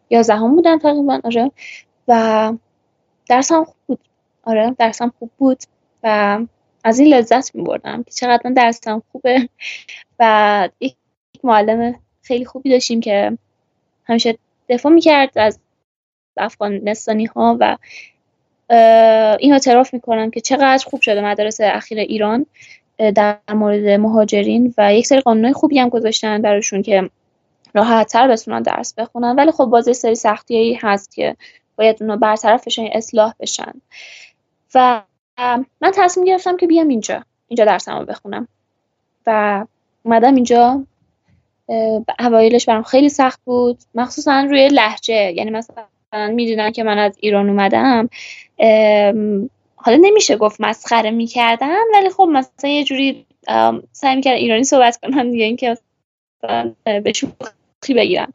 یازدهم 0.10 0.56
بودم 0.56 0.80
تقریبا 0.80 1.20
آره. 1.24 1.52
و 2.08 2.54
درسم 3.30 3.64
خوب 3.64 3.76
بود. 3.88 4.00
آره 4.44 4.76
درسم 4.80 5.14
خوب 5.20 5.32
بود 5.38 5.58
و 6.04 6.40
از 6.84 7.00
این 7.00 7.14
لذت 7.14 7.56
می 7.56 7.64
بردم 7.64 8.04
که 8.04 8.12
چقدر 8.12 8.42
من 8.46 8.54
درسم 8.54 9.04
خوبه. 9.12 9.50
و 10.20 10.70
یک 10.80 10.96
معلم 11.44 11.96
خیلی 12.22 12.46
خوبی 12.46 12.70
داشتیم 12.70 13.00
که 13.00 13.38
همیشه 14.06 14.38
دفاع 14.70 14.92
می‌کرد 14.92 15.38
از 15.38 15.60
افغانستانی 16.38 17.26
ها 17.26 17.58
و 17.60 17.78
این 19.40 19.54
اعتراف 19.54 19.94
می‌کنم 19.94 20.32
که 20.32 20.42
چقدر 20.42 20.84
خوب 20.86 21.02
شده 21.02 21.26
مدارس 21.26 21.62
اخیر 21.62 22.00
ایران. 22.00 22.46
در 22.98 23.38
مورد 23.54 23.86
مهاجرین 23.86 24.74
و 24.78 24.94
یک 24.94 25.08
سری 25.08 25.22
قانونهای 25.22 25.54
خوبی 25.54 25.80
هم 25.80 25.90
گذاشتن 25.90 26.42
براشون 26.42 26.82
که 26.82 27.10
راحت 27.74 28.08
تر 28.08 28.28
بتونن 28.28 28.62
درس 28.62 28.94
بخونن. 28.94 29.36
ولی 29.36 29.52
خب 29.52 29.66
باز 29.66 29.98
سری 29.98 30.16
سختی 30.16 30.80
هست 30.82 31.16
که 31.16 31.36
باید 31.76 31.98
اونا 32.04 32.16
برطرف 32.18 32.68
بشن 32.68 32.86
اصلاح 32.92 33.34
بشن. 33.40 33.72
و 34.76 35.02
من 35.82 35.92
تصمیم 35.94 36.26
گرفتم 36.26 36.58
که 36.58 36.68
بیام 36.68 36.88
اینجا. 36.88 37.24
اینجا 37.48 37.66
درسم 37.66 38.00
رو 38.00 38.06
بخونم. 38.06 38.48
و 39.28 39.66
اومدم 40.04 40.36
اینجا. 40.36 40.84
اوایلش 42.20 42.66
برام 42.66 42.84
خیلی 42.84 43.10
سخت 43.10 43.42
بود. 43.46 43.78
مخصوصا 43.96 44.48
روی 44.50 44.68
لحجه 44.68 45.32
یعنی 45.32 45.52
مثلا 45.52 45.84
می‌دونن 46.14 46.72
که 46.72 46.84
من 46.84 46.98
از 46.98 47.18
ایران 47.20 47.50
اومدم. 47.50 48.10
حالا 49.86 49.98
نمیشه 50.02 50.38
گفت 50.38 50.62
مسخره 50.62 51.12
می‌کردن 51.12 51.80
ولی 51.94 52.10
خب 52.10 52.24
مثلا 52.24 52.70
یه 52.70 52.84
جوری 52.84 53.26
سعی 53.92 54.16
می‌کردن 54.16 54.38
ایرانی 54.38 54.64
صحبت 54.64 54.98
کنن 54.98 55.32
دیگه 55.32 55.46
اینکه 55.46 55.78
به 56.84 57.14
شوخی 57.16 57.94
بگیرن. 57.94 58.34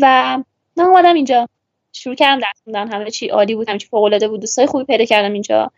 و 0.00 0.38
من 0.76 0.84
اومدم 0.84 1.14
اینجا 1.14 1.48
شروع 1.92 2.14
کردم 2.14 2.40
درس 2.40 2.62
خوندن 2.64 2.92
همه 2.92 3.10
چی 3.10 3.28
عالی 3.28 3.54
بود 3.54 3.68
همه 3.68 3.78
چی 3.78 3.86
فوق 3.86 4.02
العاده 4.02 4.28
بود 4.28 4.40
دوستای 4.40 4.66
خوبی 4.66 4.84
پیدا 4.84 5.04
کردم 5.04 5.32
اینجا. 5.32 5.70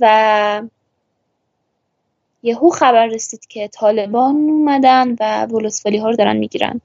و 0.00 0.62
یهو 2.42 2.70
خبر 2.70 3.06
رسید 3.06 3.46
که 3.46 3.68
طالبان 3.68 4.34
اومدن 4.34 5.16
و 5.20 5.46
ولسوالی 5.46 5.98
ها 5.98 6.10
رو 6.10 6.16
دارن 6.16 6.36
می‌گیرن. 6.36 6.80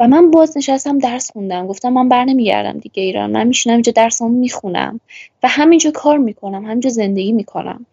و 0.00 0.08
من 0.08 0.30
باز 0.30 0.56
نشستم 0.56 0.98
درس 0.98 1.30
خوندم. 1.32 1.66
گفتم 1.66 1.92
من 1.92 2.08
بر 2.08 2.24
نمیگردم 2.24 2.78
دیگه 2.78 3.02
ایران. 3.02 3.30
من 3.30 3.46
میشینم 3.46 3.74
اینجا 3.74 3.92
درسمو 3.92 4.28
می‌خونم 4.28 5.00
و 5.42 5.48
همینجا 5.48 5.90
کار 5.90 6.18
می‌کنم. 6.18 6.64
همینجا 6.64 6.90
زندگی 6.90 7.32
می‌کنم. 7.32 7.86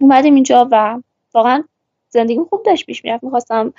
اومدیم 0.00 0.34
اینجا 0.34 0.68
و 0.70 1.02
واقعا 1.34 1.64
زندگیم 2.08 2.44
خوب 2.44 2.62
داشت 2.62 2.86
پیش 2.86 3.04
می‌رفت. 3.04 3.24
می‌خواستم 3.24 3.72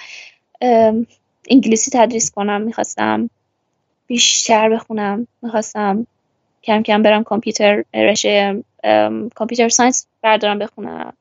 انگلیسی 1.49 1.91
تدریس 1.93 2.32
کنم. 2.32 2.62
می‌خواستم 2.62 3.30
بیشتر 4.07 4.70
بخونم. 4.70 5.28
می‌خواستم 5.41 6.07
کم 6.64 6.84
کم 6.84 7.01
برم 7.01 7.24
کامپیوتر 7.24 7.84
رشته 7.93 8.64
computer 9.36 9.70
science 9.70 10.08
بردارم 10.22 10.59
بخونم. 10.59 11.14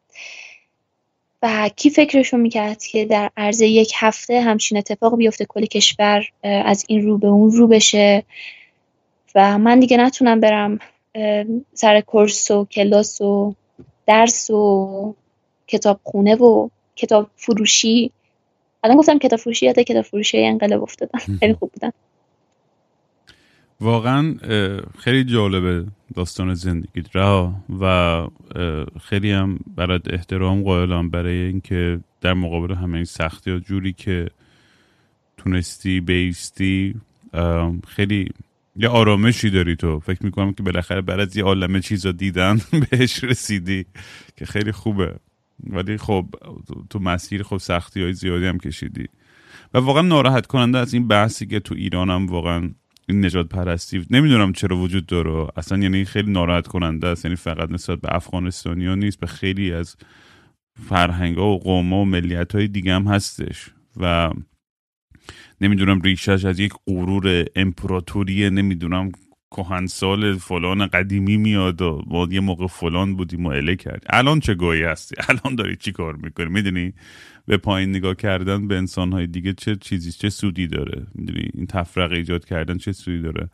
و 1.43 1.70
کی 1.76 1.91
فکرشو 1.91 2.36
می‌کرد 2.36 2.84
که 2.84 3.05
در 3.05 3.30
عرض 3.36 3.61
یک 3.61 3.93
هفته 3.97 4.41
همچین 4.41 4.78
اتفاق 4.78 5.16
بیفته 5.16 5.45
کل 5.45 5.66
کشور 5.66 6.26
از 6.43 6.84
این 6.88 7.07
رو 7.07 7.18
به 7.18 7.26
اون 7.26 7.51
رو 7.51 7.66
بشه؟ 7.66 8.24
و 9.34 9.59
من 9.59 9.80
دیگه 9.80 9.97
نتونم 9.97 10.41
برم 10.41 10.78
سر 11.74 12.01
کورس 12.01 12.51
و 12.51 12.64
کلاس 12.64 13.20
و 13.20 13.55
درس 14.07 14.51
و 14.51 15.14
کتاب 15.66 16.01
خونه 16.03 16.34
و 16.34 16.68
کتاب 16.97 17.30
فروشی. 17.36 18.11
الان 18.84 18.97
گفتم 18.97 19.18
کتاب 19.18 19.38
فروشی 19.38 19.66
یاد 19.66 19.78
کتاب 19.78 20.03
فروشی 20.03 20.45
انقلاب 20.45 20.82
افتادم. 20.82 21.18
خیلی 21.41 21.55
خوب 21.55 21.72
بودن 21.72 21.93
واقعا 23.81 24.35
خیلی 24.99 25.24
جالبه 25.24 25.87
داستان 26.14 26.55
زندگی 26.55 27.03
را 27.12 27.55
و 27.81 28.26
خیلی 29.01 29.33
هم 29.33 29.59
برات 29.76 30.03
احترام 30.12 30.62
قائلم 30.62 31.11
برای 31.11 31.39
اینکه 31.39 32.01
در 32.20 32.35
مقابل 32.35 32.74
همه 32.74 32.97
این 32.97 33.05
سختی 33.05 33.51
و 33.51 33.59
جوری 33.59 33.93
که 33.93 34.28
تونستی 35.37 36.01
بیستی 36.01 36.95
خیلی 37.89 38.28
یه 38.76 38.89
آرامشی 38.89 39.51
داری 39.51 39.76
تو. 39.76 40.01
فکر 40.01 40.24
می‌کنم 40.24 40.53
که 40.53 40.62
بالاخره 40.62 41.01
بعد 41.01 41.20
از 41.20 41.37
یه 41.37 41.45
عالمه 41.45 41.81
چیزا 41.81 42.12
دیدن 42.12 42.61
بهش 42.91 43.24
رسیدی 43.24 43.87
که 44.37 44.47
خیلی 44.47 44.72
خوبه. 44.72 45.14
ولی 45.66 45.97
خب 45.97 46.26
تو 46.91 46.99
مسیر 46.99 47.43
خب 47.43 47.57
سختی 47.57 48.03
های 48.03 48.12
زیادی 48.12 48.47
هم 48.47 48.59
کشیدی. 48.59 49.07
و 49.74 49.78
واقعا 49.78 50.03
ناراحت 50.03 50.47
کننده 50.47 50.78
از 50.78 50.95
این 50.95 51.09
بحثی 51.09 51.47
که 51.47 51.61
تو 51.61 51.74
ایرانم 51.74 52.26
واقعا 52.26 52.70
این 53.11 53.25
نجات 53.25 53.49
پرستی 53.49 54.07
نمی‌دونم 54.11 54.53
چرا 54.53 54.77
وجود 54.77 55.07
داره. 55.07 55.49
اصلا 55.57 55.79
یعنی 55.79 56.05
خیلی 56.05 56.33
ناراحت 56.33 56.67
کننده 56.67 57.07
است. 57.07 57.25
یعنی 57.25 57.37
فقط 57.37 57.71
نسبت 57.71 58.01
به 58.01 58.15
افغانستانی 58.15 58.87
ها 58.87 58.95
نیست 58.95 59.21
به 59.21 59.27
خیلی 59.27 59.73
از 59.73 59.97
فرهنگ 60.89 61.37
ها 61.37 61.47
و 61.47 61.59
قوم 61.59 61.93
ها 61.93 61.99
و 61.99 62.05
ملیت 62.05 62.55
های 62.55 62.69
دیگه 62.69 62.95
هم 62.95 63.05
هستش. 63.05 63.71
و 63.97 64.31
نمی‌دونم 65.61 66.01
ریشش 66.01 66.45
از 66.45 66.61
یک 66.61 66.73
غرور 66.87 67.45
امپراتوری 67.57 68.51
نمی‌دونم 68.51 69.13
کهنسال 69.51 70.39
فلان 70.39 70.87
قدیمی 70.87 71.37
میاد 71.37 71.83
و 71.83 72.03
ما 72.07 72.29
یه 72.31 72.41
موقع 72.41 72.67
فلان 72.67 73.17
بودیم 73.17 73.47
و 73.47 73.49
اله 73.49 73.77
کردیم. 73.77 74.09
الان 74.11 74.41
چه 74.41 74.55
گویی 74.55 74.83
هستی؟ 74.83 75.15
الان 75.29 75.55
داری 75.55 75.77
چی 75.77 75.93
کار 75.93 76.17
می‌کنی؟ 76.17 76.47
می‌دونی؟ 76.47 76.93
به 77.47 77.57
پایین 77.57 77.91
نگاه 77.91 78.14
کردن 78.14 78.68
به 78.68 78.76
انسانهای 78.76 79.26
دیگه 79.26 79.53
چه 79.53 79.76
چیزی 79.76 80.12
چه 80.12 80.30
سودی 80.30 80.66
داره؟ 80.66 81.07
می‌دونی؟ 81.14 81.51
این 81.55 81.66
تفرقه 81.66 82.16
ایجاد 82.16 82.45
کردن 82.45 82.78
چه 82.78 82.93
سودی 82.93 83.22
داره؟ 83.22 83.51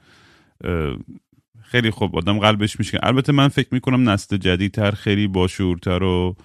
خیلی 1.62 1.90
خوب. 1.90 2.16
آدم 2.16 2.38
قلبش 2.38 2.78
میشه 2.78 2.98
البته 3.02 3.32
من 3.32 3.48
فکر 3.48 3.68
می‌کنم 3.72 4.08
نسل 4.08 4.36
جدیدتر 4.36 4.90
خیلی 4.90 5.26
باشورتر 5.26 6.02
و 6.02 6.36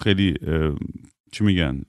خیلی 0.00 0.34
چی 1.32 1.44
میگن؟ 1.44 1.82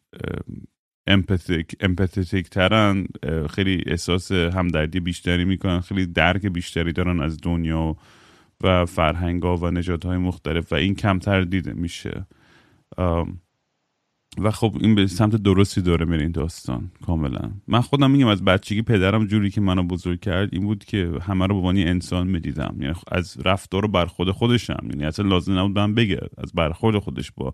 امپاتیک 1.07 1.76
امپاتیک 1.80 2.49
ترن. 2.49 3.07
خیلی 3.49 3.84
احساس 3.86 4.32
همدردی 4.32 4.99
بیشتری 4.99 5.45
می‌کنن. 5.45 5.80
خیلی 5.80 6.05
درک 6.05 6.45
بیشتری 6.45 6.93
دارن 6.93 7.22
از 7.22 7.38
دنیا 7.41 7.97
و 8.64 8.86
فرهنگ 8.86 9.43
ها 9.43 9.57
و 9.57 9.72
نجات 9.72 10.05
مختلف 10.05 10.72
و 10.72 10.76
این 10.76 10.95
کمتر 10.95 11.41
دیده 11.41 11.74
میشه. 11.74 12.26
و 14.38 14.52
خب 14.52 14.78
این 14.82 14.96
به 14.96 15.08
سمت 15.08 15.36
درستی 15.36 15.82
داره 15.82 16.06
میره 16.06 16.22
این 16.22 16.32
داستان 16.32 16.92
کاملا. 17.06 17.52
من 17.68 17.82
خودم 17.82 18.12
میگم 18.12 18.28
از 18.28 18.44
بچگی 18.46 18.82
پدرم 18.82 19.26
جوری 19.26 19.50
که 19.50 19.62
منو 19.62 19.84
بزرگ 19.84 20.20
کرد 20.20 20.50
این 20.54 20.64
بود 20.64 20.86
که 20.86 21.12
همه 21.22 21.48
رو 21.48 21.62
به 21.62 21.68
عنوان 21.68 21.78
انسان 21.78 22.28
می‌دیدم. 22.28 22.76
یعنی 22.80 22.94
از 23.12 23.38
رفتار 23.46 23.88
بر 23.88 24.06
خود 24.06 24.32
خودشم. 24.32 24.88
یعنی 24.90 25.06
اصلا 25.06 25.28
لازم 25.28 25.60
نبود 25.60 25.80
من 25.80 25.94
بگه. 25.94 26.20
از 26.38 26.54
برخورد 26.54 27.00
خودش 27.00 27.32
با 27.32 27.54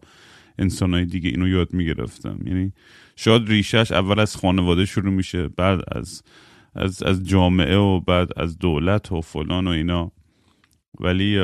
انسانهای 0.59 1.05
دیگه 1.05 1.29
اینو 1.29 1.47
یاد 1.47 1.73
می‌گرفتم. 1.73 2.39
یعنی 2.45 2.73
شاید 3.15 3.47
ریشش 3.47 3.91
اول 3.91 4.19
از 4.19 4.35
خانواده 4.35 4.85
شروع 4.85 5.13
میشه 5.13 5.47
بعد 5.47 5.79
از 5.91 6.23
از, 6.75 7.03
از 7.03 7.23
جامعه 7.23 7.77
و 7.77 7.99
بعد 7.99 8.29
از 8.37 8.57
دولت 8.57 9.11
و 9.11 9.21
فلان 9.21 9.67
و 9.67 9.69
اینا. 9.69 10.11
ولی 10.99 11.39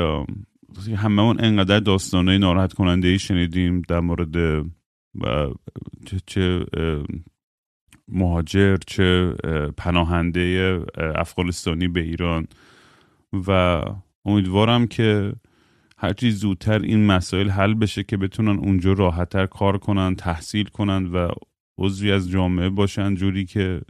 همه 0.96 1.22
اون 1.22 1.44
انقدر 1.44 1.80
داستانه 1.80 2.38
ناراحت 2.38 2.72
کننده 2.72 3.08
ای 3.08 3.18
شنیدیم 3.18 3.82
در 3.88 4.00
مورد 4.00 4.64
چه, 6.26 6.66
مهاجر 8.08 8.76
چه 8.86 9.34
پناهنده 9.76 10.78
افغانستانی 11.16 11.88
به 11.88 12.00
ایران. 12.00 12.46
و 13.46 13.80
امیدوارم 14.24 14.86
که 14.86 15.32
هرچی 15.98 16.30
زودتر 16.30 16.82
این 16.82 17.06
مسائل 17.06 17.50
حل 17.50 17.74
بشه 17.74 18.02
که 18.02 18.16
بتونن 18.16 18.58
اونجا 18.58 18.92
راحتتر 18.92 19.46
کار 19.46 19.78
کنن 19.78 20.14
تحصیل 20.14 20.64
کنن 20.64 21.06
و 21.06 21.28
عضوی 21.78 22.12
از 22.12 22.30
جامعه 22.30 22.68
باشن 22.68 23.14
جوری 23.14 23.44
که 23.44 23.80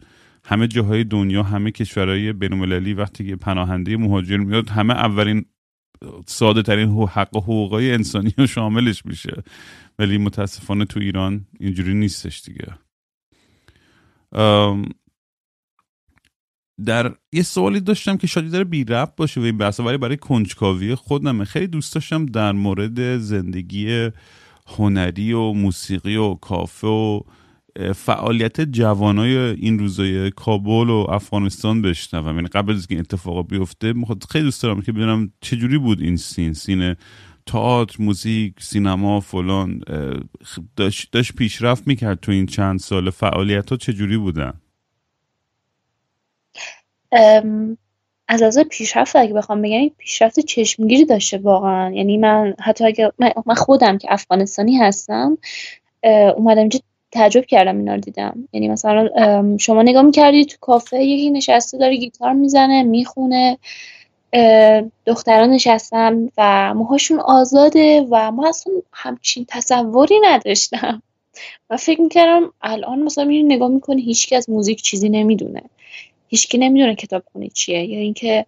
همه 0.44 0.68
جاهای 0.68 1.04
دنیا 1.04 1.42
همه 1.42 1.70
کشورهای 1.70 2.32
بینالمللی 2.32 2.94
وقتی 2.94 3.26
که 3.26 3.36
پناهنده 3.36 3.96
مهاجر 3.96 4.36
میاد 4.36 4.68
همه 4.68 4.94
اولین 4.94 5.44
ساده 6.26 6.62
ترین 6.62 6.88
حق 6.88 7.36
و 7.36 7.40
حقوقای 7.40 7.92
انسانی 7.92 8.34
رو 8.38 8.46
شاملش 8.46 9.06
میشه. 9.06 9.42
ولی 9.98 10.18
متاسفانه 10.18 10.84
تو 10.84 11.00
ایران 11.00 11.46
اینجوری 11.60 11.94
نیستش 11.94 12.42
دیگه. 12.42 12.68
در 16.84 17.14
یه 17.32 17.42
سوالی 17.42 17.80
داشتم 17.80 18.16
که 18.16 18.26
شاید 18.26 18.50
داره 18.50 18.64
بی 18.64 18.84
رب 18.84 19.12
باشه 19.16 19.40
و 19.40 19.44
این 19.44 19.58
ولی 19.58 19.98
برای 19.98 20.16
کنجکاوی 20.16 20.94
خودم 20.94 21.44
خیلی 21.44 21.66
دوست 21.66 21.94
داشتم 21.94 22.26
در 22.26 22.52
مورد 22.52 23.18
زندگی 23.18 24.10
هنری 24.66 25.32
و 25.32 25.52
موسیقی 25.52 26.16
و 26.16 26.34
کافه 26.34 26.86
و 26.86 27.20
فعالیت 27.94 28.60
جوانای 28.60 29.36
این 29.36 29.78
روزای 29.78 30.30
کابل 30.30 30.90
و 30.90 31.06
افغانستان 31.10 31.82
بشنوم. 31.82 32.34
یعنی 32.36 32.48
قبل 32.48 32.72
از 32.72 32.86
که 32.86 32.94
این 32.94 33.00
اتفاق 33.00 33.46
بیفته 33.48 33.94
خیلی 34.30 34.44
دوست 34.44 34.62
دارم 34.62 34.82
که 34.82 34.92
بدونم 34.92 35.32
چجوری 35.40 35.78
بود 35.78 36.00
این 36.00 36.16
سین. 36.16 36.52
سین 36.52 36.96
تئاتر 37.46 37.96
موزیک 38.02 38.54
سینما 38.62 39.20
فلان 39.20 39.80
داشت, 40.76 41.08
داشت 41.12 41.34
پیشرفت 41.34 41.86
می‌کرد 41.86 42.20
تو 42.20 42.32
این 42.32 42.46
چند 42.46 42.78
سال. 42.78 43.10
فعالیت 43.10 43.70
ها 43.70 43.76
چجوری 43.76 44.16
بودن؟ 44.16 44.52
از 48.28 48.42
از 48.42 48.58
پیشرفت 48.70 49.16
اگه 49.16 49.34
بخوام 49.34 49.62
بگم 49.62 49.88
پیشرفت 49.98 50.40
چشمگیری 50.40 51.04
داشته 51.04 51.38
واقعا. 51.38 51.92
یعنی 51.92 52.16
من 52.16 52.54
حتی 52.60 52.84
اگه 52.84 53.12
من 53.46 53.54
خودم 53.54 53.98
که 53.98 54.12
افغانستانی 54.12 54.76
هستم 54.76 55.38
اومدم 56.36 56.60
اینجا 56.60 56.80
تعجب 57.12 57.44
کردم 57.44 57.76
اینا 57.76 57.94
رو 57.94 58.00
دیدم. 58.00 58.48
یعنی 58.52 58.68
مثلا 58.68 59.08
شما 59.58 59.82
نگاه 59.82 60.02
می‌کردی 60.02 60.44
تو 60.44 60.56
کافه 60.60 61.02
یکی 61.04 61.30
نشسته 61.30 61.78
داره 61.78 61.96
گیتار 61.96 62.32
می‌زنه 62.32 62.82
می‌خونه. 62.82 63.58
دختران 65.06 65.50
نشستن 65.50 66.28
و 66.38 66.74
موهاشون 66.74 67.20
آزاده 67.20 68.06
و 68.10 68.30
ما 68.30 68.48
اصلا 68.48 68.72
همچین 68.92 69.44
تصوری 69.48 70.20
نداشتم. 70.22 71.02
و 71.70 71.76
فکر 71.76 72.00
می‌کردم 72.00 72.52
الان 72.62 73.02
مثلا 73.02 73.24
میری 73.24 73.42
نگاه 73.42 73.68
می‌کنی 73.68 74.02
هیچکی 74.02 74.36
از 74.36 74.50
موزیک 74.50 74.82
چیزی 74.82 75.08
نمی‌دونه. 75.08 75.62
هیچکی 76.28 76.58
نمی‌دونه 76.58 76.94
کتاب 76.94 77.22
خونی 77.32 77.48
چیه. 77.48 77.84
یا 77.84 77.98
اینکه 77.98 78.46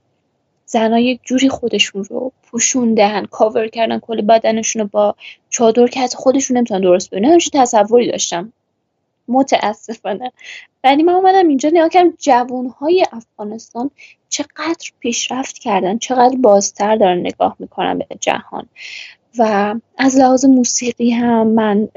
زنها 0.66 0.98
یک 0.98 1.20
جوری 1.24 1.48
خودشون 1.48 2.04
رو 2.04 2.32
پوشوندن 2.42 3.24
کاور 3.24 3.68
کردن 3.68 3.98
کل 3.98 4.20
بدنشون 4.20 4.82
رو 4.82 4.88
با 4.92 5.14
چادر 5.50 5.86
که 5.86 6.00
حتی 6.00 6.16
خودشون 6.16 6.56
نمی‌تونن 6.56 6.80
درست 6.80 7.10
ببینن 7.10 7.32
همچین 7.32 7.60
تصوری 7.60 8.10
داشتم. 8.10 8.52
متاسفانه. 9.28 10.32
ولی 10.84 11.02
من 11.02 11.12
اومدم 11.12 11.48
اینجا 11.48 11.70
نگاه 11.72 11.88
کردم 11.88 12.14
جوانهای 12.18 13.06
افغانستان 13.12 13.90
چقدر 14.28 14.90
پیشرفت 15.00 15.58
کردن 15.58 15.98
چقدر 15.98 16.36
بازتر 16.36 16.96
دارن 16.96 17.18
نگاه 17.18 17.56
می‌کنن 17.58 17.98
به 17.98 18.06
جهان. 18.20 18.66
و 19.38 19.74
از 19.98 20.16
لحاظ 20.16 20.44
موسیقی 20.44 21.10
هم 21.10 21.46
من 21.46 21.88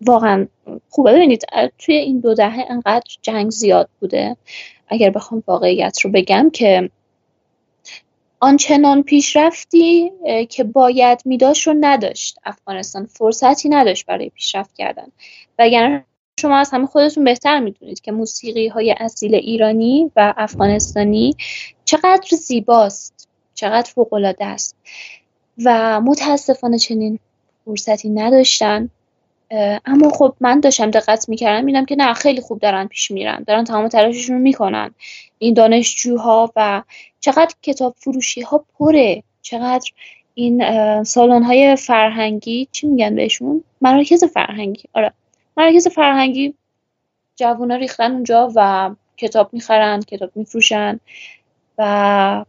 واقعا 0.00 0.46
خوبه. 0.90 1.12
ببینید 1.12 1.46
توی 1.78 1.94
این 1.94 2.20
دو 2.20 2.34
دهه 2.34 2.64
انقدر 2.70 3.16
جنگ 3.22 3.50
زیاد 3.50 3.88
بوده. 4.00 4.36
اگر 4.88 5.10
بخوام 5.10 5.42
واقعیت 5.46 6.00
رو 6.00 6.10
بگم 6.10 6.50
که 6.52 6.90
آنچنان 8.40 9.02
پیشرفتی 9.02 10.12
که 10.48 10.64
باید 10.64 11.22
میداشت 11.24 11.66
رو 11.66 11.74
نداشت. 11.80 12.38
افغانستان 12.44 13.06
فرصتی 13.06 13.68
نداشت 13.68 14.06
برای 14.06 14.28
پیشرفت 14.28 14.74
کردن. 14.74 15.06
وگرنه 15.58 16.04
شما 16.40 16.56
از 16.56 16.70
همه 16.70 16.86
خودتون 16.86 17.24
بهتر 17.24 17.60
می‌دونید 17.60 18.00
که 18.00 18.12
موسیقی 18.12 18.68
های 18.68 18.94
اصیل 18.98 19.34
ایرانی 19.34 20.10
و 20.16 20.34
افغانستانی 20.36 21.36
چقدر 21.84 22.36
زیباست 22.36 23.28
چقدر 23.54 23.90
فوق 23.94 24.12
العاده 24.12 24.44
است. 24.44 24.76
و 25.64 26.00
متاسفانه 26.00 26.78
چنین 26.78 27.18
فرصتی 27.64 28.08
نداشتن. 28.08 28.90
اما 29.84 30.10
خب 30.10 30.34
من 30.40 30.60
داشتم 30.60 30.90
دقت 30.90 31.28
می‌کردم 31.28 31.64
میدم 31.64 31.84
که 31.84 31.96
نه 31.96 32.14
خیلی 32.14 32.40
خوب 32.40 32.58
دارن 32.58 32.86
پیش 32.86 33.10
میرن 33.10 33.44
دارن 33.46 33.64
تمام 33.64 33.88
تلاششون 33.88 34.36
رو 34.36 34.42
می‌کنن. 34.42 34.94
این 35.38 35.54
دانشجوها 35.54 36.52
و 36.56 36.82
چقدر 37.20 37.54
کتاب 37.62 37.94
فروشی 37.98 38.40
ها 38.40 38.64
پره 38.78 39.22
چقدر 39.42 39.90
این 40.34 40.64
سالن 41.04 41.42
های 41.42 41.76
فرهنگی 41.76 42.68
چی 42.72 42.86
میگن 42.86 43.14
بهشون؟ 43.14 43.64
مراکز 43.80 44.24
فرهنگی. 44.24 44.82
آره 44.92 45.12
مراکز 45.56 45.88
فرهنگی 45.88 46.54
جوونا 47.36 47.76
ریختن 47.76 48.12
اونجا 48.12 48.52
و 48.54 48.90
کتاب 49.16 49.48
می‌خرن 49.52 50.00
کتاب 50.00 50.30
میفروشن 50.34 51.00
و 51.78 52.44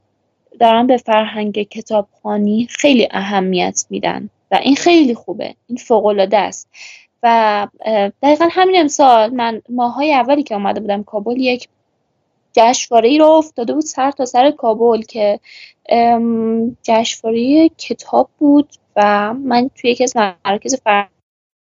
دارن 0.60 0.88
به 0.88 0.98
فرهنگ 0.98 1.64
کتابخانی 1.64 2.68
خیلی 2.70 3.08
اهمیت 3.12 3.86
میدن. 3.90 4.30
و 4.52 4.56
این 4.56 4.76
خیلی 4.76 5.16
خوبه. 5.16 5.56
این 5.68 5.78
فوق 5.78 6.06
العاده 6.06 6.38
است. 6.38 6.70
و 7.24 7.68
دقیقا 8.24 8.48
همین 8.52 8.80
امسال 8.80 9.34
من 9.34 9.62
ماهای 9.70 10.14
اولی 10.14 10.44
که 10.44 10.56
آمده 10.56 10.80
بودم 10.80 11.04
کابل 11.04 11.38
یک 11.38 11.68
جشنواره 12.54 13.10
ای 13.10 13.18
رو 13.18 13.26
افتاده 13.26 13.74
بود 13.74 13.84
سر 13.84 14.12
تا 14.12 14.26
سر 14.26 14.52
کابل 14.52 15.02
که 15.02 15.40
جشنواره 16.84 17.70
کتاب 17.70 18.30
بود 18.38 18.70
و 18.96 19.34
من 19.34 19.70
توی 19.76 19.92
یکی 19.92 20.04
از 20.04 20.18
مراکز 20.18 20.82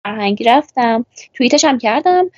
فرهنگی 0.04 0.44
رفتم. 0.44 1.06
توییتش 1.34 1.64
هم 1.64 1.78
کردم 1.78 2.30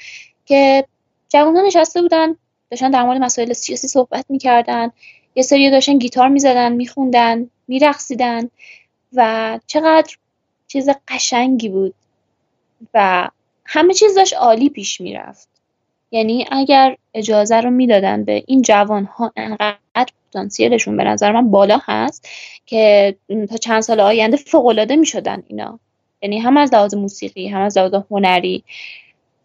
که 0.47 0.85
جوانان 1.29 1.65
نشسته 1.65 2.03
بودن 2.03 2.37
داشتن 2.71 2.91
در 2.91 3.03
مورد 3.03 3.21
مسائل 3.21 3.53
سیاسی 3.53 3.89
صحبت 3.89 4.25
می‌کردن 4.29 4.91
یه 5.35 5.43
سری 5.43 5.71
داشتن 5.71 5.99
گیتار 5.99 6.29
می‌زدن 6.29 6.73
میخوندن 6.73 7.51
میرقصیدن 7.69 8.51
و 9.13 9.61
چقدر 9.67 10.17
چیز 10.69 10.89
قشنگی 11.09 11.69
بود 11.69 11.95
و 12.95 13.29
همه 13.65 13.95
چیز 13.95 14.15
داشت 14.15 14.35
عالی 14.35 14.71
پیش 14.71 15.01
می‌رفت. 15.01 15.49
یعنی 16.11 16.47
اگر 16.51 16.97
اجازه 17.15 17.61
رو 17.61 17.71
می‌دادن 17.71 18.25
به 18.25 18.45
این 18.47 18.63
جوان 18.63 19.05
ها 19.05 19.33
انقدر 19.37 19.77
پتانسیلشون 20.31 20.97
به 20.97 21.05
نظر 21.05 21.33
من 21.33 21.51
بالا 21.51 21.81
هست 21.85 22.29
که 22.67 23.17
تا 23.51 23.57
چند 23.57 23.81
سال 23.81 24.01
آینده 24.01 24.37
فوق 24.37 24.67
العاده 24.67 24.97
می‌شدن 24.97 25.43
اینا. 25.47 25.79
یعنی 26.23 26.39
هم 26.39 26.57
از 26.57 26.75
لحاظ 26.75 26.95
موسیقی 26.95 27.49
هم 27.49 27.61
از 27.61 27.79
لحاظ 27.79 27.95
هنری. 28.11 28.65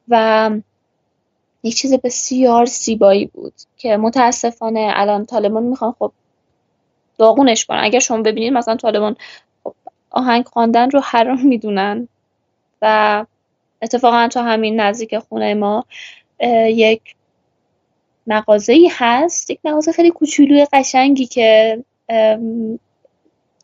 و 0.07 0.51
یک 1.63 1.75
چیز 1.75 1.93
بسیار 1.93 2.65
زیبایی 2.65 3.25
بود 3.25 3.53
که 3.77 3.97
متاسفانه 3.97 4.91
الان 4.93 5.25
طالبان 5.25 5.63
می‌خوان 5.63 5.93
خب 5.99 6.11
داغونش 7.17 7.65
کنن. 7.65 7.79
اگر 7.83 7.99
شما 7.99 8.21
ببینید 8.21 8.53
مثلا 8.53 8.75
طالبان 8.75 9.15
آهنگ 10.13 10.45
خواندن 10.45 10.89
رو 10.89 10.99
حرام 10.99 11.47
می‌دونن. 11.53 12.07
و 12.81 13.25
اتفاقا 13.81 14.27
تو 14.27 14.39
همین 14.39 14.79
نزدیک 14.79 15.19
خونه 15.19 15.53
ما 15.53 15.85
یک 16.67 17.01
مغازه 18.27 18.73
ای 18.73 18.89
هست 18.93 19.49
یک 19.49 19.59
مغازه 19.63 19.91
خیلی 19.91 20.11
کوچولوی 20.11 20.67
قشنگی 20.73 21.25
که 21.25 21.79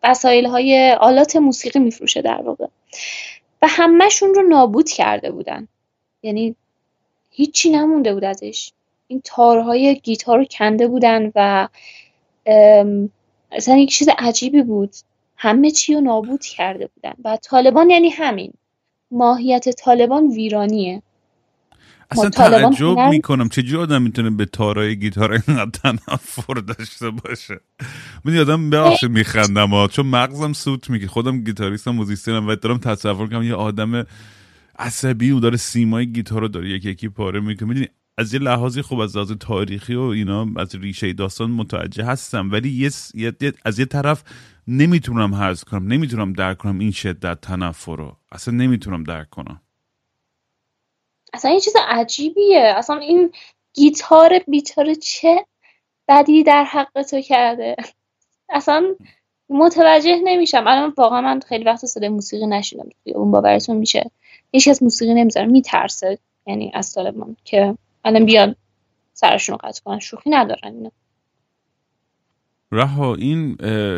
وسایل 0.03 0.45
های 0.45 0.91
آلات 0.91 1.35
موسیقی 1.35 1.79
میفروشه 1.79 2.21
در 2.21 2.41
واقع. 2.41 2.67
و 3.61 3.67
همهشون 3.69 4.33
رو 4.33 4.41
نابود 4.41 4.89
کرده 4.89 5.31
بودن. 5.31 5.67
یعنی 6.23 6.55
هیچی 7.31 7.69
نمونده 7.69 8.13
بود 8.13 8.25
ازش. 8.25 8.71
این 9.07 9.21
تارهای 9.23 9.95
گیتار 9.95 10.37
رو 10.37 10.45
کنده 10.45 10.87
بودن 10.87 11.31
و 11.35 11.67
اصلا 13.51 13.77
یک 13.77 13.89
چیز 13.89 14.09
عجیبی 14.17 14.61
بود. 14.61 14.95
همه 15.41 15.71
چی 15.71 15.93
رو 15.93 16.01
نابود 16.01 16.41
کرده 16.41 16.89
بودن. 16.95 17.13
و 17.25 17.37
طالبان 17.37 17.89
یعنی 17.89 18.09
همین. 18.09 18.53
ماهیت 19.11 19.69
طالبان 19.69 20.27
ویرانیه. 20.27 21.01
اصلا 22.11 22.29
تعجب 22.29 22.99
می‌کنم. 22.99 23.49
چجوری 23.49 23.83
آدم 23.83 24.01
می‌تونه 24.01 24.29
به 24.29 24.45
تارای 24.45 24.99
گیتار 24.99 25.31
اینقدر 25.31 25.71
تنفر 25.71 26.53
داشته 26.53 27.09
باشه؟ 27.09 27.59
من 28.25 28.33
یادم 28.33 28.69
بخش 28.69 29.03
میخندم 29.03 29.69
ها. 29.69 29.87
چون 29.87 30.05
مغزم 30.05 30.53
سوت 30.53 30.89
میگه. 30.89 31.07
خودم 31.07 31.43
گیتاریستم 31.43 31.91
موزیسینم 31.91 32.47
و 32.47 32.55
دارم 32.55 32.77
تصور 32.77 33.29
کنم 33.29 33.43
یه 33.43 33.55
آدم 33.55 34.05
عصبی 34.79 35.31
و 35.31 35.39
داره 35.39 35.57
سیمای 35.57 36.11
گیتار 36.11 36.41
رو 36.41 36.47
داره 36.47 36.69
یکی 36.69 36.89
یکی 36.89 37.09
پاره 37.09 37.39
می‌کنه. 37.39 37.67
می‌دونی 37.67 37.87
از 38.17 38.33
یه 38.33 38.39
لحاظی 38.39 38.81
خوب 38.81 38.99
از 38.99 39.15
لحاظ 39.15 39.31
تاریخی 39.31 39.95
و 39.95 40.01
اینا 40.01 40.47
از 40.57 40.75
ریشه 40.75 41.13
داستان 41.13 41.51
متوجه 41.51 42.05
هستم. 42.05 42.51
ولی 42.51 42.91
یه 43.13 43.33
از 43.65 43.79
یه 43.79 43.85
طرف 43.85 44.23
نمی‌تونم 44.71 45.35
حذف 45.35 45.63
کنم 45.63 45.87
نمی‌تونم 45.87 46.33
درک 46.33 46.57
کنم 46.57 46.79
این 46.79 46.91
شدت 46.91 47.41
تنفر 47.41 47.95
رو. 47.95 48.17
اصلا 48.31 48.53
نمی‌تونم 48.53 49.03
درک 49.03 49.29
کنم. 49.29 49.61
اصلا 51.33 51.51
یه 51.51 51.59
چیز 51.59 51.73
عجیبیه. 51.87 52.73
اصلا 52.77 52.97
این 52.97 53.31
گیتار 53.73 54.39
بیچاره 54.47 54.95
چه 54.95 55.45
بدی 56.07 56.43
در 56.43 56.63
حق 56.63 57.01
تو 57.01 57.21
کرده؟ 57.21 57.75
اصلا 58.49 58.95
متوجه 59.49 60.21
نمیشم. 60.23 60.63
الان 60.67 60.93
واقعا 60.97 61.21
من 61.21 61.39
خیلی 61.39 61.63
وقت 61.63 61.85
صدای 61.85 62.09
موسیقی 62.09 62.47
نشیدم. 62.47 62.89
اون 63.05 63.31
باورتون 63.31 63.77
میشه. 63.77 64.11
هیچ 64.51 64.67
از 64.67 64.83
موسیقی 64.83 65.13
نمی‌ذاره. 65.13 65.47
میترسه. 65.47 66.19
یعنی 66.47 66.71
از 66.73 66.93
طالبان 66.93 67.37
که 67.43 67.77
الان 68.05 68.25
بیان 68.25 68.55
سرشون 69.13 69.53
رو 69.53 69.69
قطع 69.69 69.81
کنن. 69.83 69.99
شوخی 69.99 70.29
ندارن 70.29 70.73
اینا. 70.73 70.91
رها 72.71 73.15
این 73.15 73.55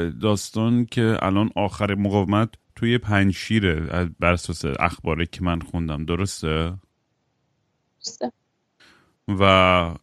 داستان 0.09 0.85
که 0.85 1.17
الان 1.21 1.49
آخر 1.55 1.95
مقاومت 1.95 2.49
توی 2.75 2.97
پنج 2.97 3.33
شیره 3.33 3.79
بر 4.19 4.33
اساس 4.33 4.65
اخباری 4.79 5.25
که 5.25 5.43
من 5.43 5.59
خوندم 5.59 6.05
درسته؟ 6.05 6.73
درسته. 7.99 8.31
و 9.27 9.95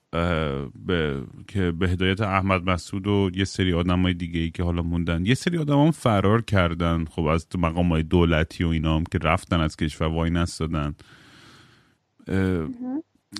به 0.86 1.22
که 1.48 1.70
به 1.70 1.88
هدایت 1.88 2.20
احمد 2.20 2.70
مسعود 2.70 3.06
و 3.06 3.30
یه 3.34 3.44
سری 3.44 3.72
آدم 3.72 4.02
های 4.02 4.14
دیگه 4.14 4.40
ای 4.40 4.50
که 4.50 4.62
حالا 4.62 4.82
موندن. 4.82 5.26
یه 5.26 5.34
سری 5.34 5.58
آدم 5.58 5.78
هم 5.78 5.90
فرار 5.90 6.42
کردن 6.42 7.04
خب 7.04 7.24
از 7.24 7.46
مقام 7.58 7.88
های 7.88 8.02
دولتی 8.02 8.64
و 8.64 8.68
اینا 8.68 8.96
هم 8.96 9.04
که 9.04 9.18
رفتن 9.18 9.60
از 9.60 9.76
کشور 9.76 10.08
وای 10.08 10.30
نستادن. 10.30 10.94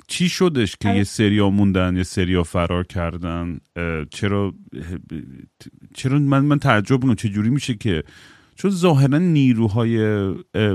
چی 0.07 0.29
شدش 0.29 0.77
که 0.81 0.89
یه 0.89 1.05
سریا 1.05 1.51
موندن 1.51 1.97
یه 1.97 2.03
سریا 2.03 2.43
فرار 2.43 2.85
کردن؟ 2.85 3.59
چرا 4.11 4.55
چرا 5.95 6.19
من 6.19 6.45
من 6.45 6.59
تعجب 6.59 7.15
چه 7.15 7.29
چجوری 7.29 7.51
میشه 7.51 7.75
که؟ 7.75 8.03
چون 8.55 8.71
ظاهرا 8.71 9.19
نیروهای 9.19 9.99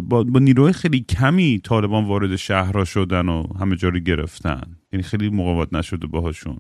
با, 0.04 0.24
با 0.24 0.40
نیروهای 0.40 0.74
خیلی 0.74 1.00
کمی 1.00 1.62
طالبان 1.64 2.06
وارد 2.06 2.36
شهرها 2.36 2.86
شدن 2.86 3.30
و 3.30 3.44
همه 3.60 3.76
جا 3.76 3.90
گرفتن. 3.90 4.62
یعنی 4.92 5.04
خیلی 5.04 5.30
مقاومت 5.30 5.74
نشده 5.74 6.08
باهاشون. 6.08 6.58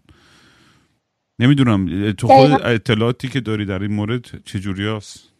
نمی‌دونم 1.39 2.11
تو 2.11 2.27
خود 2.27 2.51
اطلاعاتی 2.51 3.27
که 3.27 3.41
داری 3.41 3.65
در 3.65 3.81
این 3.81 3.93
مورد 3.93 4.43
چجوری 4.45 4.87
هست؟ 4.87 5.32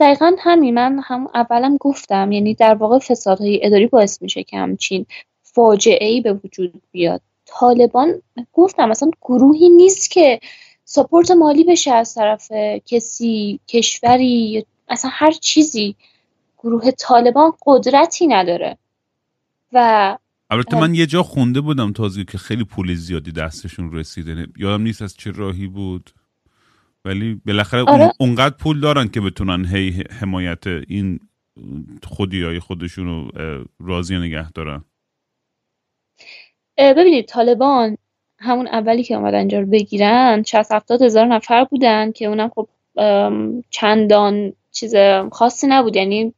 دقیقا 0.00 0.32
همین 0.38 0.74
من 0.74 1.00
هم 1.04 1.26
اولم 1.34 1.76
گفتم 1.76 2.32
یعنی 2.32 2.54
در 2.54 2.74
واقع 2.74 2.98
فسادهای 2.98 3.60
اداری 3.62 3.86
باعث 3.86 4.22
میشه 4.22 4.42
که 4.42 4.58
همچین 4.58 5.06
فاجعه 5.42 6.08
ای 6.08 6.20
به 6.20 6.32
وجود 6.32 6.82
بیاد. 6.92 7.22
طالبان 7.46 8.22
گفتم 8.52 8.88
مثلا 8.88 9.10
گروهی 9.22 9.68
نیست 9.68 10.10
که 10.10 10.40
سپورت 10.84 11.30
مالی 11.30 11.64
بشه 11.64 11.92
از 11.92 12.14
طرف 12.14 12.52
کسی 12.86 13.60
کشوری 13.68 14.66
اصلا 14.88 15.10
هر 15.14 15.30
چیزی. 15.32 15.96
گروه 16.58 16.90
طالبان 16.90 17.52
قدرتی 17.66 18.26
نداره. 18.26 18.78
و 19.72 20.16
البته 20.50 20.80
من 20.80 20.94
یه 20.94 21.06
جا 21.06 21.22
خونده 21.22 21.60
بودم 21.60 21.92
تازه 21.92 22.24
که 22.24 22.38
خیلی 22.38 22.64
پول 22.64 22.94
زیادی 22.94 23.32
دستشون 23.32 23.92
رسیده. 23.92 24.46
یادم 24.56 24.82
نیست 24.82 25.02
از 25.02 25.16
چه 25.16 25.30
راهی 25.30 25.66
بود. 25.66 26.10
ولی 27.04 27.40
بالاخره 27.46 27.82
آره. 27.82 28.12
اونقدر 28.20 28.56
پول 28.56 28.80
دارن 28.80 29.08
که 29.08 29.20
بتونن 29.20 29.66
هی 29.66 30.04
حمایت 30.20 30.66
این 30.66 31.20
خودی 32.02 32.42
های 32.42 32.60
خودشون 32.60 33.06
رو 33.06 33.30
راضی 33.80 34.18
نگه 34.18 34.50
دارن. 34.50 34.84
ببینید 36.78 37.26
طالبان 37.26 37.96
همون 38.38 38.66
اولی 38.66 39.02
که 39.02 39.14
اومدن 39.14 39.38
اینجا 39.38 39.60
رو 39.60 39.66
بگیرن 39.66 40.42
60 40.42 40.72
هفتاد 40.72 41.02
هزار 41.02 41.26
نفر 41.26 41.64
بودن 41.64 42.12
که 42.12 42.24
اونم 42.24 42.50
خب 42.54 42.68
چندان 43.70 44.52
چیز 44.72 44.94
خاصی 45.32 45.66
نبود. 45.66 45.96
یعنی 45.96 46.34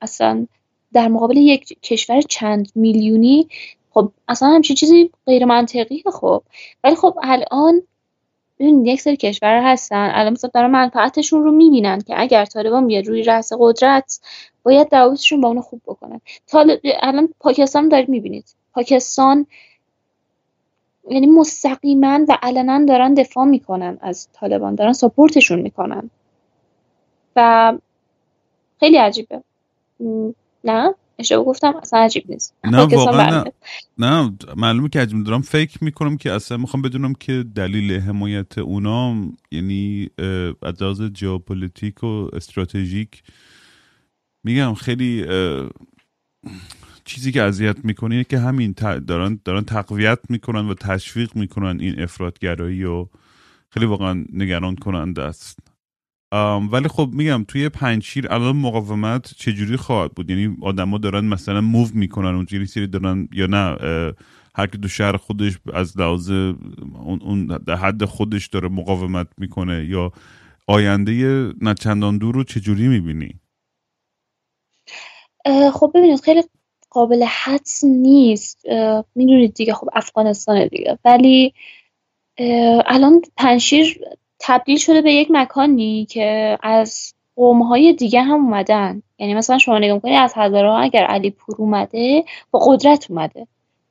اصلا 0.00 0.46
در 0.92 1.08
مقابل 1.08 1.36
یک 1.36 1.80
کشور 1.82 2.20
چند 2.20 2.72
میلیونی 2.74 3.48
خب 3.90 4.12
اصلا 4.28 4.48
همچین 4.48 4.76
چیزی 4.76 5.10
غیر 5.26 5.44
منطقیه 5.44 6.02
خب. 6.12 6.42
ولی 6.84 6.96
خب 6.96 7.18
الان 7.22 7.82
ببین 8.58 8.86
یک 8.86 9.00
سری 9.00 9.16
کشور 9.16 9.72
هستن 9.72 10.10
الان 10.14 10.32
مثلا 10.32 10.50
دارن 10.54 10.70
منفعتشون 10.70 11.44
رو 11.44 11.52
می‌بینن 11.52 12.00
که 12.00 12.20
اگر 12.20 12.44
طالبان 12.44 12.86
بیاد 12.86 13.06
روی 13.06 13.22
رأس 13.22 13.52
قدرت 13.58 14.20
باید 14.62 14.88
دعوتشون 14.88 15.40
با 15.40 15.48
اونو 15.48 15.60
خوب 15.60 15.80
بکنن. 15.86 16.20
طالب 16.46 16.80
الان 17.02 17.28
پاکستان 17.40 17.88
دارید 17.88 18.08
می‌بینید. 18.08 18.54
پاکستان 18.72 19.46
یعنی 21.10 21.26
مستقیما 21.26 22.20
و 22.28 22.38
علنا 22.42 22.84
دارن 22.84 23.14
دفاع 23.14 23.44
می‌کنن 23.44 23.98
از 24.00 24.28
طالبان 24.32 24.74
دارن 24.74 24.92
سپورتشون 24.92 25.60
می‌کنن. 25.60 26.10
و 27.36 27.72
خیلی 28.80 28.96
عجیبه. 28.96 29.42
نه؟ 30.64 30.94
اشتباه 31.18 31.44
گفتم 31.44 31.76
اصلا 31.76 32.00
عجیب 32.00 32.24
نیست. 32.28 32.54
نه 32.64 32.78
واقعا 32.78 33.44
نه, 33.44 33.52
نه 33.98 34.36
معلومه 34.56 34.88
که 34.88 35.00
عجیب 35.00 35.24
دارم 35.24 35.42
فکر 35.42 35.84
می‌کنم 35.84 36.16
که 36.16 36.32
اصلا 36.32 36.56
می‌خوام 36.56 36.82
بدونم 36.82 37.14
که 37.14 37.44
دلیل 37.54 38.00
حمایت 38.00 38.58
اونا 38.58 39.28
یعنی 39.50 40.10
از 40.62 40.82
لحاظ 40.82 41.02
ژئوپلیتیک 41.16 42.04
و 42.04 42.28
استراتژیک 42.32 43.22
میگم 44.44 44.74
خیلی 44.74 45.26
چیزی 47.04 47.32
که 47.32 47.42
اذیت 47.42 47.84
می‌کنه 47.84 48.24
که 48.24 48.38
همین 48.38 48.74
دارن 49.06 49.40
دارن 49.44 49.64
تقویت 49.64 50.18
می‌کنن 50.28 50.68
و 50.68 50.74
تشویق 50.74 51.36
می‌کنن 51.36 51.80
این 51.80 52.00
افراط‌گرایی 52.00 52.84
و 52.84 53.06
خیلی 53.70 53.86
واقعا 53.86 54.24
نگران 54.32 54.76
کننده 54.76 55.22
است. 55.22 55.58
ولی 56.72 56.88
خب 56.88 57.10
میگم 57.12 57.44
توی 57.48 57.68
پنجشیر 57.68 58.32
الان 58.32 58.56
مقاومت 58.56 59.34
چجوری 59.36 59.76
خواهد 59.76 60.12
بود؟ 60.12 60.30
یعنی 60.30 60.56
آدما 60.62 60.98
دارن 60.98 61.24
مثلا 61.24 61.60
move 61.60 61.88
می‌کنن 61.94 62.34
اونجوری 62.34 62.66
سری 62.66 62.86
دارن 62.86 63.28
یا 63.32 63.46
نه؟ 63.46 63.76
هر 64.54 64.66
که 64.66 64.78
تو 64.78 64.88
شهر 64.88 65.16
خودش 65.16 65.58
از 65.74 65.98
لحاظ 65.98 66.30
اون 67.00 67.58
حد 67.68 68.04
خودش 68.04 68.46
داره 68.46 68.68
مقاومت 68.68 69.26
می‌کنه 69.38 69.84
یا 69.84 70.12
آینده 70.66 71.12
نه 71.60 71.74
چندان 71.74 72.18
دور 72.18 72.34
رو 72.34 72.44
چجوری 72.44 72.88
می‌بینی؟ 72.88 73.40
خب 75.72 75.90
ببینید 75.94 76.20
خیلی 76.20 76.42
قابل 76.90 77.22
حدس 77.22 77.84
نیست. 77.84 78.62
می‌دونید 79.14 79.54
دیگه 79.54 79.74
خب 79.74 79.88
افغانستان 79.92 80.66
دیگه. 80.66 80.98
ولی 81.04 81.54
الان 82.86 83.22
پنشیر 83.36 83.98
تبدیل 84.38 84.78
شده 84.78 85.02
به 85.02 85.12
یک 85.12 85.28
مکانی 85.30 86.06
که 86.10 86.58
از 86.62 87.14
قومهای 87.36 87.92
دیگه 87.92 88.22
هم 88.22 88.44
اومدن. 88.44 89.02
یعنی 89.18 89.34
مثلا 89.34 89.58
شما 89.58 89.78
نگاه 89.78 90.00
کنید 90.00 90.18
از 90.18 90.32
هزاره 90.36 90.72
اگر 90.72 91.04
علی 91.04 91.30
پور 91.30 91.56
اومده 91.58 92.24
با 92.50 92.60
قدرت 92.66 93.10
اومده. 93.10 93.46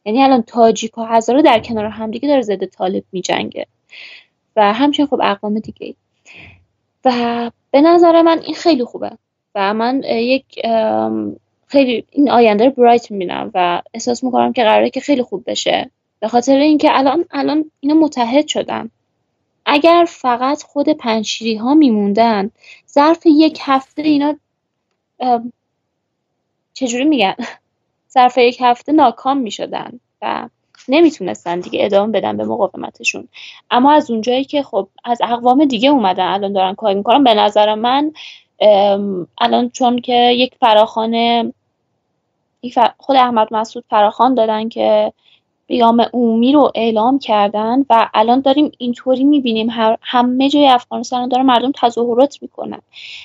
یعنی 0.06 0.24
الان 0.24 0.42
تاجیک 0.42 0.98
و 0.98 1.04
هزاره 1.04 1.42
در 1.42 1.60
کنار 1.60 1.86
همدیگه 1.86 2.28
داره 2.28 2.42
ضد 2.42 2.66
طالب 2.66 3.04
میجنگه. 3.12 3.68
و 4.56 4.74
همچنین 4.74 5.08
خب 5.08 5.20
اقوام 5.24 5.60
دیگه 5.60 5.96
و 7.06 7.52
به 7.72 7.82
نظر 7.82 8.22
من 8.22 8.40
این 8.40 8.56
خیلی 8.56 8.84
خوبه. 8.84 9.12
و 9.56 9.74
من 9.74 10.04
یک 10.04 10.46
خیلی 11.68 12.06
این 12.12 12.32
آینده 12.32 12.66
رو 12.66 12.72
برایت 12.72 13.12
می‌بینم 13.12 13.52
و 13.54 13.82
احساس 13.94 14.24
می‌کنم 14.24 14.54
که 14.54 14.64
قراره 14.64 14.90
که 14.90 15.00
خیلی 15.00 15.24
خوب 15.24 15.44
بشه. 15.48 15.92
به 16.20 16.28
خاطر 16.28 16.56
اینکه 16.58 16.98
الان 16.98 17.26
الان 17.32 17.72
اینا 17.80 17.96
متحد 17.96 18.48
شدن. 18.48 18.90
اگر 19.66 20.06
فقط 20.10 20.64
خود 20.64 20.90
پنشیری 20.90 21.56
ها 21.56 21.74
میموندن 21.74 22.52
ظرف 22.90 23.26
یک 23.26 23.60
هفته 23.62 24.02
اینا 24.02 24.36
چجوری 26.74 27.04
میگن؟ 27.04 27.36
ظرف 28.14 28.38
یک 28.38 28.58
هفته 28.62 28.92
ناکام 28.92 29.38
می‌شدن 29.38 30.00
و 30.22 30.50
نمی‌تونستن 30.88 31.60
دیگه 31.60 31.86
ادامه 31.86 32.12
بدن 32.12 32.38
به 32.38 32.46
مقاومتشون. 32.46 33.28
اما 33.72 33.94
از 33.94 34.12
اونجایی 34.12 34.44
که 34.44 34.64
خب 34.64 34.88
از 35.04 35.20
اقوام 35.24 35.66
دیگه 35.66 35.90
اومدن 35.90 36.28
الان 36.28 36.54
دارن 36.54 36.76
کار 36.76 36.94
می‌کنن 36.94 37.24
به 37.24 37.34
نظر 37.34 37.76
من 37.76 38.14
الان 39.38 39.70
چون 39.70 40.02
که 40.02 40.14
یک 40.14 40.56
فراخانه 40.60 41.54
خود 42.98 43.16
احمد 43.16 43.48
مسعود 43.54 43.86
فراخان 43.90 44.36
دادن 44.36 44.70
که 44.70 45.14
قیام 45.68 46.02
عمومی 46.02 46.54
رو 46.54 46.72
اعلام 46.76 47.20
کردن 47.20 47.86
و 47.90 48.10
الان 48.14 48.42
داریم 48.42 48.72
اینطوری 48.78 49.24
می‌بینیم 49.24 49.68
همه 50.02 50.50
جای 50.50 50.68
افغانستان 50.68 51.30
داره 51.30 51.44
مردم 51.44 51.72
تظاهرات 51.72 52.38
می‌کنن. 52.42 52.82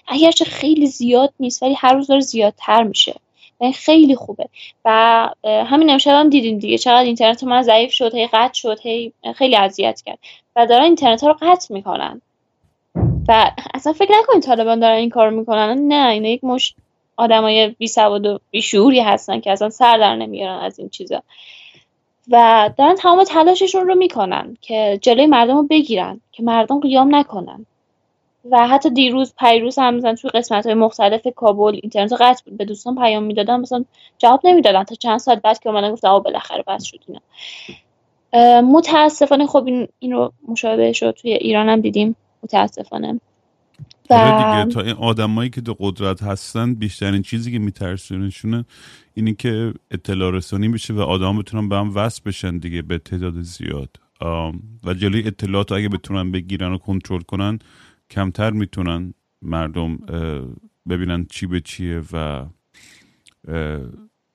اگرچه 0.08 0.44
خیلی 0.44 0.86
زیاد 0.86 1.32
نیست 1.40 1.62
ولی 1.62 1.74
هر 1.74 1.94
روز 1.94 2.06
داره 2.06 2.20
زیادتر 2.20 2.82
میشه. 2.82 3.14
و 3.60 3.70
خیلی 3.70 4.14
خوبه. 4.14 4.48
و 4.84 5.28
همین 5.44 5.90
امشب 5.90 6.10
هم 6.10 6.30
دیدیم 6.30 6.58
دیگه 6.58 6.78
چقدر 6.78 7.04
اینترنت 7.04 7.44
من 7.44 7.62
ضعیف 7.62 7.92
شد 7.92 8.14
هی 8.14 8.26
قطع 8.26 8.54
شد 8.54 8.78
هی 8.82 9.12
خیلی 9.34 9.56
اذیت 9.56 10.02
کرد. 10.06 10.18
و 10.56 10.66
دارن 10.66 10.84
اینترنت 10.84 11.22
ها 11.22 11.28
رو 11.28 11.36
قطع 11.40 11.74
می‌کنن. 11.74 12.22
و 13.28 13.50
اصلا 13.74 13.92
فکر 13.92 14.12
نکنید 14.18 14.42
طالبان 14.42 14.80
دارن 14.80 14.96
این 14.96 15.10
کار 15.10 15.30
می‌کنن. 15.30 15.78
نه 15.88 16.10
اینا 16.10 16.28
یک 16.28 16.44
مش 16.44 16.74
آدمای 17.16 17.68
بی 17.68 17.86
سواد 17.88 18.26
و 18.26 18.38
بی 18.50 18.62
شعوری 18.62 19.00
هستن 19.00 19.40
که 19.40 19.52
اصلا 19.52 19.70
سر 19.70 19.98
در 19.98 20.16
نمیارن 20.16 20.58
از 20.58 20.78
این 20.78 20.88
چیزا. 20.88 21.22
و 22.30 22.70
دارن 22.76 22.94
تمام 22.94 23.24
تلاششون 23.24 23.86
رو 23.88 23.94
می‌کنن 23.94 24.56
که 24.60 24.98
جلوی 25.02 25.26
مردم 25.26 25.56
رو 25.56 25.62
بگیرن 25.62 26.20
که 26.32 26.42
مردم 26.42 26.80
قیام 26.80 27.14
نکنن. 27.14 27.66
و 28.50 28.68
حتی 28.68 28.90
دیروز 28.90 29.34
پیروز 29.38 29.78
هم 29.78 29.94
مثلا 29.94 30.14
توی 30.14 30.30
قسمت 30.30 30.66
های 30.66 30.74
مختلف 30.74 31.26
کابل 31.36 31.80
اینترنت 31.82 32.12
قطع 32.12 32.42
بود 32.44 32.56
به 32.56 32.64
دوستان 32.64 32.94
پیام 32.94 33.22
می‌دادن 33.22 33.60
مثلا 33.60 33.84
جواب 34.18 34.40
نمی‌دادن. 34.44 34.84
تا 34.84 34.94
چند 34.94 35.18
ساعت 35.18 35.42
بعد 35.42 35.58
که 35.58 35.68
اومدن 35.68 35.92
گفت 35.92 36.04
آقا 36.04 36.20
بالاخره 36.20 36.64
بس 36.66 36.84
شد 36.84 36.98
اینا. 37.06 37.20
متاسفانه 38.60 39.46
خب 39.46 39.66
این, 39.66 39.88
این 39.98 40.12
رو 40.12 40.32
مشابه 40.48 40.92
شد. 40.92 41.10
توی 41.10 41.32
ایران 41.32 41.68
هم 41.68 41.80
دیدیم. 41.80 42.16
متاسفانه. 42.42 43.20
و... 44.10 44.14
آره 44.14 44.64
دیگه 44.64 44.74
تا 44.74 44.80
این 44.80 44.96
آدمایی 44.96 45.50
که 45.50 45.60
دو 45.60 45.74
قدرت 45.78 46.22
هستن 46.22 46.74
بیشترین 46.74 47.22
چیزی 47.22 47.52
که 47.52 47.58
میترسونشونه 47.58 48.64
اینی 49.20 49.34
که 49.34 49.74
اطلاع 49.90 50.30
رسانی 50.32 50.68
بشه 50.68 50.94
و 50.94 51.00
آدم 51.00 51.38
بتونن 51.38 51.68
به 51.68 51.76
هم 51.76 51.94
وصل 51.94 52.22
بشن 52.26 52.58
دیگه 52.58 52.82
به 52.82 52.98
تعداد 52.98 53.42
زیاد. 53.42 53.96
و 54.84 54.94
جلوی 54.94 55.26
اطلاعات 55.26 55.72
اگه 55.72 55.88
بتونن 55.88 56.30
بگیرن 56.30 56.72
و 56.72 56.78
کنترل 56.78 57.20
کنن 57.20 57.58
کمتر 58.10 58.50
می‌تونن 58.50 59.14
مردم 59.42 59.96
ببینن 60.88 61.24
چی 61.24 61.46
به 61.46 61.60
چیه 61.60 62.02
و 62.12 62.46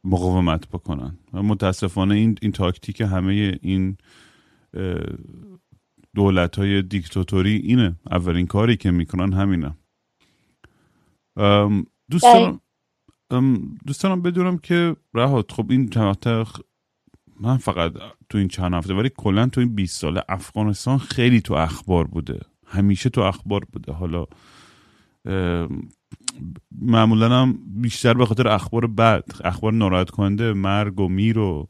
مقاومت 0.04 0.68
بکنن. 0.68 1.18
و 1.34 1.44
متاسفانه 1.44 2.16
این, 2.16 2.38
این 2.42 2.52
تاکتیک 2.52 3.02
همه 3.02 3.60
این 3.62 3.98
دولت 6.16 6.56
های 6.56 6.82
دیکتاتوری 6.82 7.56
اینه. 7.56 7.96
اولین 8.12 8.48
کاری 8.48 8.78
که 8.78 8.92
می‌کنن 8.92 9.34
همینه. 9.34 9.76
دوستان 12.12 12.60
دوستانم 13.86 14.22
بدونم 14.22 14.58
که 14.58 14.96
رهات 15.14 15.52
خب 15.52 15.72
این 15.72 15.90
چند 15.90 16.28
من 17.40 17.58
فقط 17.58 17.94
تو 18.30 18.38
این 18.38 18.48
چند 18.48 18.74
هفته 18.74 18.94
ولی 18.94 19.12
کلا 19.18 19.48
تو 19.48 19.62
این 19.62 19.76
20 19.76 20.02
ساله 20.02 20.22
افغانستان 20.30 20.98
خیلی 20.98 21.42
تو 21.42 21.54
اخبار 21.54 22.08
بوده. 22.08 22.40
همیشه 22.66 23.10
تو 23.10 23.22
اخبار 23.22 23.66
بوده. 23.72 23.94
حالا 23.94 24.26
معمولا 26.82 27.42
هم 27.42 27.60
بیشتر 27.68 28.14
به 28.14 28.26
خاطر 28.26 28.48
اخبار 28.48 28.88
بد 28.88 29.24
اخبار 29.44 29.74
ناراحت 29.74 30.10
کننده 30.10 30.54
مرگ 30.54 31.00
و 31.00 31.08
میر 31.08 31.38
و 31.38 31.70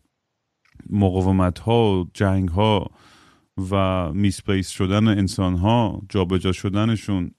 مقاومت 0.89 1.59
ها 1.59 1.99
و 1.99 2.09
جنگ 2.13 2.49
ها 2.49 2.91
و 3.71 4.13
میسپیس 4.13 4.69
شدن 4.69 5.07
انسان 5.07 5.55
ها 5.55 6.01
جابجا 6.09 6.51
شدنشون 6.51 7.31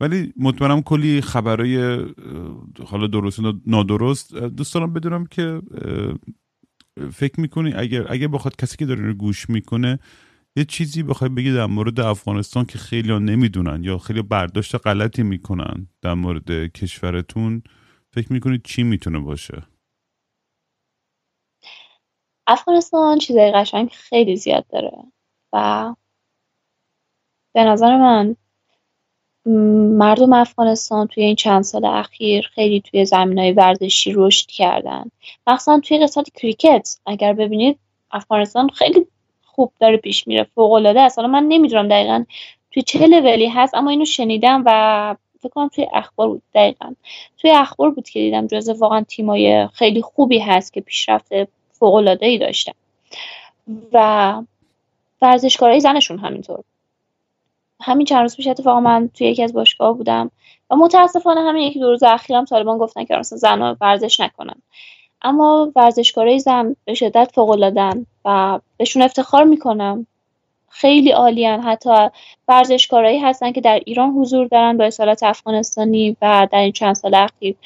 ولی 0.00 0.32
مطمئنم 0.36 0.82
کلی 0.82 1.20
خبرهای 1.20 2.04
حالا 2.86 3.06
درست 3.06 3.38
و 3.38 3.52
نادرست 3.66 4.34
دوست 4.34 4.74
دارم 4.74 4.92
بدونم 4.92 5.26
که 5.26 5.62
فکر 7.12 7.40
می‌کنی 7.40 7.72
اگر 7.74 8.12
اگر 8.12 8.28
بخواد 8.28 8.56
کسی 8.56 8.76
که 8.76 8.86
داره 8.86 9.06
رو 9.06 9.14
گوش 9.14 9.50
می‌کنه 9.50 9.98
یه 10.56 10.64
چیزی 10.64 11.02
بخوای 11.02 11.30
بگی 11.30 11.52
در 11.52 11.66
مورد 11.66 12.00
افغانستان 12.00 12.64
که 12.64 12.78
خیلی 12.78 13.10
ها 13.10 13.18
نمی‌دونن 13.18 13.84
یا 13.84 13.98
خیلی 13.98 14.22
برداشت 14.22 14.74
غلطی 14.74 15.22
می‌کنن 15.22 15.88
در 16.02 16.14
مورد 16.14 16.72
کشورتون 16.72 17.62
فکر 18.14 18.32
می‌کنید 18.32 18.62
چی 18.64 18.82
می‌تونه 18.82 19.18
باشه؟ 19.18 19.62
افغانستان 22.46 23.18
چیزای 23.18 23.52
قشنگ 23.52 23.88
خیلی 23.88 24.36
زیاد 24.36 24.66
داره 24.66 24.92
و 25.52 25.94
به 27.54 27.64
نظر 27.64 27.96
من 27.96 28.36
مردم 29.46 30.32
افغانستان 30.32 31.06
توی 31.06 31.24
این 31.24 31.36
چند 31.36 31.62
سال 31.62 31.84
اخیر 31.84 32.50
خیلی 32.54 32.80
توی 32.80 33.04
زمین 33.04 33.38
های 33.38 33.52
ورزشی 33.52 34.12
رشد 34.14 34.46
کردن. 34.46 35.10
مخصوصا 35.46 35.80
توی 35.80 35.98
قسمت 35.98 36.30
کریکت. 36.34 36.98
اگر 37.06 37.32
ببینید 37.32 37.78
افغانستان 38.10 38.68
خیلی 38.68 39.06
خوب 39.44 39.72
داره 39.80 39.96
پیش 39.96 40.26
میره 40.26 40.46
فوق 40.54 40.72
العاده 40.72 41.00
است. 41.00 41.18
حالا 41.18 41.28
من 41.30 41.42
نمی‌دونم 41.42 41.88
دقیقا 41.88 42.24
توی 42.70 42.82
چه 42.82 43.06
لولی 43.06 43.48
هست 43.48 43.74
اما 43.74 43.90
اینو 43.90 44.04
شنیدم 44.04 44.62
و 44.66 45.16
فکر 45.40 45.48
کنم 45.48 45.68
توی 45.68 45.86
اخبار 45.94 46.28
بود. 46.28 46.42
دقیقا. 46.54 46.94
توی 47.38 47.50
اخبار 47.50 47.90
بود 47.90 48.08
که 48.08 48.20
دیدم 48.20 48.46
جز 48.46 48.68
واقعا 48.68 49.00
تیمای 49.00 49.68
خیلی 49.72 50.02
خوبی 50.02 50.38
هست 50.38 50.72
که 50.72 50.80
پیشرفت 50.80 51.32
فوق 51.72 51.94
العاده 51.94 52.26
ای 52.26 52.38
داشتن. 52.38 52.72
و 53.92 54.42
ورزشکارای 55.22 55.80
زنشون 55.80 56.18
همینطور. 56.18 56.64
همین 57.84 58.06
چند 58.06 58.20
روز 58.20 58.36
پیش 58.36 58.46
اتفاقا 58.46 58.80
من 58.80 59.10
توی 59.14 59.26
یکی 59.26 59.42
از 59.42 59.52
باشگاه 59.52 59.96
بودم. 59.96 60.30
و 60.70 60.76
متاسفانه 60.76 61.40
همین 61.40 61.62
یکی 61.62 61.80
دو 61.80 61.90
روز 61.90 62.02
اخیرم 62.02 62.44
طالبان 62.44 62.78
گفتن 62.78 63.04
که 63.04 63.16
مثلا 63.16 63.38
زن 63.38 63.76
ورزش 63.80 64.20
نکنن. 64.20 64.62
اما 65.22 65.72
ورزشکارای 65.76 66.38
زن 66.38 66.76
به 66.84 66.94
شدت 66.94 67.30
فوق 67.34 67.50
العاده‌ان 67.50 68.06
و 68.24 68.60
بهشون 68.76 69.02
افتخار 69.02 69.44
می‌کنم. 69.44 70.06
خیلی 70.68 71.10
عالیان 71.10 71.60
حتی 71.60 72.08
ورزشکارایی 72.48 73.18
هستن 73.18 73.52
که 73.52 73.60
در 73.60 73.80
ایران 73.86 74.10
حضور 74.10 74.46
دارن 74.46 74.76
با 74.76 74.84
اصالت 74.84 75.22
افغانستانی 75.22 76.16
و 76.22 76.48
در 76.52 76.58
این 76.58 76.72
چند 76.72 76.94
سال 76.94 77.14
اخیر 77.14 77.56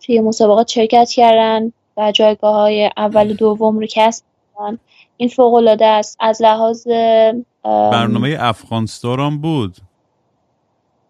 توی 0.00 0.20
مسابقات 0.20 0.68
شرکت 0.68 1.10
کردن 1.10 1.72
و 1.96 2.12
جایگاه 2.12 2.54
های 2.54 2.90
اول 2.96 3.30
و 3.30 3.34
دوم 3.34 3.78
رو 3.78 3.86
کسب 3.90 4.24
کردن. 4.58 4.78
این 5.16 5.28
فوق 5.28 5.54
العاده 5.54 5.86
است. 5.86 6.16
از 6.20 6.42
لحاظ 6.42 6.86
برنامه 7.64 8.36
افغانستان 8.40 9.20
هم 9.20 9.38
بود. 9.38 9.76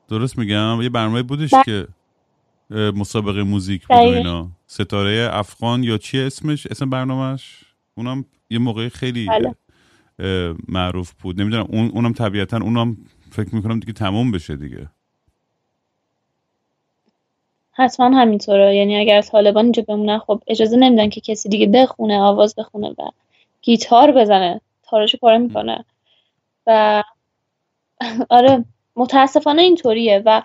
درست 0.08 0.38
میگم؟ 0.38 0.82
یه 0.82 0.88
برنامه 0.88 1.22
بودش 1.22 1.54
که 1.64 1.88
مسابقه 2.70 3.42
موزیک 3.42 3.86
بود 3.86 3.96
اینا. 3.96 4.48
ستاره 4.66 5.28
افغان 5.32 5.82
یا 5.82 5.98
چی 5.98 6.20
اسمش؟ 6.20 6.66
اسم 6.66 6.90
برنامهش 6.90 7.64
اونم 7.94 8.24
یه 8.50 8.58
موقع 8.58 8.88
خیلی 8.88 9.26
بله. 9.26 9.54
معروف 10.68 11.12
بود. 11.12 11.40
نمی‌دونم 11.40 11.66
اون 11.68 11.90
اونم 11.90 12.12
طبیعتا 12.12 12.56
اونم 12.56 12.96
فکر 13.30 13.54
می‌کنم 13.54 13.80
دیگه 13.80 13.92
تموم 13.92 14.30
بشه 14.30 14.56
دیگه. 14.56 14.90
حتما 17.72 18.20
همینطوره. 18.20 18.76
یعنی 18.76 18.96
اگر 18.96 19.22
طالبان 19.22 19.64
اینجا 19.64 19.82
بمونن 19.88 20.18
خب 20.18 20.42
اجازه 20.46 20.76
نمیدن 20.76 21.08
که 21.08 21.20
کسی 21.20 21.48
دیگه 21.48 21.66
بخونه 21.66 22.18
آواز 22.18 22.54
بخونه 22.58 22.88
و 22.88 23.10
گیتار 23.62 24.12
بزنه. 24.12 24.60
تارشو 24.82 25.18
پاره 25.18 25.38
می‌کنه. 25.38 25.84
و 26.66 27.02
آره 28.30 28.64
متاسفانه 28.96 29.62
اینطوریه. 29.62 30.22
و 30.26 30.42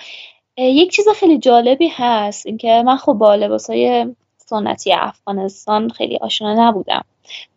یک 0.58 0.92
چیز 0.92 1.06
خیلی 1.16 1.38
جالبی 1.38 1.90
هست 1.94 2.46
اینکه 2.46 2.84
من 2.86 2.98
خب 2.98 3.14
با 3.14 3.36
لباسای 3.36 4.16
سنتی 4.38 4.94
افغانستان 4.94 5.90
خیلی 5.90 6.18
آشنا 6.18 6.70
نبودم. 6.70 7.06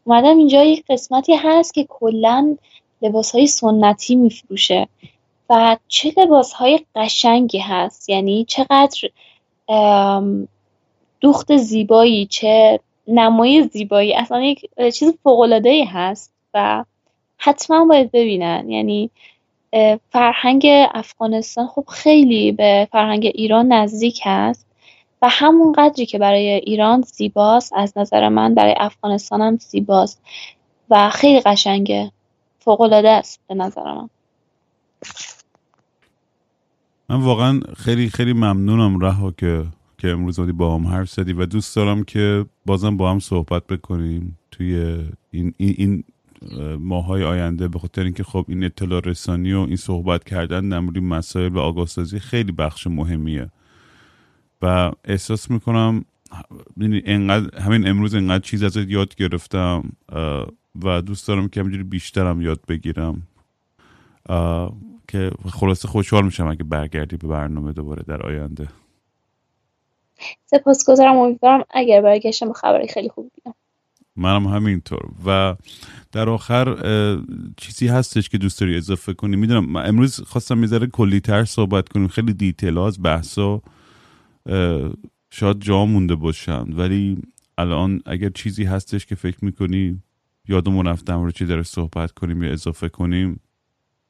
اومدم 0.04 0.36
اینجا 0.36 0.64
یک 0.64 0.84
قسمتی 0.88 1.34
هست 1.34 1.74
که 1.74 1.86
کلا 1.88 2.56
لباس 3.02 3.34
های 3.34 3.46
سنتی 3.46 4.14
میفروشه 4.14 4.88
و 5.50 5.76
چه 5.88 6.12
لباس 6.16 6.52
های 6.52 6.80
قشنگی 6.94 7.58
هست. 7.58 8.08
یعنی 8.08 8.44
چقدر 8.44 9.10
دوخت 11.20 11.56
زیبایی 11.56 12.26
چه 12.26 12.80
نمای 13.08 13.62
زیبایی. 13.62 14.14
اصلا 14.14 14.42
یک 14.42 14.70
چیز 14.94 15.14
فوق 15.22 15.66
هست 15.88 16.32
و 16.54 16.84
حتما 17.45 17.84
باید 17.84 18.11
ببینن. 18.11 18.70
یعنی 18.70 19.11
فرهنگ 20.11 20.66
افغانستان 20.95 21.66
خب 21.66 21.84
خیلی 21.88 22.53
به 22.53 22.88
فرهنگ 22.93 23.30
ایران 23.34 23.72
نزدیک 23.72 24.20
هست 24.24 24.66
و 25.22 25.28
همون 25.30 25.72
قدری 25.72 26.07
که 26.07 26.18
برای 26.18 26.49
ایران 26.49 27.01
زیباست 27.01 27.72
از 27.76 27.93
نظر 27.97 28.28
من 28.28 28.55
برای 28.55 28.74
افغانستان 28.78 29.40
هم 29.40 29.57
زیباست 29.57 30.22
و 30.90 31.11
خیلی 31.11 31.40
قشنگه. 31.40 32.12
فوقالعاده 32.59 33.11
است 33.11 33.40
به 33.49 33.55
نظر 33.55 33.95
من. 33.95 34.09
من 37.09 37.20
واقعا 37.20 37.61
خیلی 37.76 38.11
خیلی 38.11 38.32
ممنونم 38.32 39.01
رها 39.01 39.30
که 39.30 39.64
که 39.99 40.09
امروز 40.09 40.40
با 40.40 40.74
هم 40.74 40.86
حرف 40.86 41.11
زدی 41.11 41.32
و 41.32 41.47
دوست 41.47 41.76
دارم 41.76 42.05
که 42.05 42.47
بازم 42.66 42.97
با 42.97 43.11
هم 43.11 43.18
صحبت 43.18 43.66
بکنیم 43.66 44.38
توی 44.51 44.76
این, 45.30 45.55
این, 45.57 45.74
این 45.78 46.05
ماهای 46.78 47.24
آینده 47.24 47.68
به 47.68 47.78
خاطر 47.78 48.03
اینکه 48.03 48.24
خب 48.24 48.45
این 48.49 48.64
اطلاع 48.64 49.01
رسانی 49.01 49.53
و 49.53 49.59
این 49.59 49.76
صحبت 49.76 50.24
کردن 50.24 50.68
در 50.68 50.80
مسائل 50.80 51.53
و 51.53 51.59
آگاهسازی 51.59 52.18
خیلی 52.18 52.53
بخش 52.53 52.86
مهمیه. 52.86 53.51
و 54.62 54.93
احساس 55.05 55.51
می‌کنم 55.51 56.05
انقدر 56.80 57.59
همین 57.59 57.88
امروز 57.88 58.14
انقدر 58.14 58.45
چیز 58.45 58.62
ازت 58.62 58.88
یاد 58.88 59.14
گرفتم 59.14 59.93
و 60.82 61.03
دوست 61.03 61.28
دارم 61.28 61.49
که 61.49 61.61
همینجوری 61.61 61.84
بیشترم 61.84 62.43
یاد 62.43 62.61
بگیرم. 62.68 63.22
که 65.09 65.30
خلاصه 65.53 65.88
خوشحال 65.88 66.24
میشم 66.24 66.47
اگه 66.47 66.64
برگردی 66.64 67.16
به 67.16 67.28
برنامه 67.28 67.72
دوباره 67.72 68.03
در 68.03 68.22
آینده. 68.22 68.68
سپاسگزارم 70.47 71.16
امیدوارم 71.16 71.64
اگر 71.70 72.01
برگشتم 72.01 72.53
خبری 72.53 72.88
خیلی 72.88 73.09
خوب 73.09 73.30
بیام 73.34 73.55
منم 74.16 74.46
همینطور. 74.46 75.02
و 75.26 75.56
در 76.12 76.28
آخر 76.28 76.76
چیزی 77.56 77.86
هستش 77.88 78.28
که 78.28 78.38
دوست 78.38 78.60
داری 78.60 78.76
اضافه 78.76 79.14
کنی. 79.14 79.36
می‌دونم 79.36 79.76
امروز 79.76 80.20
خواستم 80.20 80.58
می‌ذاره 80.58 80.86
کلی 80.86 81.20
تر 81.20 81.44
صحبت 81.44 81.88
کنیم. 81.88 82.08
خیلی 82.08 82.32
دیتیل 82.32 82.78
از 82.78 83.02
بحثا 83.02 83.62
شاید 85.30 85.60
جا 85.60 85.86
مونده 85.86 86.14
باشن. 86.14 86.72
ولی 86.72 87.22
الان 87.58 88.02
اگر 88.06 88.28
چیزی 88.28 88.64
هستش 88.64 89.06
که 89.06 89.14
فکر 89.14 89.44
می‌کنی 89.44 90.02
یادمون 90.48 90.86
رفتم 90.86 91.22
رو 91.22 91.30
چی 91.30 91.44
داره 91.44 91.62
صحبت 91.62 92.12
کنیم 92.12 92.42
یا 92.42 92.52
اضافه 92.52 92.88
کنیم 92.88 93.40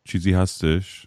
چیزی 0.05 0.33
هستش؟ 0.33 1.07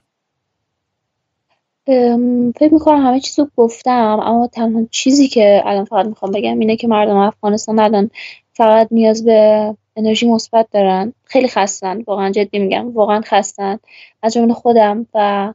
فکر 2.55 2.69
می‌کنم 2.71 3.05
همه 3.05 3.19
چیز 3.19 3.39
رو 3.39 3.49
گفتم 3.55 4.19
اما 4.21 4.49
تنها 4.53 4.87
چیزی 4.91 5.27
که 5.27 5.61
الان 5.65 5.85
فقط 5.85 6.05
می‌خوام 6.05 6.31
بگم 6.31 6.59
اینه 6.59 6.75
که 6.75 6.87
مردم 6.87 7.15
افغانستان 7.15 7.79
الان 7.79 8.09
فقط 8.55 8.87
نیاز 8.91 9.25
به 9.25 9.75
انرژی 9.95 10.27
مثبت 10.27 10.67
دارن. 10.71 11.13
خیلی 11.25 11.47
خستن. 11.47 12.01
واقعا 12.01 12.31
جدی 12.31 12.59
میگم. 12.59 12.93
واقعا 12.93 13.21
خستن. 13.25 13.79
از 14.21 14.33
جمله 14.33 14.53
خودم 14.53 15.05
و 15.13 15.53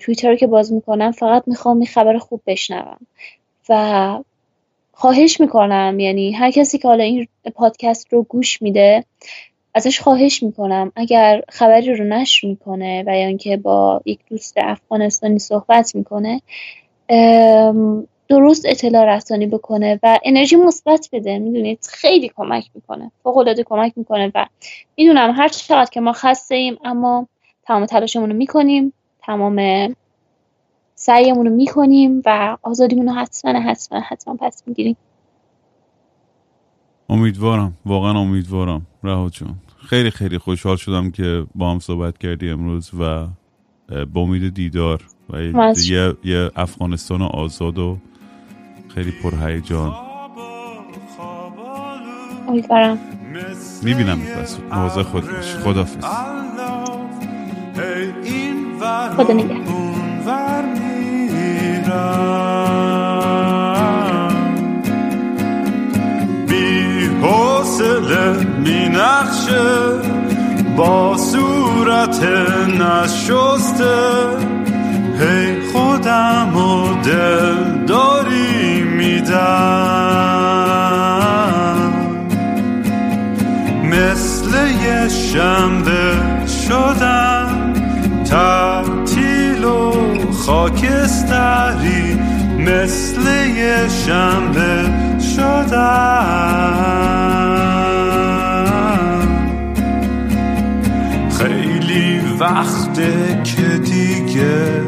توییتر 0.00 0.36
که 0.36 0.46
باز 0.46 0.72
می‌کنم 0.72 1.12
فقط 1.12 1.42
می‌خوام 1.46 1.76
این 1.76 1.86
خبر 1.86 2.18
خوب 2.18 2.40
بشنوم. 2.46 2.98
و 3.68 4.18
خواهش 4.92 5.40
می‌کنم. 5.40 6.00
یعنی 6.00 6.32
هر 6.32 6.50
کسی 6.50 6.78
که 6.78 6.88
حالا 6.88 7.04
این 7.04 7.28
پادکست 7.54 8.12
رو 8.12 8.22
گوش 8.22 8.62
میده 8.62 9.04
ازش 9.74 10.00
خواهش 10.00 10.42
می‌کنم. 10.42 10.92
اگر 10.96 11.42
خبری 11.48 11.94
رو 11.94 12.04
نشر 12.04 12.46
می‌کنه 12.46 13.04
و 13.06 13.16
یا 13.16 13.26
اینکه 13.26 13.56
با 13.56 14.00
یک 14.04 14.18
دوست 14.30 14.54
افغانستانی 14.56 15.38
صحبت 15.38 15.94
می‌کنه 15.94 16.40
درست 18.28 18.66
اطلاع 18.66 19.16
رسانی 19.16 19.46
بکنه 19.46 20.00
و 20.02 20.18
انرژی 20.24 20.56
مثبت 20.56 21.08
بده. 21.12 21.38
می‌دونید؟ 21.38 21.88
خیلی 21.90 22.30
کمک 22.36 22.70
می‌کنه. 22.74 23.10
فوق 23.22 23.36
العاده 23.36 23.62
کمک 23.62 23.92
می‌کنه 23.96 24.32
و 24.34 24.46
می‌دونم 24.96 25.30
هر 25.36 25.48
چقدر 25.48 25.90
که 25.92 26.00
ما 26.00 26.12
خسته 26.12 26.54
ایم 26.54 26.76
اما 26.84 27.28
تمام 27.62 27.86
تلاشمون 27.86 28.30
رو 28.30 28.36
می‌کنیم 28.36 28.92
تمام 29.22 29.60
سعیمون 30.94 31.46
رو 31.46 31.52
می‌کنیم 31.54 32.22
و 32.26 32.56
آزادیمون 32.62 33.08
رو 33.08 33.14
حتما 33.14 33.60
حتما 33.60 34.00
حتما 34.00 34.36
پس 34.40 34.62
می‌گیریم. 34.66 34.96
امیدوارم. 37.08 37.76
واقعا 37.86 38.18
امیدوارم. 38.18 38.86
رها 39.02 39.28
جون. 39.28 39.54
خیلی 39.86 40.10
خیلی 40.10 40.38
خوشحال 40.38 40.76
شدم 40.76 41.10
که 41.10 41.46
با 41.54 41.70
هم 41.70 41.78
صحبت 41.78 42.18
کردی 42.18 42.50
امروز 42.50 42.90
و 43.00 43.26
با 44.04 44.20
امید 44.20 44.54
دیدار 44.54 45.02
و 45.30 45.42
یه, 45.42 46.14
یه 46.24 46.50
افغانستان 46.56 47.22
آزاد 47.22 47.78
و 47.78 47.96
خیلی 48.94 49.10
پرهیجان 49.10 49.92
امیدوارم. 52.48 52.98
می‌بینم 53.82 54.18
بس 54.20 54.58
مواظب 54.72 55.02
خود 55.02 55.30
باش. 55.30 55.54
خدافز 55.64 56.04
خدا 59.16 59.32
نگه 59.32 59.54
بی 66.48 67.06
حوصله 67.22 68.46
می 68.58 68.88
نخشه 68.88 69.98
با 70.76 71.16
صورت 71.16 72.22
نشسته. 72.80 74.24
هی 75.20 75.72
خودم 75.72 76.56
و 76.56 77.02
دل 77.02 77.84
داری 77.86 78.53
میدم 79.24 80.24
مثل 83.84 84.50
یه 84.84 85.08
شنبه 85.08 86.16
شدم. 86.46 87.72
تعطیل 88.24 89.64
و 89.64 89.92
خاکستری. 90.32 92.18
مثل 92.58 93.26
یه 93.56 93.88
شنبه 93.88 94.90
شدم. 95.36 96.74
خیلی 101.38 102.20
وقته 102.40 103.42
که 103.44 103.78
دیگه 103.78 104.82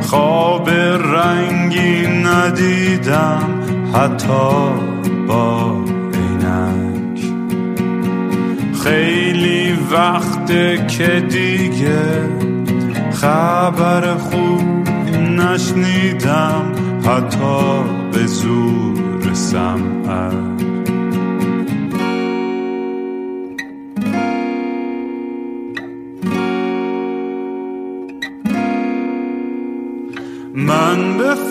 خواب 0.00 0.70
رنگی 0.70 2.06
ندیدم. 2.06 3.51
حتی 3.94 4.70
با 5.28 5.76
عینک. 6.14 7.20
خیلی 8.84 9.72
وقته 9.92 10.86
که 10.86 11.20
دیگه 11.20 12.28
خبر 13.12 14.14
خوب 14.14 14.88
نشنیدم 15.18 16.72
حتی 17.06 17.82
به 18.12 18.26
زور 18.26 19.34
سمعت 19.34 20.71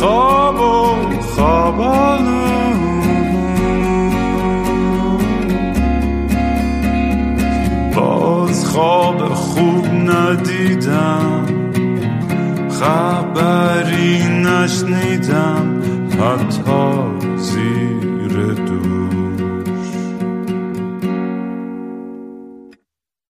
خواب 0.00 0.60
و 0.60 1.20
خواب 1.20 1.76
باز 7.94 8.66
خواب 8.66 9.28
خوب 9.34 9.86
ندیدم 9.86 11.46
خبری 12.80 14.28
نشنیدم 14.28 15.82
حتی 16.20 17.36
زیر 17.36 17.79